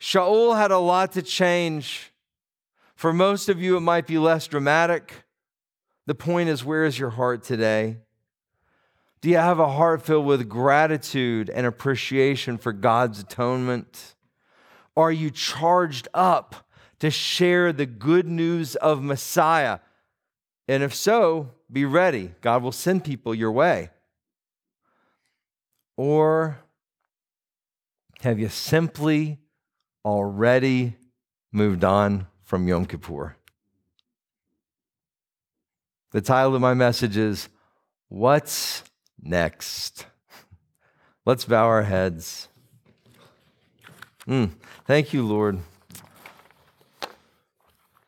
Shaul 0.00 0.56
had 0.56 0.70
a 0.70 0.78
lot 0.78 1.12
to 1.12 1.22
change. 1.22 2.12
For 2.94 3.12
most 3.12 3.48
of 3.48 3.60
you, 3.60 3.76
it 3.76 3.80
might 3.80 4.06
be 4.06 4.18
less 4.18 4.46
dramatic. 4.46 5.24
The 6.06 6.14
point 6.14 6.48
is, 6.48 6.64
where 6.64 6.84
is 6.84 6.98
your 6.98 7.10
heart 7.10 7.44
today? 7.44 7.98
Do 9.22 9.30
you 9.30 9.36
have 9.36 9.60
a 9.60 9.68
heart 9.68 10.02
filled 10.02 10.26
with 10.26 10.48
gratitude 10.48 11.48
and 11.48 11.64
appreciation 11.64 12.58
for 12.58 12.72
God's 12.72 13.20
atonement? 13.20 14.16
Are 14.96 15.12
you 15.12 15.30
charged 15.30 16.08
up 16.12 16.68
to 16.98 17.08
share 17.08 17.72
the 17.72 17.86
good 17.86 18.26
news 18.26 18.74
of 18.74 19.00
Messiah? 19.00 19.78
And 20.66 20.82
if 20.82 20.92
so, 20.92 21.52
be 21.70 21.84
ready. 21.84 22.32
God 22.40 22.64
will 22.64 22.72
send 22.72 23.04
people 23.04 23.32
your 23.32 23.52
way. 23.52 23.90
Or 25.96 26.58
have 28.22 28.40
you 28.40 28.48
simply 28.48 29.38
already 30.04 30.96
moved 31.52 31.84
on 31.84 32.26
from 32.42 32.66
Yom 32.66 32.86
Kippur? 32.86 33.36
The 36.10 36.20
title 36.20 36.56
of 36.56 36.60
my 36.60 36.74
message 36.74 37.16
is 37.16 37.48
What's 38.08 38.82
Next? 39.22 40.06
Let's 41.24 41.44
bow 41.44 41.66
our 41.66 41.84
heads. 41.84 42.48
Mm, 44.26 44.50
thank 44.84 45.12
you, 45.12 45.24
Lord. 45.26 45.60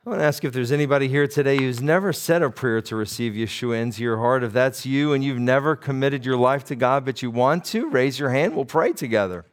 I 0.05 0.09
want 0.09 0.19
to 0.19 0.25
ask 0.25 0.43
if 0.43 0.53
there's 0.53 0.71
anybody 0.71 1.07
here 1.07 1.27
today 1.27 1.57
who's 1.57 1.81
never 1.81 2.13
said 2.13 2.43
a 2.43 2.51
prayer 2.51 2.79
to 2.81 2.95
receive 2.95 3.33
Yeshua 3.33 3.81
into 3.81 4.03
your 4.03 4.17
heart. 4.17 4.43
If 4.43 4.53
that's 4.53 4.85
you 4.85 5.13
and 5.13 5.23
you've 5.23 5.39
never 5.39 5.75
committed 5.75 6.25
your 6.25 6.37
life 6.37 6.63
to 6.65 6.75
God, 6.75 7.05
but 7.05 7.23
you 7.23 7.31
want 7.31 7.65
to, 7.65 7.89
raise 7.89 8.19
your 8.19 8.29
hand. 8.29 8.55
We'll 8.55 8.65
pray 8.65 8.93
together. 8.93 9.45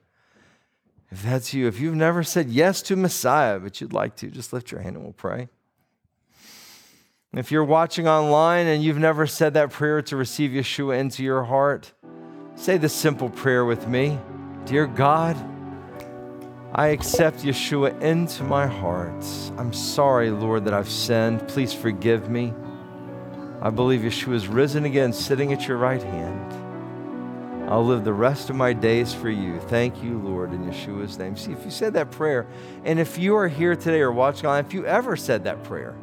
If 1.11 1.23
that's 1.23 1.55
you, 1.55 1.69
if 1.69 1.81
you've 1.81 1.95
never 1.95 2.23
said 2.23 2.51
yes 2.51 2.83
to 2.83 2.97
Messiah, 2.97 3.61
but 3.61 3.81
you'd 3.81 3.93
like 3.93 4.15
to, 4.17 4.29
just 4.29 4.53
lift 4.53 4.71
your 4.71 4.83
hand 4.83 4.97
and 4.97 5.05
we'll 5.05 5.15
pray. 5.15 5.49
If 7.35 7.51
you're 7.51 7.65
watching 7.65 8.07
online 8.07 8.67
and 8.67 8.85
you've 8.85 8.99
never 8.99 9.27
said 9.27 9.55
that 9.55 9.71
prayer 9.71 10.03
to 10.03 10.17
receive 10.17 10.51
Yeshua 10.51 10.99
into 10.99 11.25
your 11.25 11.45
heart, 11.45 11.91
say 12.57 12.77
this 12.77 12.93
simple 12.93 13.31
prayer 13.31 13.65
with 13.65 13.89
me 13.89 14.19
Dear 14.67 14.87
God, 14.87 15.35
I 16.75 16.89
accept 16.89 17.39
Yeshua 17.39 17.99
into 18.03 18.45
my 18.45 18.67
heart. 18.67 19.25
I'm 19.57 19.73
sorry, 19.73 20.31
Lord, 20.31 20.67
that 20.67 20.75
I've 20.75 20.91
sinned. 20.91 21.49
Please 21.49 21.73
forgive 21.73 22.29
me. 22.29 22.53
I 23.63 23.71
believe 23.71 24.03
Yeshua 24.03 24.35
is 24.35 24.47
risen 24.47 24.85
again, 24.85 25.15
sitting 25.15 25.55
at 25.55 25.67
your 25.67 25.79
right 25.79 26.03
hand. 26.03 26.53
I'll 27.71 27.87
live 27.87 28.05
the 28.05 28.13
rest 28.13 28.51
of 28.51 28.57
my 28.57 28.75
days 28.75 29.15
for 29.15 29.31
you. 29.31 29.59
Thank 29.69 30.03
you, 30.03 30.19
Lord, 30.19 30.53
in 30.53 30.67
Yeshua's 30.67 31.17
name. 31.17 31.39
See, 31.39 31.53
if 31.53 31.65
you 31.65 31.71
said 31.71 31.95
that 31.95 32.11
prayer, 32.11 32.47
and 32.85 33.01
if 33.01 33.17
you 33.17 33.35
are 33.37 33.49
here 33.49 33.75
today 33.75 34.03
or 34.03 34.13
watching 34.13 34.45
online, 34.45 34.67
if 34.67 34.75
you 34.75 34.85
ever 34.85 35.17
said 35.17 35.45
that 35.45 35.65
prayer, 35.65 35.97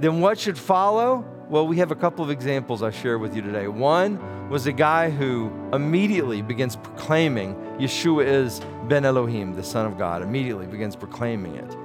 then 0.00 0.20
what 0.20 0.38
should 0.38 0.58
follow? 0.58 1.24
Well, 1.48 1.66
we 1.66 1.76
have 1.78 1.90
a 1.90 1.96
couple 1.96 2.24
of 2.24 2.30
examples 2.30 2.82
I 2.82 2.90
share 2.90 3.18
with 3.18 3.36
you 3.36 3.42
today. 3.42 3.68
One 3.68 4.48
was 4.48 4.66
a 4.66 4.72
guy 4.72 5.10
who 5.10 5.52
immediately 5.72 6.42
begins 6.42 6.76
proclaiming 6.76 7.54
Yeshua 7.78 8.24
is 8.26 8.60
Ben 8.88 9.04
Elohim, 9.04 9.54
the 9.54 9.62
Son 9.62 9.86
of 9.86 9.98
God, 9.98 10.22
immediately 10.22 10.66
begins 10.66 10.96
proclaiming 10.96 11.56
it. 11.56 11.76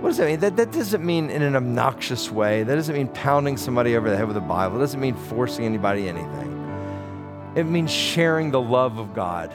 What 0.00 0.10
does 0.10 0.18
that 0.18 0.26
mean? 0.26 0.40
That, 0.40 0.56
that 0.56 0.72
doesn't 0.72 1.04
mean 1.04 1.28
in 1.28 1.42
an 1.42 1.56
obnoxious 1.56 2.30
way. 2.30 2.62
That 2.62 2.76
doesn't 2.76 2.94
mean 2.94 3.08
pounding 3.08 3.56
somebody 3.56 3.96
over 3.96 4.08
the 4.08 4.16
head 4.16 4.26
with 4.26 4.36
the 4.36 4.40
Bible. 4.40 4.76
It 4.76 4.80
doesn't 4.80 5.00
mean 5.00 5.14
forcing 5.14 5.64
anybody 5.64 6.08
anything. 6.08 6.54
It 7.56 7.64
means 7.64 7.90
sharing 7.90 8.52
the 8.52 8.60
love 8.60 8.98
of 8.98 9.12
God. 9.14 9.52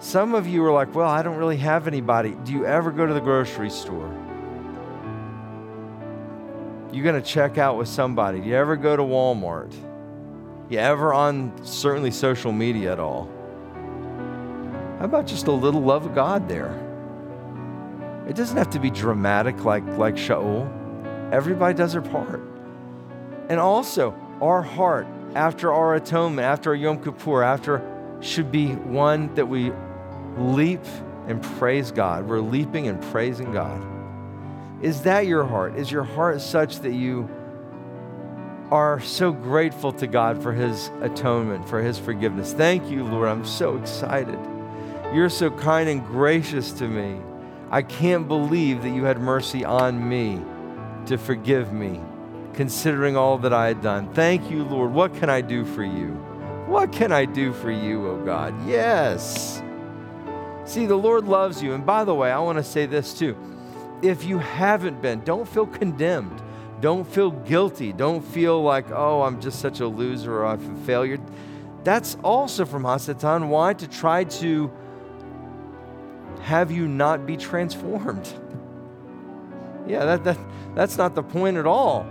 Some 0.00 0.34
of 0.34 0.46
you 0.46 0.64
are 0.64 0.72
like, 0.72 0.94
well, 0.94 1.08
I 1.08 1.22
don't 1.22 1.36
really 1.36 1.58
have 1.58 1.86
anybody. 1.86 2.36
Do 2.44 2.52
you 2.52 2.66
ever 2.66 2.90
go 2.90 3.06
to 3.06 3.14
the 3.14 3.20
grocery 3.20 3.70
store? 3.70 4.25
You 6.96 7.02
going 7.02 7.20
to 7.20 7.28
check 7.28 7.58
out 7.58 7.76
with 7.76 7.88
somebody? 7.88 8.40
Do 8.40 8.48
you 8.48 8.54
ever 8.54 8.74
go 8.74 8.96
to 8.96 9.02
Walmart? 9.02 9.70
You 10.70 10.78
ever 10.78 11.12
on 11.12 11.52
certainly 11.62 12.10
social 12.10 12.52
media 12.52 12.92
at 12.92 12.98
all? 12.98 13.28
How 14.98 15.04
about 15.04 15.26
just 15.26 15.46
a 15.46 15.52
little 15.52 15.82
love 15.82 16.06
of 16.06 16.14
God 16.14 16.48
there? 16.48 16.82
It 18.26 18.34
doesn't 18.34 18.56
have 18.56 18.70
to 18.70 18.80
be 18.80 18.90
dramatic 18.90 19.62
like, 19.62 19.86
like 19.98 20.14
Shaul. 20.14 20.66
Everybody 21.32 21.74
does 21.74 21.92
their 21.92 22.00
part. 22.00 22.40
And 23.50 23.60
also, 23.60 24.14
our 24.40 24.62
heart 24.62 25.06
after 25.34 25.72
our 25.72 25.96
atonement, 25.96 26.46
after 26.46 26.70
our 26.70 26.76
Yom 26.76 27.02
Kippur, 27.04 27.42
after 27.42 27.82
should 28.20 28.50
be 28.50 28.72
one 28.72 29.34
that 29.34 29.46
we 29.46 29.70
leap 30.38 30.84
and 31.28 31.42
praise 31.58 31.92
God. 31.92 32.26
We're 32.26 32.40
leaping 32.40 32.88
and 32.88 33.02
praising 33.12 33.52
God. 33.52 33.95
Is 34.82 35.02
that 35.02 35.26
your 35.26 35.44
heart? 35.44 35.76
Is 35.76 35.90
your 35.90 36.04
heart 36.04 36.40
such 36.40 36.80
that 36.80 36.92
you 36.92 37.28
are 38.70 39.00
so 39.00 39.32
grateful 39.32 39.92
to 39.92 40.06
God 40.06 40.42
for 40.42 40.52
His 40.52 40.90
atonement, 41.00 41.68
for 41.68 41.80
His 41.80 41.98
forgiveness? 41.98 42.52
Thank 42.52 42.90
you, 42.90 43.04
Lord. 43.04 43.28
I'm 43.28 43.46
so 43.46 43.76
excited. 43.76 44.38
You're 45.14 45.30
so 45.30 45.50
kind 45.50 45.88
and 45.88 46.04
gracious 46.04 46.72
to 46.72 46.88
me. 46.88 47.20
I 47.70 47.82
can't 47.82 48.28
believe 48.28 48.82
that 48.82 48.90
you 48.90 49.04
had 49.04 49.18
mercy 49.18 49.64
on 49.64 50.06
me 50.08 50.42
to 51.06 51.16
forgive 51.16 51.72
me, 51.72 52.00
considering 52.52 53.16
all 53.16 53.38
that 53.38 53.52
I 53.52 53.68
had 53.68 53.80
done. 53.80 54.12
Thank 54.12 54.50
you, 54.50 54.64
Lord. 54.64 54.92
What 54.92 55.14
can 55.14 55.30
I 55.30 55.40
do 55.40 55.64
for 55.64 55.84
you? 55.84 56.08
What 56.66 56.92
can 56.92 57.12
I 57.12 57.24
do 57.24 57.52
for 57.52 57.70
you, 57.70 58.08
oh 58.08 58.24
God? 58.24 58.54
Yes. 58.66 59.62
See, 60.64 60.84
the 60.84 60.96
Lord 60.96 61.26
loves 61.26 61.62
you. 61.62 61.72
And 61.72 61.86
by 61.86 62.04
the 62.04 62.14
way, 62.14 62.30
I 62.30 62.40
want 62.40 62.58
to 62.58 62.64
say 62.64 62.86
this 62.86 63.14
too 63.14 63.36
if 64.06 64.24
you 64.24 64.38
haven't 64.38 65.02
been, 65.02 65.20
don't 65.20 65.48
feel 65.48 65.66
condemned. 65.66 66.42
Don't 66.80 67.06
feel 67.06 67.30
guilty. 67.30 67.92
Don't 67.92 68.22
feel 68.22 68.62
like, 68.62 68.90
oh, 68.90 69.22
I'm 69.22 69.40
just 69.40 69.60
such 69.60 69.80
a 69.80 69.88
loser 69.88 70.34
or 70.34 70.46
I'm 70.46 70.76
a 70.76 70.86
failure. 70.86 71.18
That's 71.84 72.16
also 72.22 72.64
from 72.64 72.82
Hasatan. 72.82 73.48
Why? 73.48 73.74
To 73.74 73.88
try 73.88 74.24
to 74.24 74.70
have 76.42 76.70
you 76.70 76.86
not 76.86 77.26
be 77.26 77.36
transformed. 77.36 78.32
Yeah, 79.86 80.04
that, 80.04 80.24
that, 80.24 80.38
that's 80.74 80.98
not 80.98 81.14
the 81.14 81.22
point 81.22 81.56
at 81.56 81.66
all. 81.66 82.06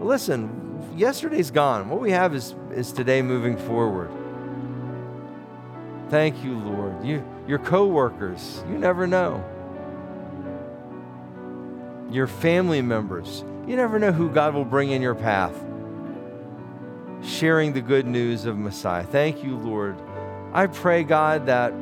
Listen, 0.00 0.92
yesterday's 0.96 1.50
gone. 1.50 1.88
What 1.88 2.00
we 2.00 2.10
have 2.10 2.34
is, 2.34 2.54
is 2.72 2.92
today 2.92 3.22
moving 3.22 3.56
forward. 3.56 4.10
Thank 6.10 6.44
you, 6.44 6.58
Lord. 6.58 7.04
You, 7.04 7.24
your 7.46 7.58
coworkers, 7.60 8.62
you 8.68 8.78
never 8.78 9.06
know 9.06 9.44
your 12.10 12.26
family 12.26 12.82
members. 12.82 13.44
You 13.66 13.76
never 13.76 13.98
know 13.98 14.12
who 14.12 14.28
God 14.30 14.54
will 14.54 14.64
bring 14.64 14.90
in 14.90 15.02
your 15.02 15.14
path. 15.14 15.54
Sharing 17.22 17.72
the 17.72 17.80
good 17.80 18.06
news 18.06 18.44
of 18.44 18.58
Messiah. 18.58 19.04
Thank 19.04 19.42
you, 19.42 19.56
Lord. 19.56 19.96
I 20.52 20.66
pray, 20.66 21.02
God, 21.02 21.46
that 21.46 21.72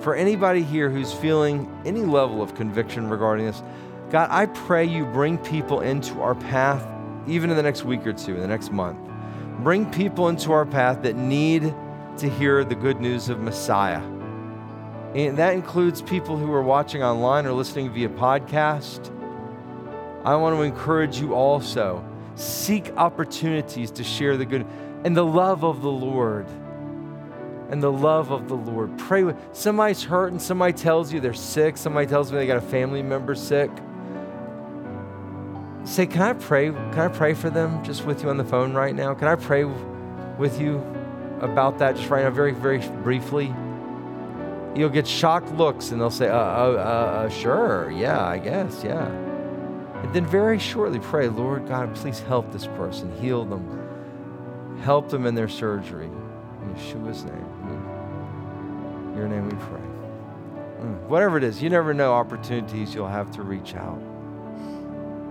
for 0.00 0.14
anybody 0.14 0.62
here 0.62 0.88
who's 0.88 1.12
feeling 1.12 1.68
any 1.84 2.02
level 2.02 2.40
of 2.40 2.54
conviction 2.54 3.08
regarding 3.08 3.46
this, 3.46 3.62
God, 4.10 4.28
I 4.30 4.46
pray 4.46 4.84
you 4.84 5.04
bring 5.04 5.36
people 5.38 5.80
into 5.80 6.22
our 6.22 6.34
path, 6.34 6.86
even 7.26 7.50
in 7.50 7.56
the 7.56 7.62
next 7.62 7.84
week 7.84 8.06
or 8.06 8.12
two, 8.12 8.36
in 8.36 8.40
the 8.40 8.46
next 8.46 8.72
month. 8.72 8.98
Bring 9.58 9.90
people 9.90 10.28
into 10.28 10.52
our 10.52 10.64
path 10.64 11.02
that 11.02 11.16
need 11.16 11.74
to 12.18 12.28
hear 12.28 12.64
the 12.64 12.74
good 12.74 13.00
news 13.00 13.28
of 13.28 13.40
Messiah. 13.40 14.00
And 15.14 15.38
that 15.38 15.54
includes 15.54 16.02
people 16.02 16.36
who 16.36 16.52
are 16.52 16.62
watching 16.62 17.02
online 17.02 17.46
or 17.46 17.52
listening 17.52 17.90
via 17.90 18.08
podcast. 18.08 19.10
I 20.24 20.36
want 20.36 20.56
to 20.56 20.62
encourage 20.62 21.18
you 21.18 21.34
also 21.34 22.04
seek 22.34 22.90
opportunities 22.96 23.90
to 23.92 24.04
share 24.04 24.36
the 24.36 24.44
good 24.44 24.66
and 25.04 25.16
the 25.16 25.24
love 25.24 25.64
of 25.64 25.80
the 25.80 25.90
Lord. 25.90 26.46
And 27.70 27.82
the 27.82 27.92
love 27.92 28.30
of 28.30 28.48
the 28.48 28.54
Lord. 28.54 28.96
Pray 28.98 29.24
with 29.24 29.36
somebody's 29.52 30.02
hurt 30.02 30.32
and 30.32 30.40
somebody 30.40 30.72
tells 30.72 31.12
you 31.12 31.20
they're 31.20 31.34
sick, 31.34 31.76
somebody 31.76 32.06
tells 32.06 32.32
me 32.32 32.38
they 32.38 32.46
got 32.46 32.56
a 32.56 32.62
family 32.62 33.02
member 33.02 33.34
sick. 33.34 33.70
Say, 35.84 36.06
can 36.06 36.22
I 36.22 36.32
pray? 36.34 36.70
Can 36.70 36.98
I 36.98 37.08
pray 37.08 37.34
for 37.34 37.50
them 37.50 37.82
just 37.82 38.04
with 38.04 38.22
you 38.22 38.30
on 38.30 38.36
the 38.36 38.44
phone 38.44 38.74
right 38.74 38.94
now? 38.94 39.14
Can 39.14 39.28
I 39.28 39.36
pray 39.36 39.64
with 39.64 40.60
you 40.60 40.76
about 41.40 41.78
that 41.78 41.96
just 41.96 42.10
right 42.10 42.24
now, 42.24 42.30
very, 42.30 42.52
very 42.52 42.78
briefly? 43.02 43.54
You'll 44.78 44.88
get 44.90 45.08
shocked 45.08 45.52
looks 45.54 45.90
and 45.90 46.00
they'll 46.00 46.08
say, 46.08 46.28
uh, 46.28 46.36
uh, 46.36 46.38
uh, 46.38 46.80
uh 47.24 47.28
sure, 47.28 47.90
yeah, 47.90 48.24
I 48.24 48.38
guess, 48.38 48.84
yeah. 48.84 49.08
And 49.08 50.14
then 50.14 50.24
very 50.24 50.60
shortly 50.60 51.00
pray, 51.00 51.26
Lord 51.26 51.66
God, 51.66 51.92
please 51.96 52.20
help 52.20 52.52
this 52.52 52.68
person, 52.68 53.12
heal 53.20 53.44
them, 53.44 54.78
help 54.82 55.08
them 55.08 55.26
in 55.26 55.34
their 55.34 55.48
surgery. 55.48 56.06
In 56.06 56.74
Yeshua's 56.76 57.24
name. 57.24 57.44
Your 59.16 59.26
name 59.26 59.46
we 59.46 59.56
pray. 59.56 59.80
Mm. 60.80 61.00
Whatever 61.08 61.38
it 61.38 61.42
is, 61.42 61.60
you 61.60 61.70
never 61.70 61.92
know 61.92 62.12
opportunities 62.14 62.94
you'll 62.94 63.08
have 63.08 63.32
to 63.32 63.42
reach 63.42 63.74
out. 63.74 64.00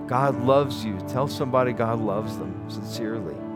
God 0.07 0.41
loves 0.41 0.83
you. 0.83 0.97
Tell 1.07 1.29
somebody 1.29 1.71
God 1.71 2.01
loves 2.01 2.37
them 2.37 2.69
sincerely. 2.69 3.46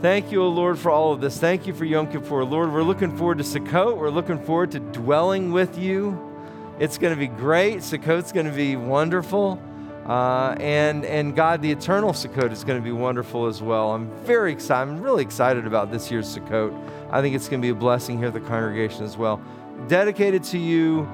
Thank 0.00 0.30
you, 0.32 0.42
O 0.42 0.48
Lord, 0.48 0.78
for 0.78 0.90
all 0.90 1.12
of 1.12 1.20
this. 1.20 1.38
Thank 1.38 1.66
you 1.66 1.72
for 1.72 1.84
Yom 1.84 2.10
Kippur. 2.10 2.44
Lord, 2.44 2.72
we're 2.72 2.82
looking 2.82 3.16
forward 3.16 3.38
to 3.38 3.44
Sukkot. 3.44 3.96
We're 3.96 4.10
looking 4.10 4.38
forward 4.38 4.72
to 4.72 4.80
dwelling 4.80 5.50
with 5.50 5.78
you. 5.78 6.32
It's 6.78 6.98
going 6.98 7.14
to 7.14 7.18
be 7.18 7.28
great. 7.28 7.78
Sukkot's 7.78 8.30
going 8.32 8.46
to 8.46 8.52
be 8.52 8.76
wonderful. 8.76 9.58
Uh, 10.06 10.54
and, 10.60 11.06
and 11.06 11.34
God, 11.34 11.62
the 11.62 11.70
eternal 11.70 12.12
Sukkot 12.12 12.52
is 12.52 12.64
going 12.64 12.78
to 12.78 12.84
be 12.84 12.92
wonderful 12.92 13.46
as 13.46 13.62
well. 13.62 13.92
I'm 13.92 14.10
very 14.24 14.52
excited. 14.52 14.90
I'm 14.90 15.00
really 15.00 15.22
excited 15.22 15.66
about 15.66 15.90
this 15.90 16.10
year's 16.10 16.36
Sukkot. 16.36 16.78
I 17.10 17.22
think 17.22 17.34
it's 17.34 17.48
going 17.48 17.62
to 17.62 17.66
be 17.66 17.70
a 17.70 17.74
blessing 17.74 18.18
here 18.18 18.26
at 18.26 18.34
the 18.34 18.40
congregation 18.40 19.04
as 19.04 19.16
well. 19.16 19.40
Dedicated 19.88 20.44
to 20.44 20.58
you, 20.58 21.08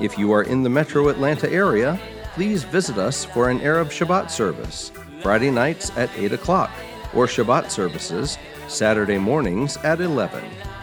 If 0.00 0.16
you 0.16 0.32
are 0.32 0.42
in 0.42 0.62
the 0.62 0.70
metro 0.70 1.08
Atlanta 1.08 1.50
area, 1.52 2.00
please 2.34 2.64
visit 2.64 2.96
us 2.96 3.24
for 3.24 3.50
an 3.50 3.60
Erev 3.60 3.86
Shabbat 3.86 4.30
service, 4.30 4.92
Friday 5.22 5.50
nights 5.50 5.90
at 5.96 6.10
8 6.16 6.32
o'clock, 6.32 6.70
or 7.14 7.26
Shabbat 7.26 7.70
services, 7.70 8.38
Saturday 8.68 9.18
mornings 9.18 9.76
at 9.78 10.00
11. 10.00 10.42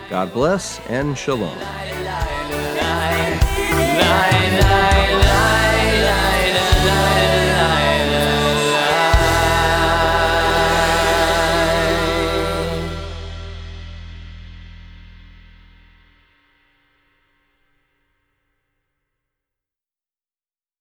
God 0.09 0.31
bless 0.33 0.79
and 0.87 1.17
shalom. 1.17 1.57